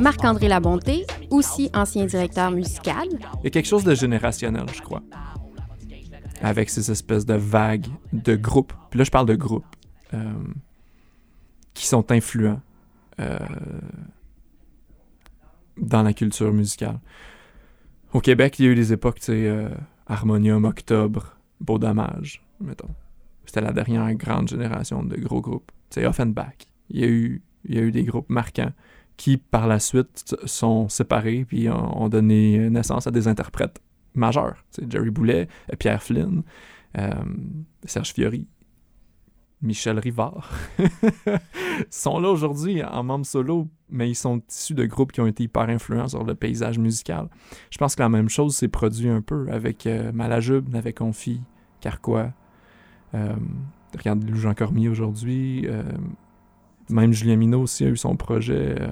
Marc-André 0.00 0.48
Labonté, 0.48 1.06
aussi 1.30 1.70
ancien 1.74 2.06
directeur 2.06 2.50
musical. 2.50 3.08
Il 3.10 3.44
y 3.44 3.46
a 3.48 3.50
quelque 3.50 3.66
chose 3.66 3.84
de 3.84 3.94
générationnel, 3.94 4.66
je 4.74 4.80
crois. 4.80 5.02
Avec 6.40 6.70
ces 6.70 6.90
espèces 6.90 7.26
de 7.26 7.34
vagues 7.34 7.88
de 8.12 8.36
groupes. 8.36 8.72
Puis 8.90 8.98
là, 8.98 9.04
je 9.04 9.10
parle 9.10 9.26
de 9.26 9.34
groupes 9.34 9.64
euh, 10.14 10.32
qui 11.74 11.86
sont 11.86 12.10
influents 12.12 12.60
euh, 13.20 13.38
dans 15.76 16.02
la 16.02 16.12
culture 16.12 16.52
musicale. 16.52 17.00
Au 18.12 18.20
Québec, 18.20 18.58
il 18.58 18.64
y 18.64 18.68
a 18.68 18.72
eu 18.72 18.74
des 18.74 18.92
époques, 18.92 19.18
tu 19.18 19.26
sais, 19.26 19.46
euh, 19.46 19.68
Harmonium, 20.06 20.64
Octobre, 20.64 21.36
Beau 21.60 21.78
Dommage, 21.78 22.42
mettons. 22.60 22.94
C'était 23.44 23.60
la 23.60 23.72
dernière 23.72 24.14
grande 24.14 24.48
génération 24.48 25.02
de 25.02 25.16
gros 25.16 25.40
groupes. 25.40 25.70
Tu 25.90 26.00
sais, 26.00 26.06
Offenbach. 26.06 26.54
Il 26.90 27.00
y 27.00 27.04
a 27.04 27.08
eu 27.08 27.42
il 27.68 27.76
y 27.76 27.78
a 27.78 27.82
eu 27.82 27.92
des 27.92 28.04
groupes 28.04 28.30
marquants 28.30 28.72
qui, 29.16 29.36
par 29.36 29.66
la 29.66 29.78
suite, 29.78 30.36
sont 30.44 30.88
séparés 30.88 31.44
puis 31.46 31.68
ont, 31.68 32.08
donné 32.08 32.70
naissance 32.70 33.06
à 33.06 33.10
des 33.10 33.28
interprètes 33.28 33.80
majeurs. 34.14 34.64
C'est 34.70 34.90
Jerry 34.90 35.10
Boulet, 35.10 35.48
Pierre 35.78 36.02
Flynn, 36.02 36.42
euh, 36.96 37.10
Serge 37.84 38.12
Fiori. 38.12 38.46
Michel 39.60 39.98
Rivard, 39.98 40.48
sont 41.90 42.20
là 42.20 42.28
aujourd'hui 42.28 42.84
en 42.84 43.02
membre 43.02 43.26
solo, 43.26 43.66
mais 43.90 44.08
ils 44.08 44.14
sont 44.14 44.40
issus 44.48 44.74
de 44.74 44.84
groupes 44.86 45.10
qui 45.10 45.20
ont 45.20 45.26
été 45.26 45.42
hyper 45.42 45.68
influents 45.68 46.06
sur 46.06 46.22
le 46.22 46.36
paysage 46.36 46.78
musical. 46.78 47.28
Je 47.70 47.78
pense 47.78 47.96
que 47.96 48.02
la 48.02 48.08
même 48.08 48.28
chose 48.28 48.54
s'est 48.54 48.68
produit 48.68 49.08
un 49.08 49.20
peu 49.20 49.48
avec 49.50 49.86
euh, 49.86 50.12
Malajube, 50.12 50.74
avec 50.76 50.98
Confi, 50.98 51.40
Carquois. 51.80 52.32
Euh, 53.14 53.34
regarde 53.96 54.22
Lou 54.28 54.36
Jean 54.36 54.54
Cormier 54.54 54.88
aujourd'hui. 54.88 55.66
Euh, 55.66 55.82
même 56.90 57.12
Julien 57.12 57.36
Minot 57.36 57.62
aussi 57.62 57.84
a 57.84 57.88
eu 57.88 57.96
son 57.96 58.16
projet. 58.16 58.76
Euh, 58.80 58.88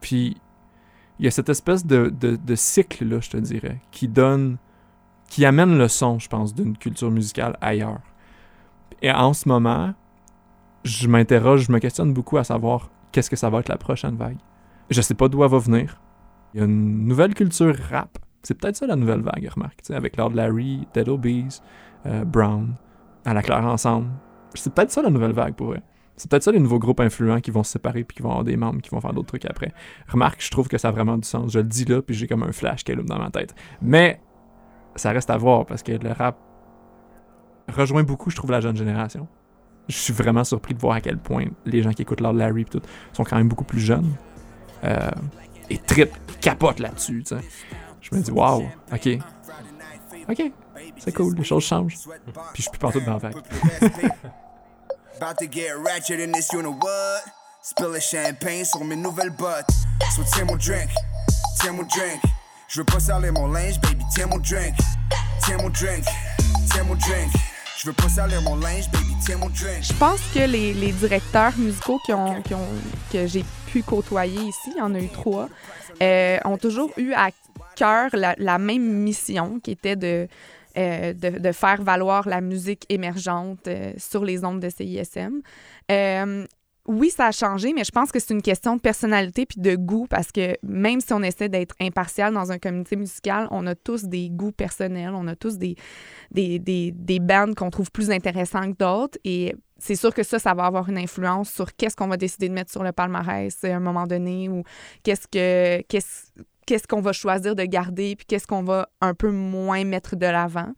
puis 0.00 0.36
il 1.18 1.24
y 1.24 1.28
a 1.28 1.30
cette 1.30 1.48
espèce 1.48 1.84
de, 1.84 2.10
de, 2.10 2.54
cycle-là, 2.54 3.18
je 3.20 3.30
te 3.30 3.36
dirais, 3.36 3.80
qui 3.90 4.06
donne, 4.06 4.56
qui 5.28 5.44
amène 5.44 5.76
le 5.76 5.88
son, 5.88 6.18
je 6.18 6.28
pense, 6.28 6.54
d'une 6.54 6.76
culture 6.76 7.10
musicale 7.10 7.56
ailleurs. 7.60 8.00
Et 9.02 9.10
en 9.10 9.32
ce 9.32 9.48
moment, 9.48 9.94
je 10.84 11.08
m'interroge, 11.08 11.66
je 11.66 11.72
me 11.72 11.80
questionne 11.80 12.12
beaucoup 12.12 12.38
à 12.38 12.44
savoir 12.44 12.90
qu'est-ce 13.10 13.30
que 13.30 13.36
ça 13.36 13.50
va 13.50 13.60
être 13.60 13.68
la 13.68 13.78
prochaine 13.78 14.16
vague. 14.16 14.38
Je 14.90 15.00
sais 15.00 15.14
pas 15.14 15.28
d'où 15.28 15.42
elle 15.42 15.50
va 15.50 15.58
venir. 15.58 16.00
Il 16.54 16.60
y 16.60 16.62
a 16.62 16.66
une 16.66 17.06
nouvelle 17.06 17.34
culture 17.34 17.74
rap. 17.90 18.18
C'est 18.42 18.54
peut-être 18.54 18.76
ça 18.76 18.86
la 18.86 18.96
nouvelle 18.96 19.20
vague, 19.20 19.48
remarque. 19.54 19.80
Avec 19.90 20.16
Lord 20.16 20.30
Larry, 20.30 20.86
Dead 20.94 21.08
Obeez, 21.08 21.48
euh, 22.06 22.24
Brown, 22.24 22.74
à 23.24 23.34
la 23.34 23.42
claire 23.42 23.66
ensemble. 23.66 24.08
C'est 24.54 24.72
peut-être 24.72 24.90
ça 24.90 25.02
la 25.02 25.10
nouvelle 25.10 25.32
vague 25.32 25.54
pour 25.54 25.72
eux. 25.72 25.80
C'est 26.18 26.28
peut-être 26.28 26.42
ça 26.42 26.52
les 26.52 26.58
nouveaux 26.58 26.80
groupes 26.80 27.00
influents 27.00 27.40
qui 27.40 27.50
vont 27.50 27.62
se 27.62 27.72
séparer 27.72 28.02
puis 28.04 28.16
qui 28.16 28.22
vont 28.22 28.30
avoir 28.30 28.44
des 28.44 28.56
membres 28.56 28.82
qui 28.82 28.90
vont 28.90 29.00
faire 29.00 29.12
d'autres 29.12 29.28
trucs 29.28 29.46
après. 29.46 29.72
Remarque, 30.08 30.42
je 30.42 30.50
trouve 30.50 30.68
que 30.68 30.76
ça 30.76 30.88
a 30.88 30.90
vraiment 30.90 31.16
du 31.16 31.26
sens. 31.26 31.52
Je 31.52 31.60
le 31.60 31.64
dis 31.64 31.84
là 31.84 32.02
puis 32.02 32.14
j'ai 32.14 32.26
comme 32.26 32.42
un 32.42 32.52
flash 32.52 32.82
qui 32.84 32.92
allume 32.92 33.06
dans 33.06 33.18
ma 33.18 33.30
tête. 33.30 33.54
Mais 33.80 34.20
ça 34.96 35.12
reste 35.12 35.30
à 35.30 35.36
voir 35.36 35.64
parce 35.64 35.82
que 35.82 35.92
le 35.92 36.10
rap 36.10 36.36
rejoint 37.68 38.02
beaucoup, 38.02 38.30
je 38.30 38.36
trouve, 38.36 38.50
la 38.50 38.60
jeune 38.60 38.76
génération. 38.76 39.28
Je 39.88 39.96
suis 39.96 40.12
vraiment 40.12 40.44
surpris 40.44 40.74
de 40.74 40.80
voir 40.80 40.96
à 40.96 41.00
quel 41.00 41.18
point 41.18 41.44
les 41.64 41.82
gens 41.82 41.92
qui 41.92 42.02
écoutent 42.02 42.20
Lord 42.20 42.34
Larry 42.34 42.64
tout 42.64 42.82
sont 43.12 43.24
quand 43.24 43.36
même 43.36 43.48
beaucoup 43.48 43.64
plus 43.64 43.80
jeunes. 43.80 44.12
Euh, 44.84 45.10
et 45.70 45.78
trip, 45.78 46.10
capotent 46.40 46.80
là-dessus, 46.80 47.22
tu 47.24 47.36
sais. 47.36 47.42
Je 48.00 48.14
me 48.14 48.20
dis, 48.20 48.30
waouh, 48.30 48.64
ok. 48.92 49.18
Ok, 50.28 50.52
c'est 50.98 51.14
cool, 51.14 51.34
les 51.36 51.44
choses 51.44 51.64
changent. 51.64 51.96
Puis 52.52 52.56
je 52.56 52.62
suis 52.62 52.70
plus 52.70 52.78
partout 52.78 53.00
dans 53.00 53.12
la 53.12 53.18
vague. 53.18 53.36
Je 69.82 69.92
pense 69.94 70.20
que 70.34 70.40
les, 70.40 70.92
directeurs 70.92 71.56
musicaux 71.56 72.00
qui 72.04 72.12
ont, 72.12 72.42
que 73.12 73.26
j'ai 73.26 73.44
pu 73.66 73.82
côtoyer 73.82 74.40
ici, 74.40 74.72
en 74.80 74.94
a 74.94 74.98
eu 74.98 75.08
trois, 75.08 75.48
euh, 76.02 76.38
ont 76.44 76.58
toujours 76.58 76.90
eu 76.96 77.12
à 77.12 77.30
cœur 77.76 78.10
la, 78.12 78.34
la 78.38 78.58
même 78.58 78.82
mission 78.82 79.60
qui 79.60 79.70
était 79.72 79.96
de, 79.96 80.28
euh, 80.78 81.12
de, 81.12 81.38
de, 81.38 81.52
faire 81.52 81.82
valoir 81.82 82.28
la 82.28 82.40
musique 82.40 82.84
émergente 82.88 83.66
euh, 83.66 83.92
sur 83.96 84.24
les 84.24 84.44
ondes 84.44 84.60
de 84.60 84.68
CISM. 84.68 85.40
Euh, 85.90 86.46
oui, 86.86 87.10
ça 87.10 87.26
a 87.26 87.32
changé, 87.32 87.72
mais 87.74 87.84
je 87.84 87.90
pense 87.90 88.12
que 88.12 88.18
c'est 88.18 88.32
une 88.32 88.42
question 88.42 88.76
de 88.76 88.80
personnalité 88.80 89.44
puis 89.44 89.60
de 89.60 89.76
goût 89.76 90.06
parce 90.08 90.32
que 90.32 90.56
même 90.62 91.00
si 91.00 91.12
on 91.12 91.22
essaie 91.22 91.48
d'être 91.48 91.74
impartial 91.80 92.32
dans 92.32 92.50
un 92.50 92.58
comité 92.58 92.96
musical, 92.96 93.46
on 93.50 93.66
a 93.66 93.74
tous 93.74 94.04
des 94.04 94.30
goûts 94.30 94.52
personnels, 94.52 95.12
on 95.14 95.26
a 95.26 95.36
tous 95.36 95.58
des, 95.58 95.74
des, 96.30 96.58
des, 96.58 96.92
des 96.92 97.18
bandes 97.18 97.54
qu'on 97.54 97.70
trouve 97.70 97.90
plus 97.90 98.10
intéressantes 98.10 98.78
que 98.78 98.84
d'autres 98.84 99.18
et 99.24 99.54
c'est 99.78 99.96
sûr 99.96 100.14
que 100.14 100.22
ça, 100.22 100.38
ça 100.38 100.54
va 100.54 100.64
avoir 100.64 100.88
une 100.88 100.98
influence 100.98 101.50
sur 101.50 101.76
qu'est-ce 101.76 101.94
qu'on 101.94 102.08
va 102.08 102.16
décider 102.16 102.48
de 102.48 102.54
mettre 102.54 102.72
sur 102.72 102.82
le 102.82 102.92
palmarès 102.92 103.64
à 103.64 103.68
un 103.68 103.80
moment 103.80 104.06
donné 104.06 104.48
ou 104.48 104.62
qu'est-ce 105.02 105.28
que 105.28 105.82
qu'est-ce 105.88 106.32
qu'est-ce 106.68 106.86
qu'on 106.86 107.00
va 107.00 107.14
choisir 107.14 107.56
de 107.56 107.64
garder 107.64 108.14
puis 108.14 108.26
qu'est-ce 108.26 108.46
qu'on 108.46 108.62
va 108.62 108.90
un 109.00 109.14
peu 109.14 109.30
moins 109.30 109.84
mettre 109.84 110.16
de 110.16 110.26
l'avant. 110.26 110.70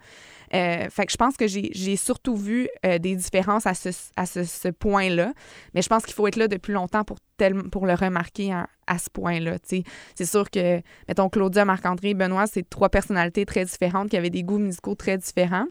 Euh, 0.54 0.88
fait 0.88 1.06
que 1.06 1.10
je 1.10 1.16
pense 1.16 1.36
que 1.36 1.48
j'ai 1.48 1.96
surtout 1.96 2.36
vu 2.36 2.68
euh, 2.86 2.98
des 2.98 3.16
différences 3.16 3.66
à 3.66 3.74
ce, 3.74 4.68
point-là, 4.70 5.32
mais 5.74 5.82
je 5.82 5.88
pense 5.88 6.04
qu'il 6.04 6.14
faut 6.14 6.28
être 6.28 6.36
là 6.36 6.46
depuis 6.46 6.72
longtemps 6.72 7.02
pour, 7.02 7.18
le 7.40 7.94
remarquer 7.94 8.52
à, 8.52 8.98
ce 8.98 9.10
point-là. 9.10 9.56
C'est 9.64 10.24
sûr 10.24 10.48
que, 10.48 10.80
mettons, 11.08 11.28
Claudia, 11.28 11.64
Marc-André, 11.64 12.14
Benoît, 12.14 12.46
c'est 12.46 12.68
trois 12.68 12.88
personnalités 12.88 13.44
très 13.44 13.64
différentes 13.64 14.10
qui 14.10 14.16
avaient 14.16 14.30
des 14.30 14.44
goûts 14.44 14.58
musicaux 14.58 14.94
très 14.94 15.18
différents. 15.18 15.66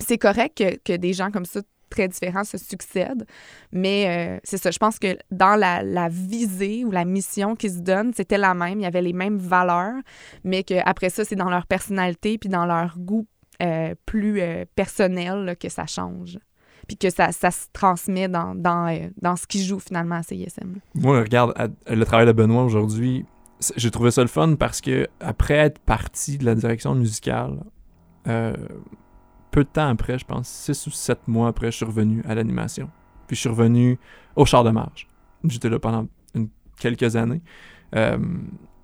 C'est 0.00 0.18
correct 0.18 0.56
que, 0.56 0.76
que 0.78 0.96
des 0.96 1.12
gens 1.12 1.30
comme 1.30 1.44
ça 1.44 1.60
très 1.94 2.08
différents 2.08 2.44
se 2.44 2.58
succèdent. 2.58 3.26
Mais 3.72 4.36
euh, 4.36 4.40
c'est 4.44 4.58
ça, 4.58 4.70
je 4.70 4.78
pense 4.78 4.98
que 4.98 5.16
dans 5.30 5.56
la, 5.56 6.08
visée 6.08 6.84
ou 6.84 6.90
la 6.90 7.04
mission 7.04 7.54
qu'ils 7.54 7.72
se 7.72 7.78
donnent, 7.78 8.12
c'était 8.14 8.38
la 8.38 8.54
même. 8.54 8.80
Il 8.80 8.82
y 8.82 8.86
avait 8.86 9.02
les 9.02 9.12
mêmes 9.12 9.38
valeurs, 9.38 9.94
mais 10.42 10.64
qu'après 10.64 11.10
ça, 11.10 11.24
c'est 11.24 11.36
dans 11.36 11.50
leur 11.50 11.66
personnalité 11.66 12.38
puis 12.38 12.48
dans 12.48 12.66
leur 12.66 12.98
goût 12.98 13.26
euh, 13.62 13.94
plus 14.04 14.40
euh, 14.40 14.64
personnel 14.74 15.56
que 15.58 15.68
ça 15.68 15.86
change. 15.86 16.38
Puis 16.88 16.96
que 16.98 17.08
ça, 17.08 17.32
ça 17.32 17.50
se 17.50 17.66
transmet 17.72 18.28
dans, 18.28 18.54
dans, 18.54 18.88
euh, 18.88 19.08
dans 19.22 19.36
ce 19.36 19.46
qui 19.46 19.64
joue 19.64 19.78
finalement 19.78 20.16
à 20.16 20.22
CISM. 20.22 20.80
Moi, 20.94 21.20
regarde, 21.20 21.54
le 21.88 22.04
travail 22.04 22.26
de 22.26 22.32
Benoît 22.32 22.64
aujourd'hui, 22.64 23.24
j'ai 23.76 23.90
trouvé 23.90 24.10
ça 24.10 24.22
le 24.22 24.28
fun 24.28 24.56
parce 24.56 24.80
que 24.80 25.06
après 25.20 25.54
être 25.54 25.78
parti 25.78 26.36
de 26.36 26.44
la 26.44 26.54
direction 26.54 26.94
musicale, 26.94 27.62
peu 29.54 29.62
de 29.62 29.68
temps 29.68 29.88
après, 29.88 30.18
je 30.18 30.24
pense, 30.24 30.48
six 30.48 30.88
ou 30.88 30.90
sept 30.90 31.28
mois 31.28 31.46
après, 31.46 31.70
je 31.70 31.76
suis 31.76 31.84
revenu 31.84 32.24
à 32.26 32.34
l'animation. 32.34 32.90
Puis 33.28 33.36
je 33.36 33.40
suis 33.42 33.48
revenu 33.48 34.00
au 34.34 34.44
char 34.44 34.64
de 34.64 34.70
marge. 34.70 35.06
J'étais 35.44 35.68
là 35.68 35.78
pendant 35.78 36.08
quelques 36.80 37.14
années. 37.14 37.40
Euh, 37.94 38.18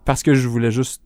parce 0.04 0.22
que 0.22 0.33
je 0.33 0.46
voulais 0.46 0.70
juste 0.70 1.02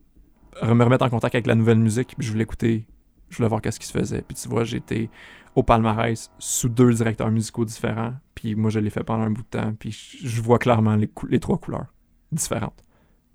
me 0.62 0.84
remettre 0.84 1.06
en 1.06 1.08
contact 1.08 1.34
avec 1.34 1.46
la 1.46 1.54
nouvelle 1.54 1.78
musique. 1.78 2.14
Puis 2.18 2.26
je 2.26 2.30
voulais 2.30 2.42
écouter, 2.42 2.86
je 3.30 3.38
voulais 3.38 3.48
voir 3.48 3.62
qu'est-ce 3.62 3.80
qui 3.80 3.86
se 3.86 3.98
faisait. 3.98 4.20
Puis 4.20 4.36
tu 4.36 4.50
vois, 4.50 4.64
j'étais 4.64 5.08
au 5.54 5.62
palmarès 5.62 6.30
sous 6.38 6.68
deux 6.68 6.92
directeurs 6.92 7.30
musicaux 7.30 7.64
différents. 7.64 8.12
Puis 8.34 8.56
moi, 8.56 8.68
je 8.68 8.80
l'ai 8.80 8.90
fait 8.90 9.02
pendant 9.02 9.24
un 9.24 9.30
bout 9.30 9.44
de 9.44 9.58
temps. 9.58 9.72
Puis 9.78 10.18
je 10.22 10.42
vois 10.42 10.58
clairement 10.58 10.94
les 10.94 11.40
trois 11.40 11.56
couleurs 11.56 11.86
différentes. 12.32 12.83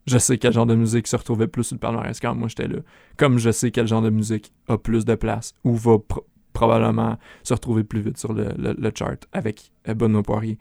Je 0.09 0.17
sais 0.17 0.39
quel 0.39 0.51
genre 0.53 0.65
de 0.65 0.73
musique 0.73 1.05
se 1.05 1.15
retrouvait 1.15 1.47
plus 1.47 1.65
sur 1.65 1.75
le 1.75 1.79
palmarès 1.79 2.19
quand 2.19 2.33
moi 2.33 2.47
j'étais 2.47 2.67
là. 2.67 2.79
Comme 3.15 3.37
je 3.37 3.51
sais 3.51 3.69
quel 3.69 3.85
genre 3.87 4.01
de 4.01 4.09
musique 4.09 4.51
a 4.67 4.75
plus 4.75 5.05
de 5.05 5.13
place 5.13 5.53
ou 5.63 5.75
va 5.75 5.99
pr 5.99 6.21
probablement 6.51 7.17
se 7.43 7.53
retrouver 7.53 7.83
plus 7.83 8.01
vite 8.01 8.17
sur 8.17 8.33
le, 8.33 8.49
le, 8.57 8.73
le 8.73 8.91
chart 8.93 9.19
avec 9.33 9.71
Benoît 9.85 10.23
Poirier. 10.23 10.57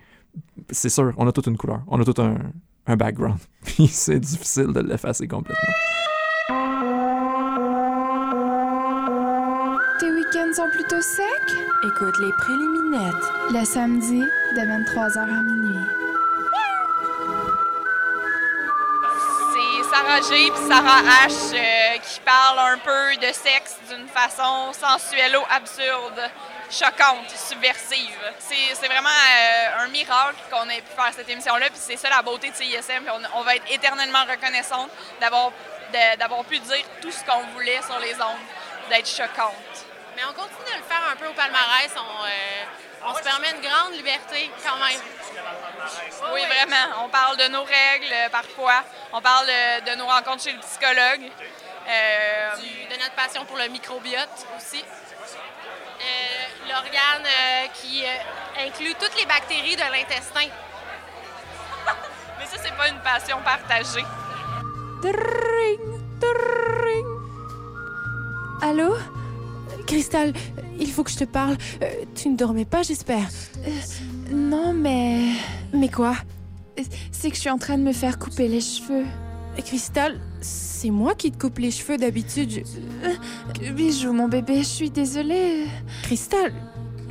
C'est 0.70 0.90
sûr, 0.90 1.14
on 1.16 1.26
a 1.26 1.32
toute 1.32 1.46
une 1.46 1.56
couleur, 1.56 1.82
on 1.88 1.98
a 1.98 2.04
tout 2.04 2.20
un, 2.20 2.36
un 2.86 2.96
background. 2.96 3.38
Puis 3.64 3.86
c'est 3.88 4.20
difficile 4.20 4.72
de 4.74 4.80
l'effacer 4.80 5.26
complètement. 5.26 5.74
Tes 9.98 10.10
week-ends 10.12 10.52
sont 10.54 10.68
plutôt 10.72 11.00
secs? 11.00 11.56
Écoute 11.84 12.18
les 12.20 12.32
préliminaires. 12.32 13.18
Le 13.50 13.64
samedi, 13.64 14.20
de 14.20 14.60
23h 14.60 15.18
à 15.18 15.42
minuit. 15.42 16.07
Sarah 20.08 20.20
puis 20.22 20.50
Sarah 20.66 21.02
H 21.26 21.54
euh, 21.54 21.98
qui 21.98 22.20
parlent 22.20 22.58
un 22.58 22.78
peu 22.78 23.16
de 23.16 23.30
sexe 23.30 23.76
d'une 23.90 24.08
façon 24.08 24.72
sensuelle 24.72 25.36
ou 25.36 25.42
absurde, 25.50 26.30
choquante, 26.70 27.28
subversive. 27.28 28.18
C'est 28.38 28.86
vraiment 28.86 29.10
euh, 29.10 29.84
un 29.84 29.88
miracle 29.88 30.38
qu'on 30.50 30.66
ait 30.70 30.80
pu 30.80 30.96
faire 30.96 31.12
cette 31.14 31.28
émission-là, 31.28 31.66
puis 31.66 31.78
c'est 31.78 31.98
ça 31.98 32.08
la 32.08 32.22
beauté 32.22 32.48
de 32.48 32.54
CISM, 32.54 33.04
on, 33.12 33.38
on, 33.38 33.42
va 33.42 33.56
être 33.56 33.70
éternellement 33.70 34.24
reconnaissante 34.24 34.88
d'avoir 35.20 36.44
pu 36.44 36.58
dire 36.58 36.84
tout 37.02 37.10
ce 37.10 37.22
qu'on 37.24 37.42
voulait 37.52 37.82
sur 37.82 37.98
les 37.98 38.14
ondes, 38.14 38.88
d'être 38.88 39.08
choquante. 39.08 39.84
Mais 40.16 40.22
on 40.24 40.32
continue 40.32 40.72
de 40.72 40.78
le 40.78 40.84
faire 40.84 41.02
un 41.12 41.16
peu 41.16 41.26
au 41.26 41.34
palmarès. 41.34 41.90
On, 41.96 42.24
euh, 42.24 42.64
on 43.04 43.14
se 43.14 43.22
permet 43.22 43.50
une 43.50 43.60
grande 43.60 43.92
liberté 43.94 44.50
quand 44.64 44.76
même. 44.76 45.00
Oui, 46.34 46.42
vraiment. 46.46 47.04
On 47.04 47.08
parle 47.08 47.36
de 47.36 47.48
nos 47.48 47.62
règles 47.64 48.12
euh, 48.12 48.28
parfois. 48.30 48.84
On 49.12 49.20
parle 49.20 49.46
de, 49.46 49.90
de 49.90 49.96
nos 49.96 50.06
rencontres 50.06 50.42
chez 50.42 50.52
le 50.52 50.60
psychologue. 50.60 51.30
Euh, 51.88 52.50
de 52.90 53.02
notre 53.02 53.14
passion 53.14 53.44
pour 53.46 53.56
le 53.56 53.68
microbiote 53.68 54.46
aussi. 54.56 54.84
Euh, 56.00 56.68
L'organe 56.68 57.24
euh, 57.26 57.66
qui 57.74 58.04
euh, 58.04 58.66
inclut 58.66 58.94
toutes 59.00 59.18
les 59.18 59.26
bactéries 59.26 59.74
de 59.74 59.80
l'intestin. 59.80 60.48
Mais 62.38 62.46
ça, 62.46 62.56
c'est 62.62 62.76
pas 62.76 62.88
une 62.88 63.00
passion 63.00 63.40
partagée. 63.42 64.04
Allô? 68.60 68.96
Cristal, 69.88 70.34
il 70.78 70.90
faut 70.90 71.02
que 71.02 71.10
je 71.10 71.16
te 71.16 71.24
parle. 71.24 71.56
Euh, 71.82 71.86
tu 72.14 72.28
ne 72.28 72.36
dormais 72.36 72.66
pas, 72.66 72.82
j'espère. 72.82 73.26
Euh, 73.66 73.70
non, 74.34 74.74
mais... 74.74 75.32
Mais 75.72 75.88
quoi? 75.88 76.14
C'est 77.10 77.30
que 77.30 77.36
je 77.36 77.40
suis 77.40 77.50
en 77.50 77.56
train 77.56 77.78
de 77.78 77.82
me 77.82 77.94
faire 77.94 78.18
couper 78.18 78.48
les 78.48 78.60
cheveux. 78.60 79.06
Cristal, 79.64 80.20
c'est 80.42 80.90
moi 80.90 81.14
qui 81.14 81.32
te 81.32 81.38
coupe 81.38 81.58
les 81.58 81.70
cheveux 81.70 81.96
d'habitude. 81.96 82.62
Je... 83.62 83.72
Bijou, 83.72 84.12
mon 84.12 84.28
bébé, 84.28 84.58
je 84.58 84.68
suis 84.68 84.90
désolée. 84.90 85.64
Cristal, 86.02 86.52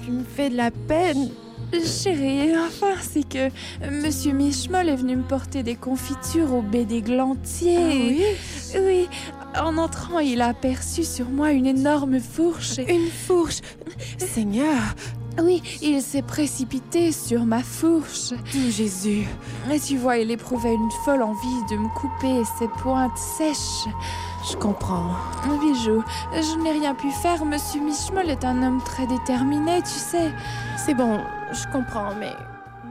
tu 0.06 0.12
me 0.12 0.24
fais 0.24 0.52
de 0.52 0.56
la 0.56 0.70
peine. 0.70 1.32
Chérie, 1.74 2.56
enfin, 2.58 2.94
c'est 3.02 3.28
que 3.28 3.50
Monsieur 3.92 4.32
Michmol 4.32 4.88
est 4.88 4.96
venu 4.96 5.18
me 5.18 5.24
porter 5.24 5.64
des 5.64 5.76
confitures 5.76 6.54
au 6.54 6.62
baie 6.62 6.86
des 6.86 7.02
Glantiers. 7.02 7.78
Ah 7.78 8.78
oui? 8.78 8.80
Oui. 8.80 9.08
En 9.62 9.78
entrant, 9.78 10.20
il 10.20 10.42
a 10.42 10.48
aperçu 10.48 11.04
sur 11.04 11.30
moi 11.30 11.52
une 11.52 11.66
énorme 11.66 12.20
fourche. 12.20 12.78
Une 12.88 13.10
fourche 13.10 13.58
Seigneur 14.18 14.76
Oui, 15.42 15.62
il 15.82 16.02
s'est 16.02 16.22
précipité 16.22 17.12
sur 17.12 17.46
ma 17.46 17.64
fourche. 17.64 18.34
Oh, 18.34 18.70
Jésus 18.70 19.28
Et 19.72 19.80
tu 19.80 19.98
vois, 19.98 20.18
il 20.18 20.32
éprouvait 20.32 20.74
une 20.74 20.92
folle 21.04 21.24
envie 21.24 21.66
de 21.70 21.78
me 21.78 21.90
couper 21.90 22.44
ses 22.60 22.68
pointes 22.68 23.18
sèches. 23.18 23.88
Je 24.50 24.56
comprends. 24.56 25.16
Bijou, 25.60 26.04
je 26.34 26.64
n'ai 26.64 26.72
rien 26.72 26.94
pu 26.94 27.12
faire. 27.12 27.44
Monsieur 27.44 27.82
Michmol 27.82 28.30
est 28.30 28.46
un 28.46 28.62
homme 28.64 28.82
très 28.84 29.08
déterminé, 29.08 29.82
tu 29.82 29.90
sais. 29.90 30.32
C'est 30.78 30.94
bon, 30.94 31.20
je 31.52 31.66
comprends, 31.72 32.14
mais... 32.20 32.34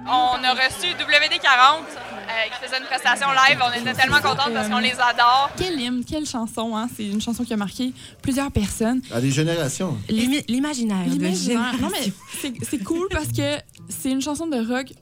On 0.08 0.44
a 0.44 0.52
reçu 0.52 0.86
WD-40 0.94 2.05
euh, 2.28 2.54
qui 2.58 2.64
faisait 2.66 2.78
une 2.78 2.86
prestation 2.86 3.26
live. 3.28 3.58
On 3.64 3.80
était 3.80 3.94
tellement 3.94 4.16
contents 4.20 4.50
parce 4.52 4.68
qu'on 4.68 4.78
les 4.78 4.92
adore. 4.92 5.50
Quel 5.56 5.80
hymne, 5.80 6.04
quelle 6.04 6.26
chanson, 6.26 6.76
hein? 6.76 6.88
C'est 6.96 7.06
une 7.06 7.20
chanson 7.20 7.44
qui 7.44 7.52
a 7.52 7.56
marqué 7.56 7.92
plusieurs 8.22 8.50
personnes. 8.50 9.00
À 9.12 9.20
des 9.20 9.30
générations. 9.30 9.96
L'imaginaire 10.08 11.04
L'imaginaire. 11.06 11.74
Non, 11.80 11.88
mais 11.92 12.02
génération. 12.42 12.66
c'est 12.70 12.82
cool 12.84 13.08
parce 13.10 13.28
que 13.28 13.56
c'est 13.88 14.10
une 14.10 14.20
chanson 14.22 14.46
de 14.46 14.56
rock 14.56 14.92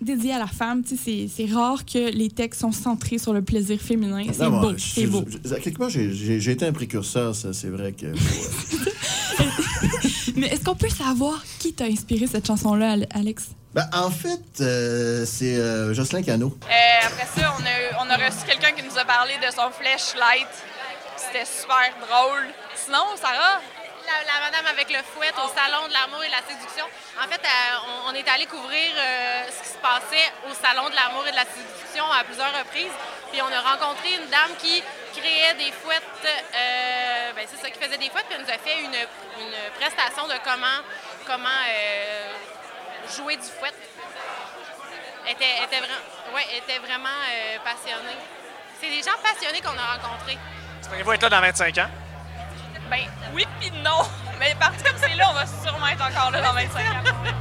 dédiée 0.00 0.32
à 0.34 0.38
la 0.38 0.46
femme. 0.46 0.82
Tu 0.84 0.96
sais, 0.96 1.26
c'est- 1.34 1.46
rare 1.52 1.84
que 1.86 2.10
les 2.10 2.28
textes 2.28 2.60
sont 2.60 2.72
centrés 2.72 3.16
sur 3.18 3.32
le 3.32 3.40
plaisir 3.42 3.80
féminin. 3.80 4.24
C'est 4.32 4.42
Non, 4.48 4.60
beau, 4.60 4.72
c'est 4.76 5.06
beau. 5.06 5.24
je- 5.44 5.54
à 5.54 5.58
quelque 5.58 5.78
part, 5.78 5.88
j'ai- 5.90 6.50
été 6.50 6.66
un 6.66 6.72
précurseur, 6.72 7.34
ça, 7.34 7.52
c'est 7.54 7.68
vrai 7.70 7.92
que. 7.92 8.06
Mais 10.36 10.48
est-ce 10.48 10.64
qu'on 10.64 10.74
peut 10.74 10.88
savoir 10.88 11.42
qui 11.58 11.72
t'a 11.72 11.84
inspiré 11.84 12.26
cette 12.26 12.46
chanson-là, 12.46 12.92
Al- 12.92 13.06
Alex? 13.14 13.44
Ben, 13.74 13.88
en 13.92 14.10
fait, 14.10 14.60
euh, 14.60 15.24
c'est 15.26 15.56
euh, 15.56 15.92
Jocelyn 15.94 16.22
Cano. 16.22 16.56
Euh, 16.64 17.06
après 17.06 17.26
ça, 17.40 17.54
on 17.58 17.62
a, 17.62 18.04
on 18.04 18.10
a 18.10 18.16
reçu 18.16 18.44
quelqu'un 18.46 18.72
qui 18.72 18.82
nous 18.82 18.98
a 18.98 19.04
parlé 19.04 19.34
de 19.36 19.50
son 19.54 19.70
flashlight. 19.70 20.48
C'était 21.16 21.44
super 21.44 21.92
drôle. 22.06 22.44
Sinon, 22.74 23.04
Sarah? 23.20 23.60
La, 24.06 24.22
la 24.22 24.40
madame 24.50 24.66
avec 24.66 24.88
le 24.90 25.02
fouet 25.02 25.32
au 25.44 25.48
salon 25.48 25.88
de 25.88 25.92
l'amour 25.92 26.22
et 26.22 26.28
de 26.28 26.32
la 26.32 26.42
séduction. 26.46 26.84
En 27.18 27.26
fait, 27.26 27.42
euh, 27.42 28.06
on, 28.06 28.10
on 28.10 28.14
est 28.14 28.28
allé 28.28 28.46
couvrir 28.46 28.92
euh, 28.96 29.42
ce 29.50 29.62
qui 29.62 29.68
se 29.74 29.78
passait 29.78 30.30
au 30.48 30.54
salon 30.54 30.88
de 30.88 30.94
l'amour 30.94 31.26
et 31.26 31.32
de 31.32 31.36
la 31.36 31.44
séduction 31.44 32.04
à 32.12 32.22
plusieurs 32.22 32.52
reprises. 32.56 32.92
Puis 33.32 33.42
on 33.42 33.50
a 33.50 33.60
rencontré 33.60 34.14
une 34.14 34.26
dame 34.30 34.54
qui 34.58 34.82
créait 35.12 35.54
des 35.54 35.72
fouettes. 35.72 36.02
euh, 36.24 37.32
ben, 37.34 37.46
c'est 37.50 37.60
ça, 37.60 37.68
qui 37.70 37.80
faisait 37.82 37.98
des 37.98 38.08
fouettes. 38.10 38.26
Puis 38.26 38.36
elle 38.38 38.44
nous 38.44 38.50
a 38.54 38.58
fait 38.58 38.78
une, 38.78 38.94
une 38.94 39.56
prestation 39.80 40.28
de 40.28 40.34
comment, 40.44 40.78
comment 41.26 41.48
euh, 41.68 42.32
jouer 43.16 43.36
du 43.36 43.48
fouet. 43.58 43.72
Elle 45.26 45.32
était, 45.32 45.64
était, 45.64 45.80
vra- 45.80 46.32
ouais, 46.34 46.46
était 46.58 46.78
vraiment 46.78 47.18
passionnée. 47.64 48.16
C'est 48.80 48.90
des 48.90 49.02
gens 49.02 49.18
passionnés 49.20 49.60
qu'on 49.60 49.76
a 49.76 49.96
rencontrés. 49.98 50.38
Espérez-vous 50.80 51.12
être 51.12 51.22
là 51.22 51.28
dans 51.30 51.40
25 51.40 51.78
ans? 51.78 51.90
Ben 52.88 53.02
oui 53.36 53.44
puis 53.60 53.70
non. 53.84 54.02
Mais 54.40 54.54
parti 54.58 54.82
comme 54.82 54.96
c'est 54.98 55.14
là, 55.14 55.28
on 55.30 55.34
va 55.34 55.46
sûrement 55.46 55.86
être 55.86 56.02
encore 56.02 56.30
là 56.30 56.40
dans 56.42 56.54
25 56.54 56.80
ans. 56.80 57.32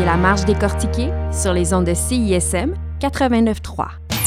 Écoutez 0.00 0.04
La 0.04 0.16
Marche 0.16 0.44
décortiquée 0.44 1.10
sur 1.32 1.52
les 1.52 1.72
ondes 1.74 1.84
de 1.84 1.94
CISM 1.94 2.74
89.3. 3.00 3.86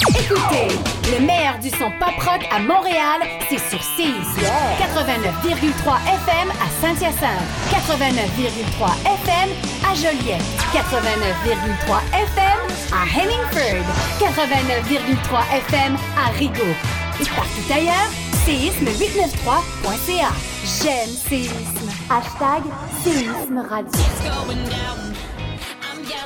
Écoutez, 0.09 0.67
le 1.11 1.25
meilleur 1.25 1.57
du 1.59 1.69
son 1.69 1.89
pop 1.99 2.15
rock 2.17 2.41
à 2.51 2.59
Montréal, 2.59 3.21
c'est 3.49 3.59
sur 3.69 3.81
CISM 3.81 4.41
89,3 4.79 5.97
FM 6.25 6.49
à 6.51 6.67
Saint-Hyacinthe, 6.81 7.47
89,3 7.71 8.89
FM 9.23 9.49
à 9.89 9.95
Joliette, 9.95 10.43
89,3 10.73 12.01
FM 12.13 12.59
à 12.91 13.05
Hemingford, 13.17 13.85
89,3 14.19 15.41
FM 15.69 15.95
à 16.17 16.31
Rigaud. 16.37 16.75
Et 17.21 17.25
partout 17.25 17.73
ailleurs, 17.73 18.09
séisme893.ca. 18.45 20.31
J'aime 20.63 21.13
séisme. 21.29 21.89
Hashtag 22.09 22.63
séisme 23.03 23.59
radio. 23.69 25.12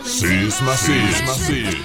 Séisme, 0.05 0.67
séisme, 0.75 1.27
séisme. 1.27 1.77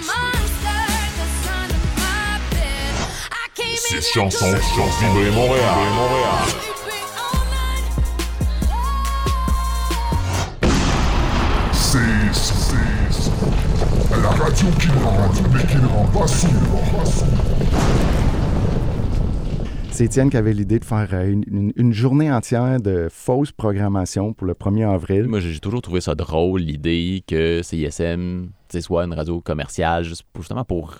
Six 3.76 4.12
chansons 4.12 4.54
font 4.56 4.86
vibrer 5.00 5.30
Montréal. 5.30 5.74
Montréal. 5.96 6.48
Séisme. 11.72 12.78
La 14.22 14.28
radio 14.30 14.66
qui 14.78 14.88
rentre, 14.88 15.42
mais 15.52 15.64
qui 15.64 15.76
ne 15.76 15.86
rend 15.86 16.06
pas 16.06 16.26
sourd. 16.26 16.50
C'est 19.92 20.06
Étienne 20.06 20.30
qui 20.30 20.38
avait 20.38 20.54
l'idée 20.54 20.78
de 20.78 20.84
faire 20.86 21.08
euh, 21.12 21.34
une, 21.76 21.92
journée 21.92 22.32
entière 22.32 22.80
de 22.80 23.08
fausse 23.10 23.52
programmation 23.52 24.32
pour 24.32 24.46
le 24.46 24.54
1er 24.54 24.88
avril. 24.88 25.24
Moi, 25.28 25.40
j'ai 25.40 25.60
toujours 25.60 25.82
trouvé 25.82 26.00
ça 26.00 26.14
drôle, 26.14 26.62
l'idée 26.62 27.22
que 27.26 27.60
CISM 27.62 28.48
soit 28.80 29.04
une 29.04 29.12
radio 29.12 29.42
commerciale, 29.42 30.02
juste 30.02 30.22
pour- 30.32 30.42
justement 30.42 30.64
pour 30.64 30.96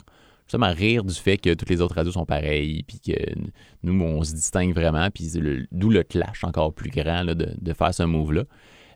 justement 0.47 0.71
rire 0.71 1.05
du 1.05 1.15
fait 1.15 1.39
que 1.39 1.55
toutes 1.55 1.71
les 1.71 1.81
autres 1.81 1.95
radios 1.95 2.13
sont 2.13 2.27
pareilles, 2.27 2.83
puis 2.83 3.01
que 3.01 3.19
nous, 3.83 3.99
on 4.05 4.23
se 4.23 4.35
distingue 4.35 4.75
vraiment, 4.75 5.09
puis 5.11 5.33
d'où 5.73 5.89
le 5.89 6.03
clash 6.03 6.45
encore 6.45 6.75
plus 6.75 6.91
grand 6.91 7.25
de 7.25 7.73
faire 7.73 7.95
ce 7.95 8.03
move-là. 8.03 8.45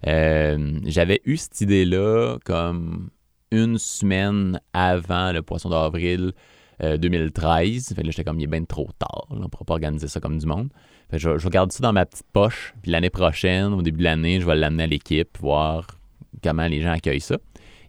Euh, 0.07 0.79
J'avais 0.85 1.23
eu 1.25 1.39
cette 1.39 1.63
idée-là 1.63 2.37
comme 2.45 3.09
une 3.51 3.79
semaine 3.79 4.61
avant 4.75 5.33
le 5.33 5.41
Poisson 5.41 5.71
d'avril 5.71 6.33
euh, 6.83 6.97
2013. 6.97 7.89
Fait 7.89 7.95
que 7.95 8.07
là, 8.07 8.11
j'étais 8.11 8.25
comme, 8.25 8.41
il 8.41 8.45
est 8.45 8.49
bien 8.49 8.65
trop 8.65 8.89
tard. 8.99 9.27
on 9.31 9.37
ne 9.37 9.47
pourra 9.47 9.65
pas 9.65 9.75
organiser 9.75 10.09
ça 10.09 10.21
comme 10.21 10.39
du 10.39 10.47
monde. 10.47 10.69
Fait 11.11 11.19
je, 11.19 11.39
je 11.39 11.49
garde 11.49 11.73
ça 11.73 11.83
dans 11.83 11.93
ma 11.93 12.07
petite 12.07 12.27
poche. 12.33 12.75
Puis 12.83 12.91
l'année 12.91 13.11
prochaine, 13.11 13.73
au 13.73 13.83
début 13.83 13.99
de 13.99 14.05
l'année, 14.05 14.41
je 14.41 14.47
vais 14.47 14.57
l'amener 14.57 14.85
à 14.85 14.87
l'équipe, 14.87 15.39
voir 15.39 15.87
comment 16.43 16.67
les 16.67 16.81
gens 16.81 16.93
accueillent 16.93 17.21
ça. 17.21 17.39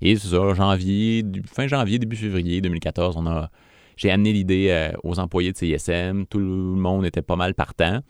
Et 0.02 0.16
c'est 0.16 0.28
ça, 0.28 0.54
janvier, 0.54 1.24
fin 1.46 1.68
janvier, 1.68 2.00
début 2.00 2.16
février 2.16 2.62
2014, 2.62 3.16
on 3.18 3.26
a, 3.26 3.50
j'ai 3.96 4.12
amené 4.12 4.32
l'idée 4.32 4.68
euh, 4.70 4.92
aux 5.04 5.20
employés 5.20 5.52
de 5.52 5.58
CISM. 5.58 6.26
Tout 6.30 6.40
le 6.40 6.46
monde 6.46 7.06
était 7.06 7.24
pas 7.24 7.36
mal 7.36 7.56
partant. 7.56 8.02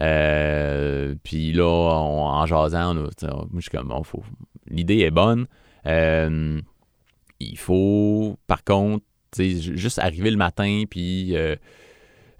Euh, 0.00 1.14
puis 1.22 1.52
là, 1.52 1.64
en 1.66 2.46
jasant, 2.46 2.96
on 2.96 3.10
je 3.54 3.60
suis 3.60 3.70
comme, 3.70 3.88
bon, 3.88 4.02
l'idée 4.68 5.00
est 5.00 5.10
bonne. 5.10 5.46
Euh, 5.86 6.60
il 7.38 7.58
faut, 7.58 8.36
par 8.46 8.64
contre, 8.64 9.04
juste 9.38 9.98
arriver 9.98 10.30
le 10.30 10.36
matin, 10.36 10.84
puis 10.88 11.36
euh, 11.36 11.56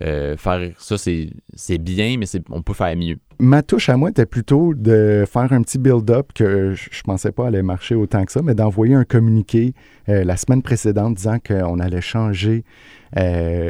euh, 0.02 0.36
faire 0.36 0.70
ça, 0.78 0.96
c'est 0.98 1.78
bien, 1.78 2.16
mais 2.18 2.26
on 2.50 2.62
peut 2.62 2.74
faire 2.74 2.94
mieux. 2.96 3.16
Ma 3.38 3.62
touche 3.62 3.88
à 3.88 3.96
moi 3.96 4.10
était 4.10 4.26
plutôt 4.26 4.74
de 4.74 5.24
faire 5.30 5.52
un 5.52 5.62
petit 5.62 5.78
build-up 5.78 6.32
que 6.34 6.72
je, 6.72 6.88
je 6.90 7.02
pensais 7.02 7.32
pas 7.32 7.48
allait 7.48 7.62
marcher 7.62 7.94
autant 7.94 8.24
que 8.24 8.32
ça, 8.32 8.40
mais 8.42 8.54
d'envoyer 8.54 8.94
un 8.94 9.04
communiqué 9.04 9.74
euh, 10.08 10.24
la 10.24 10.36
semaine 10.36 10.62
précédente 10.62 11.16
disant 11.16 11.38
qu'on 11.38 11.78
allait 11.78 12.00
changer 12.00 12.64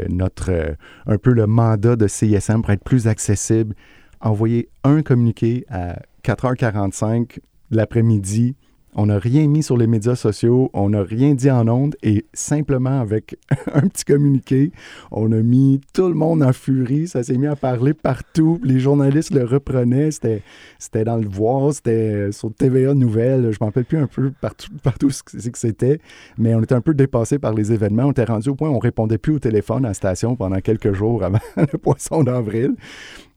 notre 0.08 0.76
un 1.06 1.18
peu 1.18 1.32
le 1.32 1.46
mandat 1.46 1.94
de 1.94 2.08
CISM 2.08 2.62
pour 2.62 2.70
être 2.70 2.82
plus 2.82 3.06
accessible. 3.06 3.76
Envoyer 4.20 4.68
un 4.82 5.02
communiqué 5.02 5.64
à 5.68 6.00
4h45 6.24 7.38
de 7.70 7.76
l'après-midi. 7.76 8.56
On 8.98 9.06
n'a 9.06 9.18
rien 9.18 9.46
mis 9.46 9.62
sur 9.62 9.76
les 9.76 9.86
médias 9.86 10.16
sociaux, 10.16 10.70
on 10.72 10.88
n'a 10.88 11.02
rien 11.02 11.34
dit 11.34 11.50
en 11.50 11.68
ondes 11.68 11.96
et 12.02 12.24
simplement 12.32 12.98
avec 12.98 13.38
un 13.74 13.88
petit 13.88 14.06
communiqué, 14.06 14.72
on 15.10 15.32
a 15.32 15.42
mis 15.42 15.82
tout 15.92 16.08
le 16.08 16.14
monde 16.14 16.42
en 16.42 16.54
furie, 16.54 17.06
ça 17.06 17.22
s'est 17.22 17.36
mis 17.36 17.46
à 17.46 17.56
parler 17.56 17.92
partout, 17.92 18.58
les 18.64 18.80
journalistes 18.80 19.34
le 19.34 19.44
reprenaient, 19.44 20.10
c'était, 20.10 20.42
dans 21.04 21.18
le 21.18 21.28
voir, 21.28 21.74
c'était 21.74 22.32
sur 22.32 22.54
TVA 22.54 22.94
Nouvelles, 22.94 23.52
je 23.52 23.58
m'en 23.60 23.66
rappelle 23.66 23.84
plus 23.84 23.98
un 23.98 24.06
peu 24.06 24.32
partout, 24.40 24.70
partout 24.82 25.10
ce 25.10 25.22
que 25.22 25.58
c'était, 25.58 26.00
mais 26.38 26.54
on 26.54 26.62
était 26.62 26.74
un 26.74 26.80
peu 26.80 26.94
dépassé 26.94 27.38
par 27.38 27.52
les 27.52 27.74
événements, 27.74 28.04
on 28.04 28.12
était 28.12 28.24
rendu 28.24 28.48
au 28.48 28.54
point 28.54 28.70
où 28.70 28.76
on 28.76 28.78
répondait 28.78 29.18
plus 29.18 29.34
au 29.34 29.38
téléphone 29.38 29.84
à 29.84 29.88
la 29.88 29.94
station 29.94 30.36
pendant 30.36 30.60
quelques 30.60 30.94
jours 30.94 31.22
avant 31.22 31.40
le 31.56 31.78
poisson 31.78 32.24
d'avril. 32.24 32.74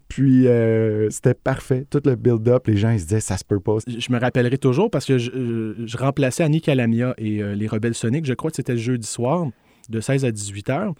Puis 0.10 0.48
euh, 0.48 1.08
c'était 1.12 1.36
parfait, 1.36 1.86
tout 1.88 2.02
le 2.04 2.16
build-up, 2.16 2.66
les 2.66 2.76
gens 2.76 2.90
ils 2.90 3.00
se 3.00 3.06
disaient 3.06 3.20
ça 3.20 3.38
se 3.38 3.46
peut 3.46 3.60
pas. 3.60 3.78
Je 3.88 4.12
me 4.12 4.20
rappellerai 4.20 4.58
toujours 4.58 4.90
parce 4.90 5.06
que 5.06 5.20
je, 5.20 5.30
euh, 5.32 5.86
remplaçais 5.98 6.44
Annie 6.44 6.62
Calamia 6.62 7.14
et 7.20 7.44
euh, 7.44 7.54
les 7.54 7.68
Rebelles 7.68 7.94
Soniques. 7.94 8.26
Je 8.26 8.34
crois 8.34 8.50
que 8.50 8.56
c'était 8.56 8.74
le 8.74 8.80
jeudi 8.80 9.08
soir, 9.08 9.48
de 9.88 10.02
16 10.02 10.26
à 10.26 10.32
18 10.32 10.70
heures. 10.72 10.94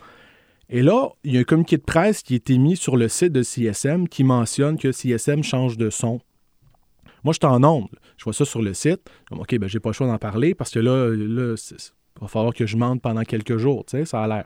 Et 0.70 0.84
là, 0.84 1.10
il 1.24 1.34
y 1.34 1.38
a 1.38 1.40
un 1.40 1.44
communiqué 1.44 1.78
de 1.78 1.82
presse 1.82 2.22
qui 2.22 2.34
a 2.34 2.38
été 2.38 2.60
mis 2.60 2.78
sur 2.78 2.98
le 2.98 3.08
site 3.08 3.34
de 3.34 3.42
CSM 3.42 4.08
qui 4.08 4.24
mentionne 4.24 4.78
que 4.78 4.92
CSM 4.92 5.44
change 5.44 5.78
de 5.78 5.90
son. 5.90 6.22
Moi, 7.24 7.34
je 7.34 7.40
suis 7.42 7.52
en 7.52 7.64
onde. 7.64 7.90
Je 8.16 8.24
vois 8.24 8.34
ça 8.34 8.46
sur 8.46 8.62
le 8.62 8.76
site. 8.76 9.02
Comme, 9.28 9.40
OK, 9.40 9.58
ben, 9.58 9.68
j'ai 9.68 9.80
pas 9.80 9.90
le 9.90 9.94
choix 9.94 10.06
d'en 10.06 10.20
parler 10.20 10.54
parce 10.54 10.70
que 10.70 10.80
là, 10.80 11.10
là 11.10 11.56
il 11.56 12.22
va 12.22 12.28
falloir 12.28 12.54
que 12.54 12.68
je 12.68 12.78
mente 12.78 13.02
pendant 13.02 13.24
quelques 13.24 13.58
jours. 13.58 13.86
Tu 13.86 13.98
sais, 13.98 14.06
ça 14.06 14.22
a 14.22 14.28
l'air. 14.28 14.46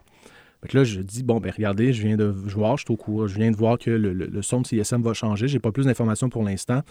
Là, 0.71 0.83
je 0.83 1.01
dis, 1.01 1.23
bon, 1.23 1.39
ben 1.39 1.51
regardez, 1.55 1.91
je 1.93 2.01
viens 2.07 2.15
de 2.15 2.23
voir, 2.23 2.77
je 2.77 2.83
suis 2.85 2.93
au 2.93 2.97
courant, 2.97 3.27
je 3.27 3.35
viens 3.35 3.51
de 3.51 3.55
voir 3.57 3.77
que 3.77 3.91
le, 3.91 4.13
le- 4.13 4.27
le 4.27 4.41
son 4.41 4.61
de 4.61 4.67
CSM 4.67 5.01
va 5.01 5.13
changer. 5.13 5.47
J'ai 5.47 5.59
pas 5.59 5.71
plus 5.71 5.85
d'informations 5.85 6.29
pour 6.29 6.43
l'instant. 6.43 6.81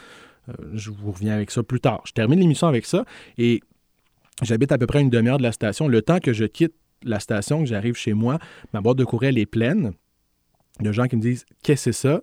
Euh, 0.49 0.53
je 0.75 0.91
vous 0.91 1.13
reviens 1.13 1.35
avec 1.35 1.51
ça 1.51 1.63
plus 1.63 1.81
tard. 1.81 2.03
Je 2.05 2.13
termine 2.13 2.39
l'émission 2.41 2.67
avec 2.67 2.85
ça 2.85 3.05
et 3.39 3.61
j'habite 4.43 4.73
à 4.73 4.79
peu 4.79 4.87
près 4.87 5.01
une 5.01 5.11
demi-heure 5.11 5.39
de 5.39 5.43
la 5.43 5.53
station. 5.53 5.89
Le 5.89 6.03
temps 6.03 6.19
que 6.19 6.33
je 6.33 6.45
quitte 6.45 6.75
la 7.05 7.19
station, 7.21 7.61
que 7.61 7.67
j'arrive 7.67 7.95
chez 7.97 8.13
moi, 8.13 8.39
ma 8.73 8.81
boîte 8.81 8.99
de 8.99 9.05
courriel 9.05 9.39
est 9.39 9.47
pleine 9.47 9.93
de 10.81 10.93
gens 10.93 11.07
qui 11.07 11.17
me 11.17 11.23
disent 11.23 11.45
Qu'est-ce 11.63 11.87
que 11.87 11.93
c'est 11.93 12.09
ça? 12.09 12.23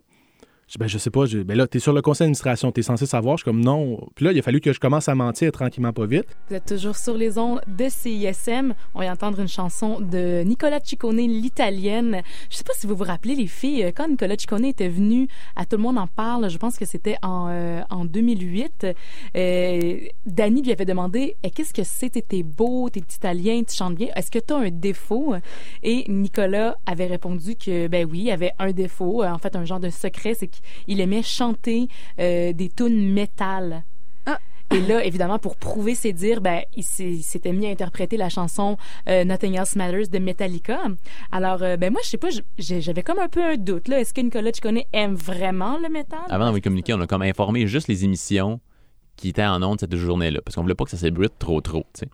Je 0.69 0.73
dis, 0.73 0.77
ben, 0.77 0.87
je 0.87 0.99
sais 0.99 1.09
pas. 1.09 1.25
Je, 1.25 1.39
ben 1.39 1.57
là, 1.57 1.65
tu 1.67 1.77
es 1.77 1.79
sur 1.79 1.93
le 1.93 2.01
conseil 2.03 2.25
d'administration, 2.25 2.71
tu 2.71 2.81
es 2.81 2.83
censé 2.83 3.07
savoir. 3.07 3.37
Je 3.37 3.41
suis 3.41 3.45
comme 3.49 3.59
non. 3.63 4.07
Puis 4.13 4.23
là, 4.23 4.31
il 4.31 4.37
a 4.37 4.41
fallu 4.43 4.61
que 4.61 4.71
je 4.71 4.79
commence 4.79 5.09
à 5.09 5.15
mentir 5.15 5.51
tranquillement, 5.51 5.91
pas 5.93 6.05
vite. 6.05 6.25
Vous 6.47 6.55
êtes 6.55 6.67
toujours 6.67 6.95
sur 6.95 7.15
les 7.15 7.39
ondes 7.39 7.59
de 7.67 7.87
CISM. 7.89 8.75
On 8.93 9.01
vient 9.01 9.13
entendre 9.13 9.39
une 9.39 9.47
chanson 9.47 9.99
de 9.99 10.43
Nicola 10.43 10.79
Ciccone, 10.83 11.17
l'italienne. 11.17 12.21
Je 12.51 12.57
sais 12.57 12.63
pas 12.63 12.73
si 12.75 12.85
vous 12.85 12.95
vous 12.95 13.03
rappelez, 13.03 13.33
les 13.33 13.47
filles, 13.47 13.83
euh, 13.85 13.91
quand 13.95 14.07
Nicola 14.07 14.35
Ciccone 14.37 14.65
était 14.65 14.89
venu 14.89 15.27
à 15.55 15.65
Tout 15.65 15.77
le 15.77 15.81
monde 15.83 15.97
en 15.97 16.05
parle, 16.07 16.49
je 16.51 16.57
pense 16.59 16.77
que 16.77 16.85
c'était 16.85 17.15
en, 17.23 17.47
euh, 17.49 17.81
en 17.89 18.05
2008, 18.05 18.85
euh, 19.35 19.99
Dani 20.27 20.61
lui 20.61 20.71
avait 20.71 20.85
demandé 20.85 21.35
Eh, 21.43 21.49
Qu'est-ce 21.49 21.73
que 21.73 21.83
c'est? 21.83 22.09
T'es 22.11 22.21
t'es 22.21 22.43
beau, 22.43 22.89
t'es 22.89 22.99
italien, 22.99 23.63
tu 23.67 23.75
chantes 23.75 23.95
bien. 23.95 24.09
Est-ce 24.15 24.29
que 24.29 24.39
tu 24.39 24.53
as 24.53 24.57
un 24.57 24.69
défaut 24.69 25.33
Et 25.81 26.05
Nicolas 26.09 26.77
avait 26.85 27.07
répondu 27.07 27.55
que, 27.55 27.87
ben 27.87 28.07
oui, 28.09 28.23
il 28.25 28.31
avait 28.31 28.51
un 28.59 28.71
défaut. 28.71 29.23
Euh, 29.23 29.29
En 29.31 29.37
fait, 29.39 29.55
un 29.55 29.65
genre 29.65 29.79
de 29.79 29.89
secret, 29.89 30.33
c'est 30.33 30.47
qu'il 30.47 30.58
aimait 30.87 31.23
chanter 31.23 31.87
euh, 32.19 32.53
des 32.53 32.69
tunes 32.69 33.13
métal. 33.13 33.83
Et 34.71 34.81
là, 34.81 35.03
évidemment, 35.03 35.39
pour 35.39 35.55
prouver 35.55 35.95
ses 35.95 36.13
dires, 36.13 36.41
ben, 36.41 36.61
il 36.75 36.83
il 36.99 37.23
s'était 37.23 37.53
mis 37.53 37.65
à 37.65 37.69
interpréter 37.69 38.17
la 38.17 38.29
chanson 38.29 38.77
euh, 39.07 39.23
Nothing 39.23 39.55
Else 39.55 39.75
Matters 39.75 40.09
de 40.09 40.19
Metallica. 40.19 40.79
Alors, 41.31 41.63
euh, 41.63 41.75
ben 41.75 41.91
moi, 41.91 42.01
je 42.03 42.09
sais 42.09 42.17
pas, 42.17 42.27
j'avais 42.59 43.01
comme 43.01 43.17
un 43.17 43.29
peu 43.29 43.43
un 43.43 43.57
doute. 43.57 43.87
Là. 43.87 43.99
Est-ce 43.99 44.13
que 44.13 44.21
Nicolas 44.21 44.53
Ciccone 44.53 44.81
aime 44.93 45.15
vraiment 45.15 45.79
le 45.79 45.89
métal? 45.89 46.19
Avant 46.29 46.45
d'envoyer 46.45 46.61
communiquer, 46.61 46.93
on 46.93 47.01
a 47.01 47.07
comme 47.07 47.23
informé 47.23 47.65
juste 47.65 47.87
les 47.87 48.05
émissions 48.05 48.59
qui 49.15 49.29
étaient 49.29 49.43
en 49.43 49.63
ondes 49.63 49.79
cette 49.79 49.95
journée-là, 49.95 50.39
parce 50.45 50.55
qu'on 50.55 50.61
voulait 50.61 50.75
pas 50.75 50.85
que 50.85 50.91
ça 50.91 50.97
s'ébruite 50.97 51.33
trop 51.39 51.61
trop, 51.61 51.85
tu 51.93 52.01
sais. 52.01 52.07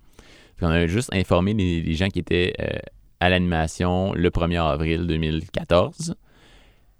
Puis 0.56 0.66
on 0.66 0.70
a 0.70 0.88
juste 0.88 1.14
informé 1.14 1.54
les, 1.54 1.82
les 1.82 1.93
gens 1.93 2.08
qui 2.08 2.20
étaient 2.20 2.54
euh, 2.62 2.80
à 3.20 3.30
l'animation 3.30 4.14
le 4.14 4.30
1er 4.30 4.62
avril 4.62 5.06
2014. 5.08 6.16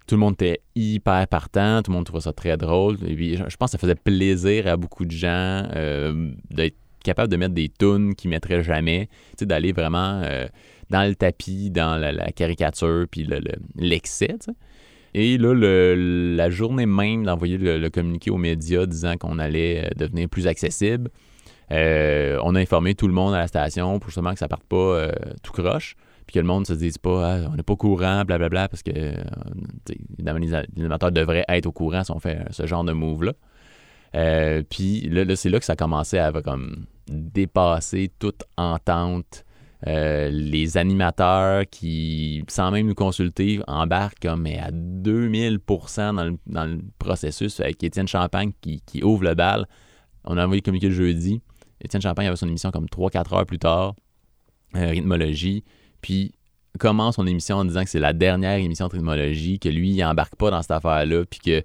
Tout 0.06 0.14
le 0.14 0.20
monde 0.20 0.34
était 0.34 0.60
hyper 0.74 1.26
partant, 1.26 1.82
tout 1.82 1.90
le 1.90 1.96
monde 1.96 2.06
trouvait 2.06 2.20
ça 2.20 2.32
très 2.32 2.56
drôle. 2.56 2.96
Je 3.00 3.56
pense 3.56 3.70
que 3.70 3.72
ça 3.72 3.78
faisait 3.78 3.96
plaisir 3.96 4.68
à 4.68 4.76
beaucoup 4.76 5.04
de 5.04 5.10
gens 5.10 5.66
euh, 5.74 6.30
d'être 6.50 6.76
capable 7.02 7.30
de 7.30 7.36
mettre 7.36 7.54
des 7.54 7.68
tunes 7.68 8.14
qu'ils 8.14 8.30
mettraient 8.30 8.62
jamais, 8.62 9.08
d'aller 9.40 9.72
vraiment 9.72 10.20
euh, 10.24 10.46
dans 10.90 11.08
le 11.08 11.14
tapis, 11.14 11.70
dans 11.70 11.96
la, 12.00 12.12
caricature, 12.32 13.06
puis 13.10 13.24
le- 13.24 13.38
le- 13.40 13.54
l'excès, 13.76 14.36
sais. 14.40 14.52
Et 15.14 15.38
là, 15.38 15.54
le- 15.54 16.34
la 16.36 16.50
journée 16.50 16.86
même 16.86 17.24
d'envoyer 17.24 17.58
le, 17.58 17.78
le 17.78 17.90
communiqué 17.90 18.30
aux 18.30 18.36
médias 18.36 18.86
disant 18.86 19.16
qu'on 19.16 19.38
allait 19.38 19.86
euh, 19.86 19.88
devenir 19.96 20.28
plus 20.28 20.46
accessible, 20.46 21.10
on 21.70 22.54
a 22.54 22.60
informé 22.60 22.94
tout 22.94 23.08
le 23.08 23.12
monde 23.14 23.34
à 23.34 23.38
la 23.38 23.48
station 23.48 23.98
pour 23.98 24.10
justement 24.10 24.32
que 24.32 24.38
ça 24.38 24.46
parte 24.46 24.62
pas 24.64 25.10
tout 25.42 25.50
croche, 25.52 25.96
puis 26.26 26.34
que 26.34 26.38
le 26.40 26.46
monde 26.46 26.66
se 26.66 26.72
dise 26.72 26.98
pas 26.98 27.34
Ah, 27.34 27.48
on 27.50 27.56
n'est 27.56 27.62
pas 27.62 27.74
au 27.74 27.76
courant, 27.76 28.24
blablabla, 28.24 28.68
parce 28.68 28.82
que 28.82 28.90
euh, 28.94 29.14
tu 29.84 29.92
sais, 29.92 29.98
évidemment, 30.14 30.38
les, 30.38 30.54
animateurs 30.54 31.12
devraient 31.12 31.44
être 31.48 31.66
au 31.66 31.72
courant 31.72 32.04
si 32.04 32.10
on 32.10 32.18
fait 32.18 32.40
ce 32.50 32.66
genre 32.66 32.84
de 32.84 32.92
move-là. 32.92 33.32
Euh, 34.14 34.62
puis 34.68 35.08
là, 35.08 35.24
c'est 35.36 35.50
là 35.50 35.58
que 35.58 35.64
ça 35.64 35.76
commençait 35.76 36.18
à 36.18 36.32
comme 36.42 36.86
dépassé 37.08 38.10
toute 38.18 38.44
entente. 38.56 39.44
Euh, 39.86 40.30
les 40.30 40.78
animateurs 40.78 41.64
qui, 41.70 42.42
sans 42.48 42.70
même 42.70 42.86
nous 42.86 42.94
consulter, 42.94 43.60
embarquent 43.66 44.20
comme 44.22 44.46
à 44.46 44.70
2000 44.72 45.58
dans 45.96 46.24
le, 46.24 46.38
dans 46.46 46.64
le 46.64 46.80
processus 46.98 47.60
avec 47.60 47.84
Étienne 47.84 48.08
Champagne 48.08 48.52
qui, 48.62 48.80
qui 48.86 49.04
ouvre 49.04 49.22
le 49.22 49.34
bal. 49.34 49.68
On 50.24 50.38
a 50.38 50.44
envoyé 50.44 50.60
le 50.60 50.64
communiqué 50.64 50.88
le 50.88 50.94
jeudi. 50.94 51.40
Étienne 51.80 52.02
Champagne 52.02 52.26
avait 52.26 52.36
son 52.36 52.48
émission 52.48 52.70
comme 52.70 52.86
3-4 52.86 53.34
heures 53.34 53.46
plus 53.46 53.58
tard, 53.58 53.94
euh, 54.76 54.88
rythmologie, 54.88 55.62
puis 56.06 56.32
commence 56.78 57.16
son 57.16 57.26
émission 57.26 57.56
en 57.56 57.64
disant 57.64 57.82
que 57.82 57.90
c'est 57.90 57.98
la 57.98 58.12
dernière 58.12 58.58
émission 58.58 58.86
de 58.86 58.92
rythmologie, 58.92 59.58
que 59.58 59.68
lui, 59.68 59.90
il 59.90 60.04
embarque 60.04 60.36
pas 60.36 60.52
dans 60.52 60.62
cette 60.62 60.70
affaire-là, 60.70 61.24
puis 61.24 61.40
qu'il 61.40 61.64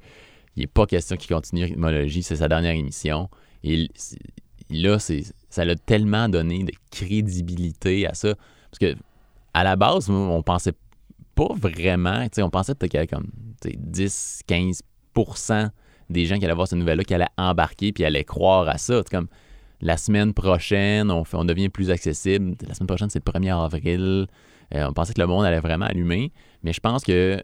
n'est 0.57 0.65
pas 0.65 0.87
question 0.87 1.15
qu'il 1.15 1.35
continue 1.35 1.65
rythmologie, 1.65 2.23
c'est 2.23 2.37
sa 2.37 2.47
dernière 2.47 2.73
émission. 2.73 3.29
Et 3.63 3.87
là, 4.71 4.97
ça 4.97 5.63
l'a 5.63 5.75
tellement 5.75 6.27
donné 6.27 6.63
de 6.63 6.71
crédibilité 6.89 8.07
à 8.07 8.15
ça. 8.15 8.33
Parce 8.71 8.79
que 8.79 8.95
à 9.53 9.63
la 9.63 9.75
base, 9.75 10.09
on 10.09 10.41
pensait 10.41 10.73
pas 11.35 11.53
vraiment, 11.53 12.25
on 12.39 12.49
pensait 12.49 12.73
peut-être 12.73 12.89
qu'il 12.89 12.97
y 12.97 13.01
avait 13.01 13.05
comme 13.05 13.29
10-15% 13.63 15.69
des 16.09 16.25
gens 16.25 16.39
qui 16.39 16.45
allaient 16.45 16.55
voir 16.55 16.67
cette 16.67 16.79
nouvelle-là, 16.79 17.03
qui 17.03 17.13
allaient 17.13 17.27
embarquer 17.37 17.91
puis 17.91 18.05
allaient 18.05 18.23
croire 18.23 18.67
à 18.67 18.79
ça. 18.79 19.03
La 19.81 19.97
semaine 19.97 20.33
prochaine, 20.33 21.11
on, 21.11 21.45
devient 21.45 21.69
plus 21.69 21.91
accessible. 21.91 22.55
La 22.67 22.73
semaine 22.73 22.87
prochaine, 22.87 23.09
c'est 23.09 23.25
le 23.25 23.31
1er 23.31 23.63
avril. 23.65 24.27
Euh, 24.73 24.87
on 24.87 24.93
pensait 24.93 25.13
que 25.13 25.21
le 25.21 25.27
monde 25.27 25.43
allait 25.43 25.59
vraiment 25.59 25.85
allumer. 25.85 26.31
Mais 26.63 26.71
je 26.73 26.79
pense 26.79 27.03
que 27.03 27.43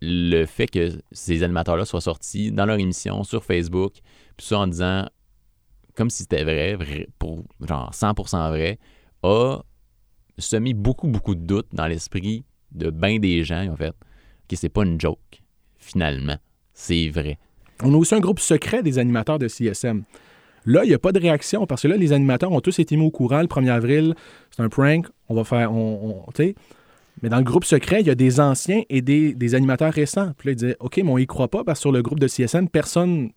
le 0.00 0.44
fait 0.46 0.68
que 0.68 0.90
ces 1.10 1.42
animateurs-là 1.42 1.84
soient 1.84 2.00
sortis 2.00 2.52
dans 2.52 2.66
leur 2.66 2.78
émission 2.78 3.24
sur 3.24 3.44
Facebook, 3.44 3.94
puis 4.36 4.46
ça 4.46 4.58
en 4.58 4.66
disant 4.66 5.06
comme 5.96 6.10
si 6.10 6.22
c'était 6.22 6.44
vrai, 6.44 7.08
pour 7.18 7.42
genre 7.66 7.90
100% 7.90 8.50
vrai, 8.50 8.78
a 9.22 9.58
semé 10.38 10.74
beaucoup, 10.74 11.08
beaucoup 11.08 11.34
de 11.34 11.40
doutes 11.40 11.68
dans 11.72 11.86
l'esprit 11.86 12.44
de 12.72 12.90
bien 12.90 13.18
des 13.18 13.42
gens. 13.42 13.66
En 13.72 13.76
fait, 13.76 13.94
que 14.48 14.56
c'est 14.56 14.68
pas 14.68 14.84
une 14.84 15.00
joke, 15.00 15.42
finalement. 15.78 16.36
C'est 16.74 17.08
vrai. 17.08 17.38
On 17.82 17.92
a 17.94 17.96
aussi 17.96 18.14
un 18.14 18.20
groupe 18.20 18.40
secret 18.40 18.82
des 18.82 18.98
animateurs 18.98 19.38
de 19.38 19.48
CSM. 19.48 20.04
Là, 20.66 20.84
il 20.84 20.88
n'y 20.88 20.94
a 20.94 20.98
pas 20.98 21.12
de 21.12 21.20
réaction 21.20 21.66
parce 21.66 21.82
que 21.82 21.88
là, 21.88 21.96
les 21.96 22.12
animateurs 22.12 22.52
ont 22.52 22.60
tous 22.60 22.78
été 22.78 22.96
mis 22.96 23.06
au 23.06 23.10
courant 23.10 23.40
le 23.40 23.46
1er 23.46 23.70
avril. 23.70 24.14
C'est 24.50 24.62
un 24.62 24.68
prank. 24.68 25.06
On 25.28 25.34
va 25.34 25.44
faire. 25.44 25.72
On, 25.72 26.26
mais 27.22 27.28
dans 27.28 27.38
le 27.38 27.44
groupe 27.44 27.64
secret, 27.64 28.00
il 28.00 28.06
y 28.06 28.10
a 28.10 28.14
des 28.14 28.40
anciens 28.40 28.82
et 28.90 29.00
des, 29.00 29.54
animateurs 29.54 29.92
récents. 29.92 30.32
Puis 30.36 30.48
là, 30.48 30.52
ils 30.52 30.56
disaient 30.56 30.76
OK, 30.80 30.98
mais 30.98 31.10
on 31.10 31.18
y 31.18 31.26
croit 31.26 31.48
pas 31.48 31.64
parce 31.64 31.78
que 31.78 31.82
sur 31.82 31.92
le 31.92 32.02
groupe 32.02 32.20
de 32.20 32.28
CSM, 32.28 32.68
personne 32.68 33.30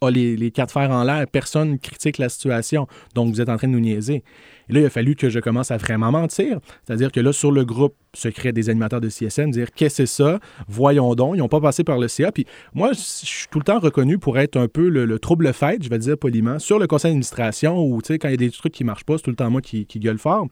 a 0.00 0.10
les, 0.10 0.50
quatre 0.50 0.72
fers 0.72 0.90
en 0.90 1.04
l'air, 1.04 1.26
personne 1.30 1.78
critique 1.78 2.18
la 2.18 2.28
situation. 2.28 2.86
Donc, 3.14 3.32
vous 3.32 3.40
êtes 3.40 3.48
en 3.48 3.56
train 3.56 3.68
de 3.68 3.72
nous 3.72 3.80
niaiser. 3.80 4.22
Et 4.68 4.72
là, 4.72 4.80
il 4.80 4.86
a 4.86 4.90
fallu 4.90 5.14
que 5.14 5.30
je 5.30 5.40
commence 5.40 5.70
à 5.70 5.76
vraiment 5.76 6.10
mentir. 6.10 6.58
C'est-à-dire 6.84 7.12
que 7.12 7.20
là, 7.20 7.32
sur 7.32 7.52
le 7.52 7.64
groupe 7.64 7.94
secret 8.14 8.52
des 8.52 8.70
animateurs 8.70 9.00
de 9.00 9.08
CSM, 9.08 9.50
dire 9.50 9.70
qu'est-ce 9.72 10.02
que 10.02 10.06
c'est 10.06 10.22
ça, 10.22 10.38
voyons 10.68 11.14
donc, 11.14 11.36
ils 11.36 11.38
n'ont 11.38 11.48
pas 11.48 11.60
passé 11.60 11.84
par 11.84 11.98
le 11.98 12.08
CA. 12.08 12.32
Puis 12.32 12.46
moi, 12.74 12.92
je 12.92 13.00
suis 13.00 13.48
tout 13.50 13.58
le 13.58 13.64
temps 13.64 13.78
reconnu 13.78 14.18
pour 14.18 14.38
être 14.38 14.56
un 14.56 14.68
peu 14.68 14.88
le, 14.88 15.18
trouble 15.18 15.52
fait, 15.52 15.82
je 15.82 15.88
vais 15.88 15.98
dire 15.98 16.16
poliment, 16.16 16.58
sur 16.58 16.78
le 16.78 16.86
conseil 16.86 17.10
d'administration 17.10 17.82
où, 17.82 18.00
tu 18.02 18.08
sais, 18.08 18.18
quand 18.18 18.28
il 18.28 18.32
y 18.32 18.34
a 18.34 18.36
des 18.38 18.50
trucs 18.50 18.72
qui 18.72 18.84
ne 18.84 18.88
marchent 18.88 19.04
pas, 19.04 19.16
c'est 19.16 19.24
tout 19.24 19.30
le 19.30 19.36
temps 19.36 19.50
moi 19.50 19.60
qui 19.60 19.84
gueule 19.84 20.18
fort. 20.18 20.46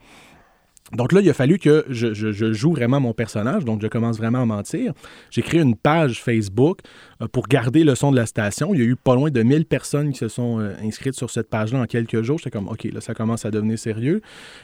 Donc 0.93 1.13
là, 1.13 1.21
il 1.21 1.29
a 1.29 1.35
fallu 1.35 1.59
que 1.59 1.85
je, 1.89 2.13
joue 2.53 2.73
vraiment 2.73 3.01
mon 3.01 3.13
personnage, 3.13 3.65
donc 3.65 3.83
je 3.83 3.89
commence 3.89 4.19
vraiment 4.19 4.43
à 4.43 4.47
mentir. 4.47 4.93
J'ai 5.31 5.43
créé 5.43 5.61
une 5.61 5.75
page 5.75 6.23
Facebook 6.23 6.79
euh, 7.21 7.27
pour 7.27 7.49
garder 7.49 7.83
le 7.83 7.97
son 7.97 8.13
de 8.13 8.17
la 8.17 8.27
station. 8.27 8.73
Il 8.73 8.81
y 8.81 8.83
a 8.83 8.87
eu 8.87 8.95
pas 8.95 9.17
loin 9.17 9.31
de 9.31 9.43
1000 9.43 9.67
personnes 9.67 10.13
qui 10.13 10.19
se 10.19 10.29
sont 10.29 10.61
euh, 10.61 10.75
inscrites 10.83 11.17
sur 11.17 11.31
cette 11.31 11.51
page-là 11.51 11.81
en 11.81 11.87
quelques 11.87 12.23
jours. 12.23 12.39
J'étais 12.39 12.51
comme, 12.51 12.69
OK, 12.69 12.85
là, 12.85 13.01
ça 13.01 13.15
commence 13.15 13.45
à 13.45 13.51
devenir 13.51 13.79
sérieux. 13.79 14.21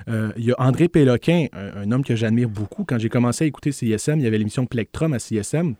Euh, 0.09 0.31
il 0.37 0.45
y 0.45 0.53
a 0.53 0.55
André 0.59 0.89
Péloquin, 0.89 1.47
un, 1.53 1.91
homme 1.91 2.05
que 2.05 2.15
j'admire 2.15 2.49
beaucoup. 2.49 2.85
Quand 2.85 2.99
j'ai 2.99 3.09
commencé 3.09 3.45
à 3.45 3.47
écouter 3.49 3.73
CISM, 3.73 4.19
il 4.19 4.23
y 4.23 4.27
avait 4.27 4.39
l'émission 4.39 4.65
Plectrum 4.67 5.13
à 5.15 5.19
CISM. 5.19 5.75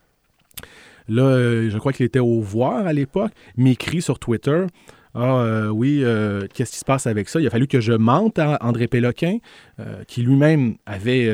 Là, 1.07 1.69
je 1.69 1.77
crois 1.77 1.93
qu'il 1.93 2.05
était 2.05 2.19
au 2.19 2.41
voir 2.41 2.85
à 2.85 2.93
l'époque, 2.93 3.31
m'écrit 3.57 4.01
sur 4.01 4.19
Twitter. 4.19 4.65
Ah 5.15 5.41
euh, 5.41 5.67
oui, 5.69 6.01
euh, 6.03 6.47
qu'est-ce 6.53 6.71
qui 6.71 6.79
se 6.79 6.85
passe 6.85 7.05
avec 7.05 7.29
ça? 7.29 7.39
Il 7.39 7.45
a 7.45 7.49
fallu 7.49 7.67
que 7.67 7.79
je 7.79 7.93
mente 7.93 8.39
à 8.39 8.57
André 8.61 8.87
Péloquin, 8.87 9.37
euh, 9.79 10.03
qui 10.05 10.23
lui-même 10.23 10.75
avait 10.85 11.29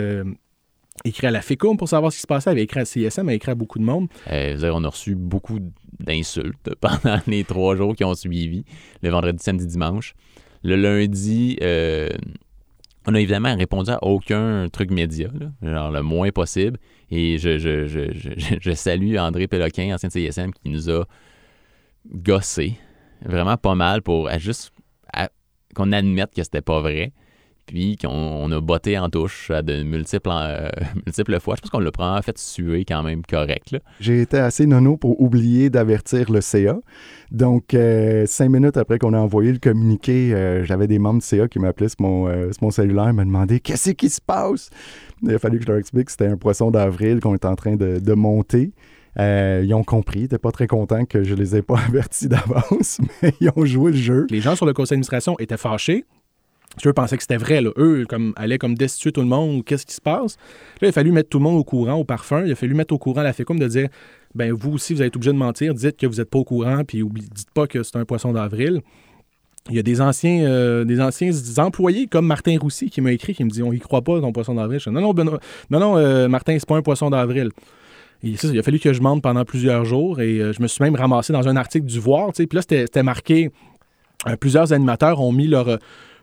écrit 1.05 1.27
à 1.27 1.31
la 1.31 1.41
FECOM 1.41 1.77
pour 1.77 1.87
savoir 1.87 2.11
ce 2.11 2.17
qui 2.17 2.21
se 2.21 2.27
passait, 2.27 2.49
avait 2.49 2.63
écrit 2.63 2.81
à 2.81 2.85
CSM, 2.85 3.27
avait 3.29 3.37
écrit 3.37 3.51
à 3.51 3.55
beaucoup 3.55 3.79
de 3.79 3.85
monde. 3.85 4.07
on 4.27 4.83
a 4.83 4.89
reçu 4.89 5.15
beaucoup 5.15 5.59
d'insultes 5.99 6.75
pendant 6.81 7.19
les 7.27 7.43
trois 7.45 7.75
jours 7.75 7.95
qui 7.95 8.03
ont 8.03 8.15
suivi, 8.15 8.65
le 9.01 9.09
vendredi, 9.09 9.41
samedi, 9.41 9.65
dimanche. 9.65 10.13
Le 10.61 10.75
lundi, 10.75 11.57
on 13.07 13.15
a 13.15 13.19
évidemment 13.19 13.55
répondu 13.55 13.91
à 13.91 14.03
aucun 14.03 14.67
truc 14.67 14.91
média, 14.91 15.29
genre 15.63 15.89
le 15.89 16.01
moins 16.01 16.31
possible. 16.31 16.77
Et 17.11 17.37
je, 17.37 18.71
salue 18.75 19.15
André 19.17 19.47
Péloquin, 19.47 19.95
ancien 19.95 20.09
CSM, 20.09 20.51
qui 20.51 20.69
nous 20.69 20.89
a 20.89 21.05
gossé 22.13 22.77
Vraiment 23.25 23.57
pas 23.57 23.75
mal 23.75 24.01
pour 24.01 24.29
juste 24.37 24.71
qu'on 25.75 25.91
admette 25.91 26.33
que 26.35 26.43
c'était 26.43 26.61
pas 26.61 26.81
vrai. 26.81 27.11
Puis 27.65 27.97
qu'on 27.97 28.51
a 28.51 28.61
botté 28.61 28.97
en 28.97 29.11
touche 29.11 29.51
de 29.51 29.83
multiples, 29.83 30.31
euh, 30.33 30.69
multiples 31.05 31.39
fois. 31.39 31.53
Je 31.55 31.61
pense 31.61 31.69
qu'on 31.69 31.79
l'a 31.79 31.91
probablement 31.91 32.23
fait 32.23 32.35
suer 32.39 32.83
quand 32.83 33.03
même 33.03 33.21
correct. 33.21 33.77
J'ai 33.99 34.21
été 34.23 34.39
assez 34.39 34.65
nono 34.65 34.97
pour 34.97 35.21
oublier 35.21 35.69
d'avertir 35.69 36.31
le 36.31 36.41
CA. 36.41 36.79
Donc, 37.29 37.75
euh, 37.75 38.25
cinq 38.25 38.49
minutes 38.49 38.75
après 38.75 38.97
qu'on 38.97 39.13
a 39.13 39.19
envoyé 39.19 39.51
le 39.51 39.59
communiqué, 39.59 40.33
euh, 40.33 40.65
j'avais 40.65 40.87
des 40.87 40.97
membres 40.97 41.19
du 41.19 41.25
CA 41.27 41.47
qui 41.47 41.59
m'appelaient 41.59 41.89
sur 41.89 42.01
mon, 42.01 42.27
mon 42.59 42.71
cellulaire 42.71 43.09
et 43.09 43.13
me 43.13 43.23
demandaient 43.23 43.59
Qu'est-ce 43.59 43.91
qui 43.91 44.09
se 44.09 44.19
passe? 44.19 44.71
Il 45.21 45.31
a 45.31 45.37
fallu 45.37 45.59
que 45.59 45.65
je 45.65 45.69
leur 45.69 45.77
explique 45.77 46.05
que 46.05 46.11
c'était 46.11 46.25
un 46.25 46.37
poisson 46.37 46.71
d'avril 46.71 47.19
qu'on 47.19 47.35
était 47.35 47.45
en 47.45 47.55
train 47.55 47.75
de, 47.75 47.99
de 47.99 48.13
monter. 48.13 48.71
Euh, 49.17 49.63
ils 49.65 49.73
ont 49.73 49.83
compris. 49.83 50.19
Ils 50.19 50.23
n'étaient 50.23 50.37
pas 50.37 50.51
très 50.51 50.67
contents 50.67 51.05
que 51.05 51.23
je 51.23 51.33
les 51.35 51.55
ai 51.55 51.61
pas 51.61 51.79
avertis 51.87 52.27
d'avance, 52.27 52.99
mais 53.21 53.33
ils 53.41 53.49
ont 53.55 53.65
joué 53.65 53.91
le 53.91 53.97
jeu. 53.97 54.27
Les 54.29 54.41
gens 54.41 54.55
sur 54.55 54.65
le 54.65 54.73
conseil 54.73 54.95
d'administration 54.95 55.37
étaient 55.39 55.57
fâchés. 55.57 56.05
Eux 56.85 56.93
pensaient 56.93 57.17
que 57.17 57.23
c'était 57.23 57.37
vrai. 57.37 57.61
Eux 57.77 58.05
comme, 58.07 58.33
allaient 58.35 58.59
comme 58.59 58.75
destituer 58.75 59.11
tout 59.11 59.21
le 59.21 59.27
monde. 59.27 59.65
Qu'est-ce 59.65 59.85
qui 59.85 59.93
se 59.93 60.01
passe? 60.01 60.37
Là, 60.81 60.87
il 60.87 60.89
a 60.89 60.91
fallu 60.91 61.11
mettre 61.11 61.29
tout 61.29 61.39
le 61.39 61.43
monde 61.43 61.57
au 61.57 61.63
courant, 61.63 61.95
au 61.95 62.03
parfum. 62.03 62.43
Il 62.45 62.51
a 62.51 62.55
fallu 62.55 62.75
mettre 62.75 62.93
au 62.93 62.97
courant 62.99 63.23
la 63.23 63.33
FECOM 63.33 63.57
de 63.59 63.67
dire 63.67 63.89
ben 64.35 64.53
vous 64.53 64.73
aussi, 64.73 64.93
vous 64.93 65.01
êtes 65.01 65.15
obligé 65.15 65.31
de 65.31 65.37
mentir. 65.37 65.73
Dites 65.73 65.97
que 65.97 66.05
vous 66.05 66.17
n'êtes 66.17 66.29
pas 66.29 66.39
au 66.39 66.43
courant, 66.43 66.83
puis 66.85 67.03
dites 67.03 67.51
pas 67.53 67.67
que 67.67 67.81
c'est 67.81 67.97
un 67.97 68.05
poisson 68.05 68.33
d'avril. 68.33 68.81
Il 69.69 69.75
y 69.75 69.79
a 69.79 69.83
des 69.83 69.99
anciens, 69.99 70.45
euh, 70.45 70.85
des 70.85 71.01
anciens 71.01 71.31
employés 71.57 72.07
comme 72.07 72.25
Martin 72.25 72.57
Roussy 72.59 72.89
qui 72.89 73.01
m'a 73.01 73.11
écrit, 73.11 73.33
qui 73.33 73.43
me 73.43 73.49
dit 73.49 73.61
on 73.61 73.73
y 73.73 73.79
croit 73.79 74.01
pas, 74.01 74.19
ton 74.21 74.31
poisson 74.31 74.55
d'avril. 74.55 74.79
Non, 74.87 75.01
non, 75.01 75.13
non, 75.13 75.79
non, 75.79 75.97
euh, 75.97 76.27
Martin, 76.27 76.57
c'est 76.57 76.67
pas 76.67 76.77
un 76.77 76.81
poisson 76.81 77.09
d'avril 77.09 77.49
il 78.23 78.59
a 78.59 78.63
fallu 78.63 78.79
que 78.79 78.93
je 78.93 79.01
mente 79.01 79.21
pendant 79.21 79.45
plusieurs 79.45 79.85
jours 79.85 80.19
et 80.19 80.39
euh, 80.39 80.53
je 80.53 80.61
me 80.61 80.67
suis 80.67 80.83
même 80.83 80.95
ramassé 80.95 81.33
dans 81.33 81.47
un 81.47 81.55
article 81.55 81.85
du 81.85 81.99
Voir. 81.99 82.31
Puis 82.33 82.47
là, 82.51 82.61
c'était 82.61 83.03
marqué 83.03 83.51
euh, 84.27 84.35
plusieurs 84.35 84.73
animateurs 84.73 85.21
ont 85.21 85.31
mis 85.31 85.47
leur, 85.47 85.69
euh, 85.69 85.77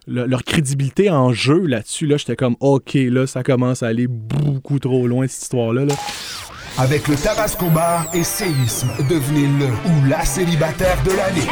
leur, 0.07 0.44
crédibilité 0.44 1.11
en 1.11 1.32
jeu 1.32 1.66
là-dessus. 1.66 2.07
Là, 2.07 2.18
j'étais 2.18 2.36
comme 2.36 2.57
OK, 2.61 2.94
là, 2.94 3.26
ça 3.26 3.42
commence 3.42 3.82
à 3.82 3.86
aller 3.86 4.07
beaucoup 4.07 4.78
trop 4.78 5.07
loin, 5.07 5.26
cette 5.26 5.42
histoire-là. 5.42 5.86
là 5.86 5.94
avec 6.78 7.09
le 7.09 7.16
Tabasco 7.16 7.70
Bar 7.70 8.07
et 8.12 8.22
Séisme, 8.22 8.88
devenez 9.09 9.47
le 9.47 9.66
ou 9.66 10.05
la 10.11 10.22
célibataire 10.26 11.03
de 11.05 11.11
l'année. 11.11 11.47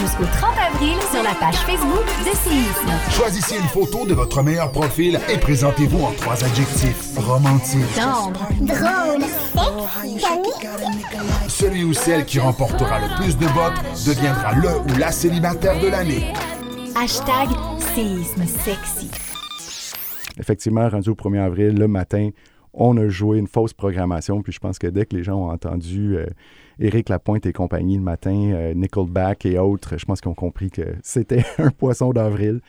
Jusqu'au 0.00 0.24
30 0.24 0.54
avril 0.72 0.96
sur 1.12 1.22
la 1.22 1.34
page 1.34 1.56
Facebook 1.56 2.04
de 2.20 2.36
Séisme. 2.36 2.90
Choisissez 3.10 3.56
une 3.56 3.68
photo 3.68 4.06
de 4.06 4.14
votre 4.14 4.42
meilleur 4.42 4.72
profil 4.72 5.20
et 5.32 5.38
présentez-vous 5.38 6.02
en 6.04 6.12
trois 6.12 6.42
adjectifs. 6.44 7.16
Romantique. 7.16 7.94
Tendre. 7.94 8.46
Drôle. 8.60 9.24
Celui 11.48 11.84
ou 11.84 11.92
celle 11.92 12.24
qui 12.24 12.40
remportera 12.40 12.98
le 12.98 13.22
plus 13.22 13.38
de 13.38 13.46
votes 13.46 14.06
deviendra 14.06 14.54
le 14.54 14.80
ou 14.92 14.98
la 14.98 15.12
célibataire 15.12 15.80
de 15.80 15.88
l'année. 15.88 16.32
Hashtag 16.96 17.48
Séisme 17.94 18.44
sexy. 18.46 19.10
Effectivement, 20.38 20.88
rendu 20.88 21.10
au 21.10 21.14
1er 21.14 21.40
avril, 21.40 21.78
le 21.78 21.86
matin, 21.86 22.30
on 22.72 22.96
a 22.96 23.08
joué 23.08 23.38
une 23.38 23.46
fausse 23.46 23.72
programmation. 23.72 24.42
Puis 24.42 24.52
je 24.52 24.58
pense 24.58 24.78
que 24.78 24.88
dès 24.88 25.06
que 25.06 25.14
les 25.16 25.22
gens 25.22 25.36
ont 25.36 25.50
entendu 25.50 26.16
euh, 26.16 26.26
Éric 26.78 27.08
Lapointe 27.08 27.46
et 27.46 27.52
compagnie 27.52 27.96
le 27.96 28.02
matin, 28.02 28.50
euh, 28.52 28.74
Nickelback 28.74 29.46
et 29.46 29.58
autres, 29.58 29.96
je 29.98 30.04
pense 30.04 30.20
qu'ils 30.20 30.30
ont 30.30 30.34
compris 30.34 30.70
que 30.70 30.82
c'était 31.02 31.44
un 31.58 31.70
poisson 31.70 32.12
d'avril. 32.12 32.60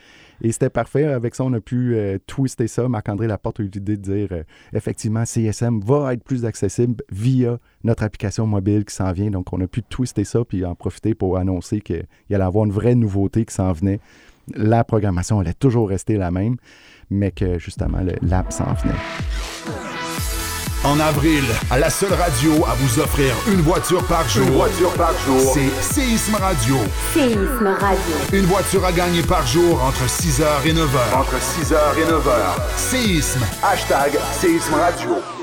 Et 0.42 0.52
c'était 0.52 0.68
parfait. 0.68 1.04
Avec 1.04 1.34
ça, 1.34 1.44
on 1.44 1.52
a 1.54 1.60
pu 1.60 1.94
euh, 1.94 2.18
twister 2.26 2.66
ça. 2.66 2.88
Marc-André 2.88 3.26
Laporte 3.26 3.60
a 3.60 3.62
eu 3.62 3.70
l'idée 3.72 3.96
de 3.96 4.02
dire 4.02 4.44
effectivement, 4.74 5.24
CSM 5.24 5.80
va 5.80 6.12
être 6.12 6.22
plus 6.22 6.44
accessible 6.44 7.02
via 7.10 7.58
notre 7.84 8.02
application 8.02 8.46
mobile 8.46 8.84
qui 8.84 8.94
s'en 8.94 9.12
vient. 9.12 9.30
Donc, 9.30 9.52
on 9.52 9.60
a 9.62 9.66
pu 9.66 9.82
twister 9.82 10.24
ça 10.24 10.44
puis 10.44 10.64
en 10.64 10.74
profiter 10.74 11.14
pour 11.14 11.38
annoncer 11.38 11.80
qu'il 11.80 12.06
allait 12.30 12.44
avoir 12.44 12.66
une 12.66 12.72
vraie 12.72 12.94
nouveauté 12.94 13.46
qui 13.46 13.54
s'en 13.54 13.72
venait. 13.72 14.00
La 14.54 14.84
programmation 14.84 15.40
allait 15.40 15.54
toujours 15.54 15.88
rester 15.88 16.16
la 16.16 16.30
même, 16.30 16.56
mais 17.10 17.32
que 17.32 17.58
justement, 17.58 18.00
l'app 18.22 18.52
s'en 18.52 18.74
venait. 18.74 19.95
En 20.86 21.00
avril, 21.00 21.42
à 21.68 21.80
la 21.80 21.90
seule 21.90 22.12
radio 22.12 22.64
à 22.64 22.74
vous 22.74 23.00
offrir 23.00 23.34
une 23.48 23.60
voiture 23.60 24.04
par 24.04 24.28
jour. 24.28 24.46
Une 24.46 24.54
voiture 24.54 24.92
par 24.92 25.10
jour. 25.26 25.52
C'est 25.52 25.82
Séisme 25.82 26.36
Radio. 26.36 26.76
Séisme 27.12 27.76
Radio. 27.80 28.14
Une 28.32 28.46
voiture 28.46 28.84
à 28.84 28.92
gagner 28.92 29.22
par 29.22 29.44
jour 29.44 29.82
entre 29.82 30.04
6h 30.06 30.44
et 30.64 30.72
9h. 30.72 31.18
Entre 31.18 31.34
6h 31.38 31.76
et 31.98 32.04
9h. 32.04 32.76
Séisme. 32.76 33.40
Hashtag 33.64 34.16
Séisme 34.40 34.74
Radio. 34.74 35.35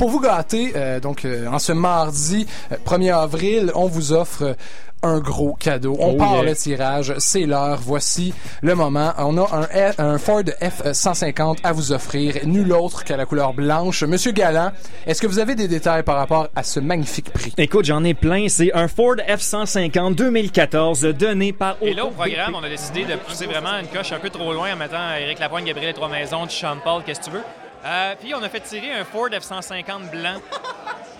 Pour 0.00 0.08
vous 0.08 0.20
gâter, 0.20 0.72
euh, 0.76 0.98
donc 0.98 1.26
euh, 1.26 1.46
en 1.46 1.58
ce 1.58 1.72
mardi 1.72 2.46
euh, 2.72 2.76
1er 2.86 3.12
avril, 3.14 3.70
on 3.74 3.84
vous 3.86 4.14
offre 4.14 4.42
euh, 4.44 4.54
un 5.02 5.18
gros 5.18 5.52
cadeau. 5.52 5.94
On 6.00 6.12
Oh 6.12 6.16
part 6.16 6.36
yeah. 6.36 6.42
le 6.42 6.54
tirage, 6.56 7.14
c'est 7.18 7.44
l'heure, 7.44 7.78
voici 7.82 8.32
le 8.62 8.74
moment. 8.74 9.12
On 9.18 9.36
a 9.36 9.42
un, 9.54 9.62
F- 9.64 9.94
un 9.98 10.16
Ford 10.16 10.42
F-150 10.62 11.58
à 11.64 11.72
vous 11.72 11.92
offrir, 11.92 12.34
nul 12.46 12.72
autre 12.72 13.04
que 13.04 13.12
la 13.12 13.26
couleur 13.26 13.52
blanche. 13.52 14.02
Monsieur 14.04 14.32
Galland, 14.32 14.72
est-ce 15.06 15.20
que 15.20 15.26
vous 15.26 15.38
avez 15.38 15.54
des 15.54 15.68
détails 15.68 16.02
par 16.02 16.16
rapport 16.16 16.48
à 16.56 16.62
ce 16.62 16.80
magnifique 16.80 17.30
prix? 17.30 17.52
Écoute, 17.58 17.84
j'en 17.84 18.02
ai 18.02 18.14
plein. 18.14 18.48
C'est 18.48 18.72
un 18.74 18.88
Ford 18.88 19.16
F-150 19.28 20.14
2014 20.14 21.02
donné 21.18 21.52
par 21.52 21.76
Et 21.82 21.92
là, 21.92 22.06
au 22.06 22.10
programme, 22.10 22.54
on 22.54 22.62
a 22.64 22.68
décidé 22.70 23.04
de 23.04 23.16
pousser 23.16 23.44
vraiment 23.46 23.78
une 23.78 23.86
coche 23.88 24.12
un 24.12 24.18
peu 24.18 24.30
trop 24.30 24.52
loin 24.54 24.72
en 24.72 24.76
mettant 24.76 25.14
Éric 25.20 25.38
Lapointe, 25.40 25.64
Gabriel 25.66 25.92
Trois 25.92 26.08
Maisons, 26.08 26.48
Sean 26.48 26.76
Paul, 26.82 27.02
qu'est-ce 27.04 27.20
que 27.20 27.24
tu 27.26 27.30
veux? 27.32 27.42
Euh, 27.84 28.14
puis 28.20 28.34
on 28.34 28.42
a 28.42 28.48
fait 28.48 28.60
tirer 28.60 28.92
un 28.92 29.04
Ford 29.04 29.28
F-150 29.28 30.10
blanc. 30.10 30.40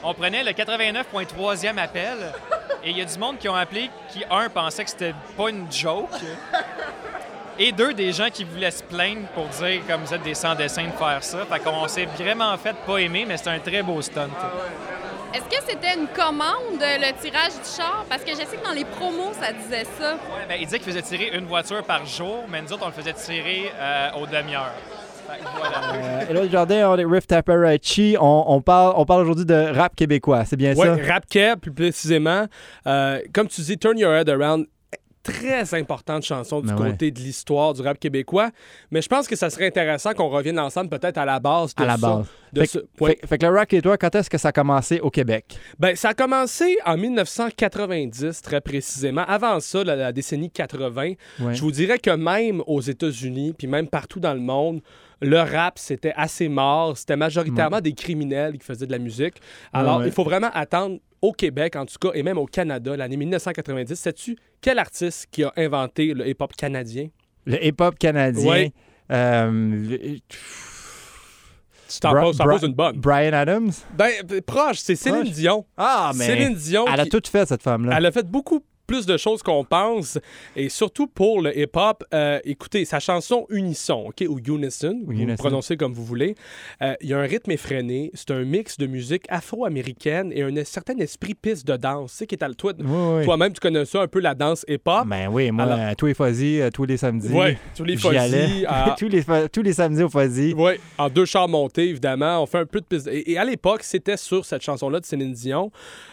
On 0.03 0.15
prenait 0.15 0.43
le 0.45 0.53
89.3e 0.53 1.79
appel 1.79 2.17
et 2.83 2.91
il 2.91 2.99
y 2.99 3.03
a 3.03 3.05
du 3.05 3.19
monde 3.19 3.39
qui 3.39 3.49
ont 3.49 3.55
appelé 3.55 3.91
qui, 4.11 4.25
un, 4.31 4.49
pensait 4.49 4.85
que 4.85 4.91
c'était 4.91 5.15
pas 5.37 5.51
une 5.51 5.71
joke 5.71 6.11
et 7.59 7.73
deux, 7.73 7.93
des 7.93 8.13
gens 8.13 8.31
qui 8.31 8.45
voulaient 8.45 8.71
se 8.71 8.83
plaindre 8.83 9.27
pour 9.35 9.47
dire, 9.49 9.83
comme 9.87 10.03
vous 10.03 10.15
êtes 10.15 10.23
des 10.23 10.35
sans-dessins 10.35 10.87
de 10.87 10.93
faire 10.93 11.23
ça. 11.23 11.45
Fait 11.45 11.61
qu'on 11.61 11.87
s'est 11.89 12.07
vraiment 12.07 12.57
fait 12.57 12.75
pas 12.87 12.97
aimer, 12.97 13.27
mais 13.29 13.37
c'est 13.37 13.51
un 13.51 13.59
très 13.59 13.83
beau 13.83 14.01
stunt. 14.01 14.31
Est-ce 15.35 15.45
que 15.45 15.63
c'était 15.69 15.95
une 15.95 16.09
commande, 16.09 16.81
le 16.81 17.13
tirage 17.21 17.53
du 17.53 17.71
char? 17.77 18.07
Parce 18.09 18.23
que 18.23 18.31
je 18.31 18.37
sais 18.37 18.57
que 18.57 18.65
dans 18.65 18.73
les 18.73 18.87
promos, 18.87 19.33
ça 19.39 19.53
disait 19.53 19.85
ça. 19.99 20.17
Ben, 20.49 20.57
il 20.59 20.65
disait 20.65 20.79
qu'il 20.79 20.91
faisait 20.91 21.03
tirer 21.03 21.37
une 21.37 21.45
voiture 21.45 21.85
par 21.85 22.07
jour, 22.07 22.45
mais 22.49 22.63
nous 22.63 22.73
autres, 22.73 22.83
on 22.83 22.89
le 22.89 22.95
faisait 22.95 23.13
tirer 23.13 23.71
euh, 23.79 24.11
aux 24.15 24.27
demi-heures. 24.27 24.73
Voilà. 25.59 25.95
Euh, 25.95 26.21
Hello 26.29 26.49
Jardin, 26.49 26.91
on 26.91 26.97
est 26.99 27.05
Riff 27.05 27.27
Taperachi. 27.27 28.17
On, 28.21 28.45
on 28.49 28.61
parle, 28.63 28.95
on 28.97 29.05
parle 29.05 29.23
aujourd'hui 29.23 29.45
de 29.45 29.55
rap 29.77 29.95
québécois, 29.95 30.45
c'est 30.45 30.57
bien 30.57 30.75
Ouais, 30.75 30.87
ça? 30.87 31.13
rap 31.13 31.25
keb, 31.29 31.59
plus 31.61 31.73
précisément. 31.73 32.47
Euh, 32.87 33.21
comme 33.33 33.49
tu 33.49 33.61
dis, 33.63 33.79
Turn 33.79 33.99
Your 33.99 34.13
Head 34.13 34.29
Around, 34.29 34.67
très 35.23 35.75
importante 35.75 36.23
chanson 36.25 36.61
du 36.63 36.69
Ben 36.69 36.79
ouais. 36.81 36.91
côté 36.93 37.11
de 37.11 37.19
l'histoire 37.19 37.75
du 37.75 37.83
rap 37.83 37.99
québécois. 37.99 38.51
Mais 38.91 39.03
je 39.03 39.09
pense 39.09 39.29
que 39.29 39.37
ça 39.37 39.51
serait 39.51 39.67
intéressant 39.67 40.15
qu'on 40.15 40.29
revienne 40.31 40.59
ensemble 40.59 40.89
peut-être 40.89 41.19
à 41.19 41.27
la 41.27 41.39
base 41.39 41.75
de 41.75 41.83
À 41.83 41.87
la 41.87 41.97
ça. 41.99 42.07
base. 42.09 42.27
de 42.55 42.61
Fait, 42.63 42.67
ce- 42.67 42.79
que- 42.79 42.85
ouais. 43.05 43.19
fait- 43.21 43.27
fait 43.27 43.39
que 43.39 43.47
le 43.47 43.53
rock 43.57 43.73
et 43.75 43.83
toi, 43.83 43.99
quand 43.99 44.15
est-ce 44.15 44.31
que 44.31 44.39
ça 44.39 44.49
a 44.49 44.53
commencé 44.53 44.99
au 45.01 45.11
Québec? 45.11 45.59
Ben, 45.79 45.95
ça 45.95 46.09
a 46.09 46.15
commencé 46.15 46.79
en 46.87 46.97
1990, 46.97 48.41
très 48.43 48.61
précisément. 48.61 49.25
Avant 49.29 49.61
ça, 49.61 49.85
la, 49.85 49.95
la 49.95 50.13
décennie 50.13 50.51
80, 50.51 51.13
Ouais. 51.41 51.55
je 51.55 51.61
vous 51.61 51.71
dirais 51.71 51.99
que 51.99 52.11
même 52.11 52.63
aux 52.67 52.81
États-Unis, 52.81 53.55
puis 53.57 53.67
même 53.67 53.89
partout 53.89 54.21
dans 54.21 54.35
le 54.35 54.41
monde, 54.41 54.81
le 55.23 55.39
rap, 55.39 55.79
c'était 55.79 56.13
assez 56.17 56.49
mort. 56.49 56.97
C'était 56.97 57.17
majoritairement 57.17 57.81
des 57.81 57.93
criminels 57.93 58.59
qui 58.59 58.65
faisaient 58.65 58.87
de 58.87 58.93
la 58.93 58.99
musique. 58.99 59.35
Alors, 59.73 59.97
Ouais, 59.97 60.03
ouais. 60.05 60.09
il 60.09 60.13
faut 60.13 60.25
vraiment 60.25 60.51
attendre 60.55 60.99
au 61.23 61.33
Québec, 61.33 61.77
en 61.77 61.85
tout 61.85 61.97
cas, 62.01 62.11
et 62.15 62.23
même 62.23 62.39
au 62.39 62.47
Canada, 62.47 62.97
l'année 62.97 63.17
1990. 63.19 63.95
Sais-tu 63.95 64.37
quel 64.63 64.79
artiste 64.79 65.27
qui 65.31 65.45
a 65.45 65.53
inventé 65.57 66.15
le 66.15 66.27
hip-hop 66.29 66.55
canadien? 66.57 67.09
Le 67.47 67.63
hip-hop 67.65 67.99
canadien. 67.99 68.69
Euh, 69.13 69.87
Tu 71.89 71.99
t'en 71.99 72.13
poses, 72.15 72.63
une 72.63 72.73
bonne. 72.75 72.97
Brian 72.99 73.33
Adams? 73.33 73.73
Ben, 73.97 74.13
proche, 74.47 74.79
c'est 74.79 74.95
Céline 74.95 75.23
Proche. 75.23 75.33
Dion. 75.35 75.67
Ah, 75.77 76.13
mais 76.15 76.25
Céline 76.27 76.55
Dion. 76.55 76.85
elle 76.93 77.01
a 77.01 77.07
tout 77.07 77.21
fait, 77.29 77.47
cette 77.49 77.63
femme-là. 77.63 77.97
Elle 77.99 78.07
a 78.07 78.13
fait 78.13 78.27
beaucoup 78.27 78.61
plus 78.91 79.07
de 79.07 79.17
choses 79.17 79.41
qu'on 79.45 79.63
pense. 79.63 80.19
Et 80.57 80.69
surtout 80.69 81.07
pour 81.07 81.41
le 81.43 81.57
hip-hop, 81.57 82.03
euh, 82.13 82.41
écoutez, 82.45 82.85
sa 82.85 82.99
chanson 82.99 83.47
Unisson, 83.49 84.07
OK, 84.09 84.25
ou 84.29 84.41
Unison, 84.41 84.99
vous 85.05 85.13
le 85.13 85.19
Unison. 85.19 85.37
prononcez 85.37 85.77
comme 85.77 85.93
vous 85.93 86.05
voulez, 86.05 86.35
euh, 86.83 86.95
il 87.01 87.09
y 87.11 87.15
a 87.15 87.19
un 87.19 87.23
rythme 87.23 87.53
effréné, 87.53 88.11
c'est 88.15 88.33
un 88.33 88.43
mix 88.43 88.79
de 88.79 88.87
musique 88.89 89.27
afro-américaine 89.29 90.33
et 90.35 90.43
un 90.43 90.65
certain 90.65 90.97
esprit 90.99 91.35
piste 91.35 91.69
de 91.69 91.77
danse. 91.77 92.11
Tu 92.11 92.17
sais, 92.19 92.27
qui 92.27 92.35
est 92.35 92.43
à 92.43 92.53
toi, 92.53 92.73
oui. 92.81 93.25
toi-même, 93.25 93.53
tu 93.53 93.61
connais 93.61 93.85
ça 93.85 94.01
un 94.03 94.09
peu, 94.09 94.19
la 94.19 94.35
danse 94.35 94.65
hip-hop. 94.67 95.07
Ben 95.07 95.29
oui, 95.31 95.53
moi, 95.53 95.65
Alors- 95.67 95.79
euh, 95.79 95.93
tous 95.97 96.07
les 96.07 96.15
fuzzy, 96.15 96.61
tous 96.75 96.85
les 96.85 96.97
samedis. 96.97 97.29
Ouais, 97.33 97.59
tous 97.77 97.85
les 97.85 97.97
fuzzy, 97.97 98.65
à- 98.67 98.95
tous, 98.99 99.09
les, 99.09 99.23
tous 99.53 99.63
les 99.63 99.73
samedis 99.73 100.03
au 100.03 100.09
fuzzy. 100.09 100.53
Oui, 100.57 100.73
en 100.99 101.09
deux 101.09 101.27
chars 101.27 101.47
montés, 101.49 101.89
évidemment. 101.91 102.43
On 102.43 102.47
fait 102.47 102.59
un 102.59 102.67
peu 102.67 102.81
de 102.81 102.87
piste. 102.87 103.07
Et, 103.07 103.31
et 103.31 103.39
à 103.39 103.45
l'époque, 103.45 103.85
c'était 103.85 104.17
sur 104.17 104.45
cette 104.45 104.63
chanson-là 104.63 104.99
de 104.99 105.05
Céline 105.07 105.33
Dion. 105.33 105.71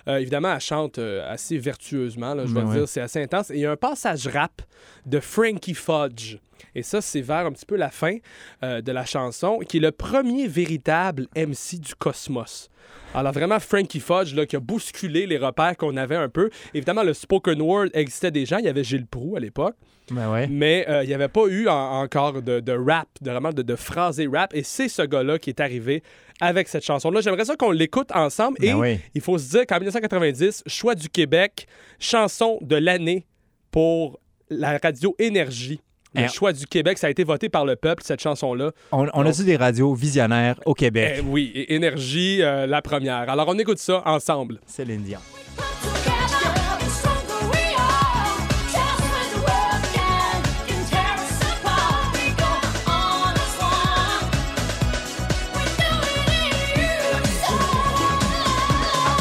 Euh, 0.07 0.17
évidemment, 0.17 0.53
elle 0.53 0.61
chante 0.61 0.99
assez 0.99 1.57
vertueusement, 1.57 2.35
là, 2.35 2.45
je 2.45 2.53
vais 2.53 2.66
C'est 2.85 3.01
assez 3.01 3.21
intense. 3.21 3.49
Il 3.49 3.59
y 3.59 3.65
a 3.65 3.71
un 3.71 3.77
passage 3.77 4.27
rap 4.27 4.61
de 5.05 5.19
Frankie 5.19 5.73
Fudge. 5.73 6.37
Et 6.75 6.83
ça, 6.83 7.01
c'est 7.01 7.21
vers 7.21 7.45
un 7.45 7.51
petit 7.51 7.65
peu 7.65 7.75
la 7.75 7.89
fin 7.89 8.17
euh, 8.63 8.81
de 8.81 8.91
la 8.91 9.05
chanson, 9.05 9.59
qui 9.67 9.77
est 9.77 9.81
le 9.81 9.91
premier 9.91 10.47
véritable 10.47 11.27
MC 11.35 11.79
du 11.79 11.95
cosmos. 11.95 12.69
Alors 13.13 13.31
vraiment, 13.33 13.59
Frankie 13.59 13.99
Fudge, 13.99 14.33
là, 14.35 14.45
qui 14.45 14.55
a 14.55 14.59
bousculé 14.59 15.25
les 15.25 15.37
repères 15.37 15.75
qu'on 15.77 15.97
avait 15.97 16.15
un 16.15 16.29
peu. 16.29 16.49
Évidemment, 16.73 17.03
le 17.03 17.13
spoken 17.13 17.61
word 17.61 17.87
existait 17.93 18.31
déjà. 18.31 18.59
Il 18.59 18.65
y 18.65 18.69
avait 18.69 18.83
Gilles 18.83 19.07
Proux 19.07 19.35
à 19.35 19.39
l'époque. 19.39 19.75
Ben 20.09 20.31
ouais. 20.31 20.47
Mais 20.47 20.85
euh, 20.87 21.03
il 21.03 21.07
n'y 21.07 21.13
avait 21.13 21.27
pas 21.27 21.47
eu 21.47 21.67
en- 21.67 21.99
encore 22.01 22.41
de, 22.41 22.61
de 22.61 22.71
rap, 22.71 23.09
de, 23.21 23.29
vraiment 23.29 23.51
de, 23.51 23.61
de 23.61 23.75
phrasé 23.75 24.27
rap. 24.31 24.53
Et 24.53 24.63
c'est 24.63 24.87
ce 24.87 25.01
gars-là 25.01 25.37
qui 25.37 25.49
est 25.49 25.59
arrivé 25.59 26.01
avec 26.39 26.69
cette 26.69 26.85
chanson-là. 26.85 27.19
J'aimerais 27.19 27.43
ça 27.43 27.57
qu'on 27.57 27.71
l'écoute 27.71 28.09
ensemble. 28.13 28.57
Ben 28.61 28.69
et 28.69 28.73
oui. 28.73 28.99
il 29.15 29.21
faut 29.21 29.37
se 29.37 29.49
dire 29.49 29.65
qu'en 29.67 29.75
1990, 29.79 30.63
choix 30.67 30.95
du 30.95 31.09
Québec, 31.09 31.67
chanson 31.99 32.57
de 32.61 32.77
l'année 32.77 33.25
pour 33.71 34.19
la 34.49 34.77
radio 34.77 35.13
Énergie. 35.19 35.81
Le 36.17 36.23
Eh. 36.23 36.27
choix 36.29 36.51
du 36.53 36.65
Québec, 36.65 36.97
ça 36.97 37.07
a 37.07 37.09
été 37.09 37.23
voté 37.23 37.47
par 37.49 37.63
le 37.65 37.75
peuple, 37.75 38.01
cette 38.03 38.21
chanson-là. 38.21 38.71
On, 38.91 39.07
on 39.13 39.25
a-tu 39.25 39.43
des 39.43 39.55
radios 39.55 39.93
visionnaires 39.93 40.59
au 40.65 40.73
Québec? 40.73 41.15
Eh 41.19 41.21
oui, 41.21 41.51
et 41.53 41.75
Énergie, 41.75 42.41
euh, 42.41 42.65
la 42.65 42.81
première. 42.81 43.29
Alors, 43.29 43.47
on 43.47 43.57
écoute 43.59 43.77
ça 43.79 44.01
ensemble. 44.05 44.59
Céline 44.65 45.03
Dion. 45.03 45.19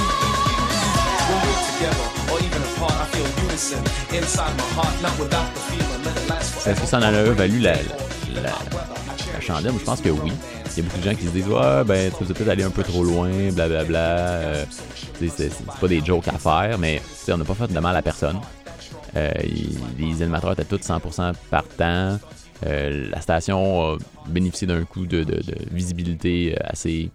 When 0.07 1.41
we're 1.43 1.63
together 1.75 2.07
or 2.33 2.39
even 2.41 2.63
apart, 2.63 2.95
I 2.95 3.07
feel 3.11 3.27
unison 3.45 3.83
inside 4.15 4.57
my 4.57 4.69
heart, 4.79 4.95
not 5.03 5.19
without 5.19 5.53
the 5.55 5.61
feeling. 5.61 5.86
Est-ce 6.67 6.81
que 6.81 6.87
ça 6.87 6.99
en 6.99 7.03
a 7.03 7.11
valu 7.11 7.61
la, 7.61 7.75
chandelle? 9.41 9.73
Je 9.79 9.85
pense 9.85 10.01
que 10.01 10.09
oui. 10.09 10.33
Il 10.77 10.83
y 10.83 10.87
a 10.87 10.89
beaucoup 10.89 10.99
de 10.99 11.05
gens 11.05 11.14
qui 11.14 11.27
se 11.27 11.31
disent 11.31 11.49
Ouais, 11.49 11.85
ben, 11.85 12.11
tu 12.17 12.25
peut-être 12.25 12.49
aller 12.49 12.64
un 12.64 12.71
peu 12.71 12.83
trop 12.83 13.05
loin, 13.05 13.31
blablabla. 13.53 13.99
Euh, 13.99 14.64
tu 15.19 15.29
sais, 15.29 15.49
c'est 15.49 15.81
pas 15.81 15.89
des 15.89 16.05
jokes 16.05 16.29
à 16.29 16.39
faire, 16.39 16.79
mais 16.79 17.01
on 17.31 17.37
n'a 17.37 17.45
pas 17.45 17.55
fait 17.55 17.73
de 17.73 17.79
mal 17.79 17.97
à 17.97 18.03
personne. 18.03 18.41
Euh, 19.17 19.33
les 19.99 20.23
animateurs 20.23 20.53
étaient 20.53 20.64
tous 20.64 20.79
100% 20.79 21.33
partants. 21.51 22.19
Euh, 22.67 23.11
la 23.11 23.21
station 23.21 23.95
a 23.95 23.97
bénéficié 24.29 24.67
d'un 24.67 24.85
coup 24.85 25.07
de, 25.07 25.25
visibilité 25.71 26.55
euh, 26.55 26.64
assez 26.64 27.11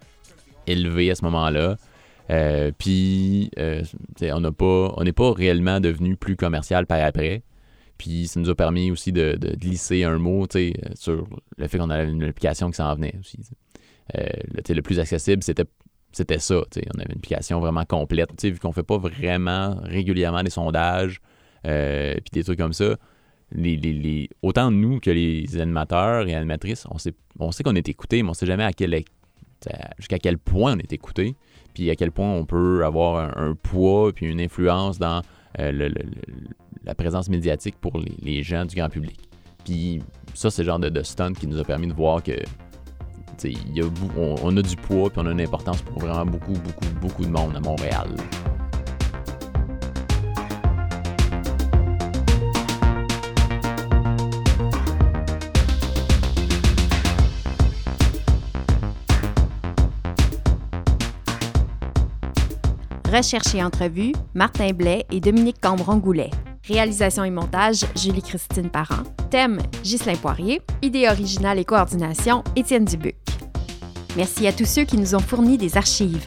élevé 0.67 1.11
à 1.11 1.15
ce 1.15 1.23
moment-là. 1.25 1.75
Euh, 2.29 2.71
Puis, 2.77 3.51
euh, 3.59 3.83
on 4.21 5.03
n'est 5.03 5.11
pas 5.11 5.33
réellement 5.33 5.79
devenu 5.79 6.15
plus 6.15 6.35
commercial 6.35 6.85
par 6.85 7.03
après. 7.03 7.41
Puis, 8.01 8.25
ça 8.25 8.39
nous 8.39 8.49
a 8.49 8.55
permis 8.55 8.89
aussi 8.89 9.11
de, 9.11 9.37
glisser 9.59 10.03
un 10.05 10.17
mot, 10.17 10.47
euh, 10.55 10.71
sur 10.95 11.27
le 11.55 11.67
fait 11.67 11.77
qu'on 11.77 11.91
avait 11.91 12.09
une 12.09 12.23
application 12.23 12.71
qui 12.71 12.77
s'en 12.77 12.95
venait 12.95 13.13
aussi. 13.19 13.37
Euh, 14.17 14.27
le, 14.67 14.81
plus 14.81 14.99
accessible, 14.99 15.43
c'était 15.43 16.39
ça. 16.39 16.55
On 16.55 16.99
avait 16.99 17.11
une 17.11 17.17
application 17.17 17.59
vraiment 17.59 17.85
complète. 17.85 18.43
Vu 18.43 18.57
qu'on 18.57 18.71
fait 18.71 18.81
pas 18.81 18.97
vraiment 18.97 19.79
régulièrement 19.83 20.41
des 20.41 20.49
sondages, 20.49 21.21
euh, 21.67 22.15
puis 22.15 22.31
des 22.31 22.43
trucs 22.43 22.57
comme 22.57 22.73
ça. 22.73 22.95
Les, 23.51 23.77
les- 23.77 24.29
autant 24.41 24.71
nous 24.71 24.99
que 24.99 25.11
les 25.11 25.61
animateurs 25.61 26.27
et 26.27 26.33
animatrices, 26.33 26.87
on 26.89 26.97
sait, 26.97 27.13
sait 27.51 27.61
qu'on 27.63 27.75
est 27.75 27.87
écouté, 27.87 28.23
mais 28.23 28.31
on 28.31 28.33
sait 28.33 28.47
jamais 28.47 28.63
à 28.63 28.73
quel, 28.73 29.03
jusqu'à 29.99 30.17
quel 30.17 30.39
point 30.39 30.73
on 30.75 30.79
est 30.79 30.91
écouté, 30.91 31.35
puis 31.75 31.91
à 31.91 31.95
quel 31.95 32.11
point 32.11 32.33
on 32.33 32.45
peut 32.45 32.83
avoir 32.83 33.37
un, 33.37 33.49
un 33.49 33.53
poids 33.53 34.11
puis 34.11 34.25
une 34.25 34.41
influence 34.41 34.97
dans 34.97 35.21
euh, 35.59 35.89
la 36.83 36.95
présence 36.95 37.29
médiatique 37.29 37.75
pour 37.79 37.99
les, 38.21 38.43
gens 38.43 38.65
du 38.65 38.75
grand 38.75 38.89
public. 38.89 39.19
Puis 39.65 40.01
ça, 40.33 40.49
c'est 40.49 40.63
le 40.63 40.67
genre 40.67 40.79
de, 40.79 40.89
de 40.89 41.03
stunt 41.03 41.33
qui 41.33 41.47
nous 41.47 41.59
a 41.59 41.63
permis 41.63 41.87
de 41.87 41.93
voir 41.93 42.23
que 42.23 42.33
y 43.43 43.81
a 43.81 43.85
on, 44.17 44.35
on 44.43 44.57
a 44.57 44.61
du 44.61 44.75
poids 44.75 45.09
puis 45.09 45.19
on 45.19 45.25
a 45.25 45.31
une 45.31 45.41
importance 45.41 45.81
pour 45.81 45.99
vraiment 45.99 46.25
beaucoup, 46.25 46.53
beaucoup, 46.53 46.85
beaucoup 47.01 47.25
de 47.25 47.31
monde 47.31 47.55
à 47.55 47.59
Montréal. 47.59 48.09
Recherche 63.11 63.53
et 63.55 63.61
entrevue, 63.61 64.13
Martin 64.33 64.71
Blais 64.71 65.05
et 65.11 65.19
Dominique 65.19 65.59
Cambron-Goulet. 65.61 66.29
Réalisation 66.65 67.25
et 67.25 67.29
montage, 67.29 67.81
Julie-Christine 67.93 68.69
Parent. 68.69 69.03
Thème, 69.29 69.59
Ghislain 69.83 70.15
Poirier. 70.15 70.61
Idée 70.81 71.09
originale 71.09 71.59
et 71.59 71.65
coordination, 71.65 72.41
Étienne 72.55 72.85
Dubuc. 72.85 73.17
Merci 74.15 74.47
à 74.47 74.53
tous 74.53 74.63
ceux 74.63 74.85
qui 74.85 74.95
nous 74.95 75.13
ont 75.13 75.19
fourni 75.19 75.57
des 75.57 75.75
archives. 75.75 76.25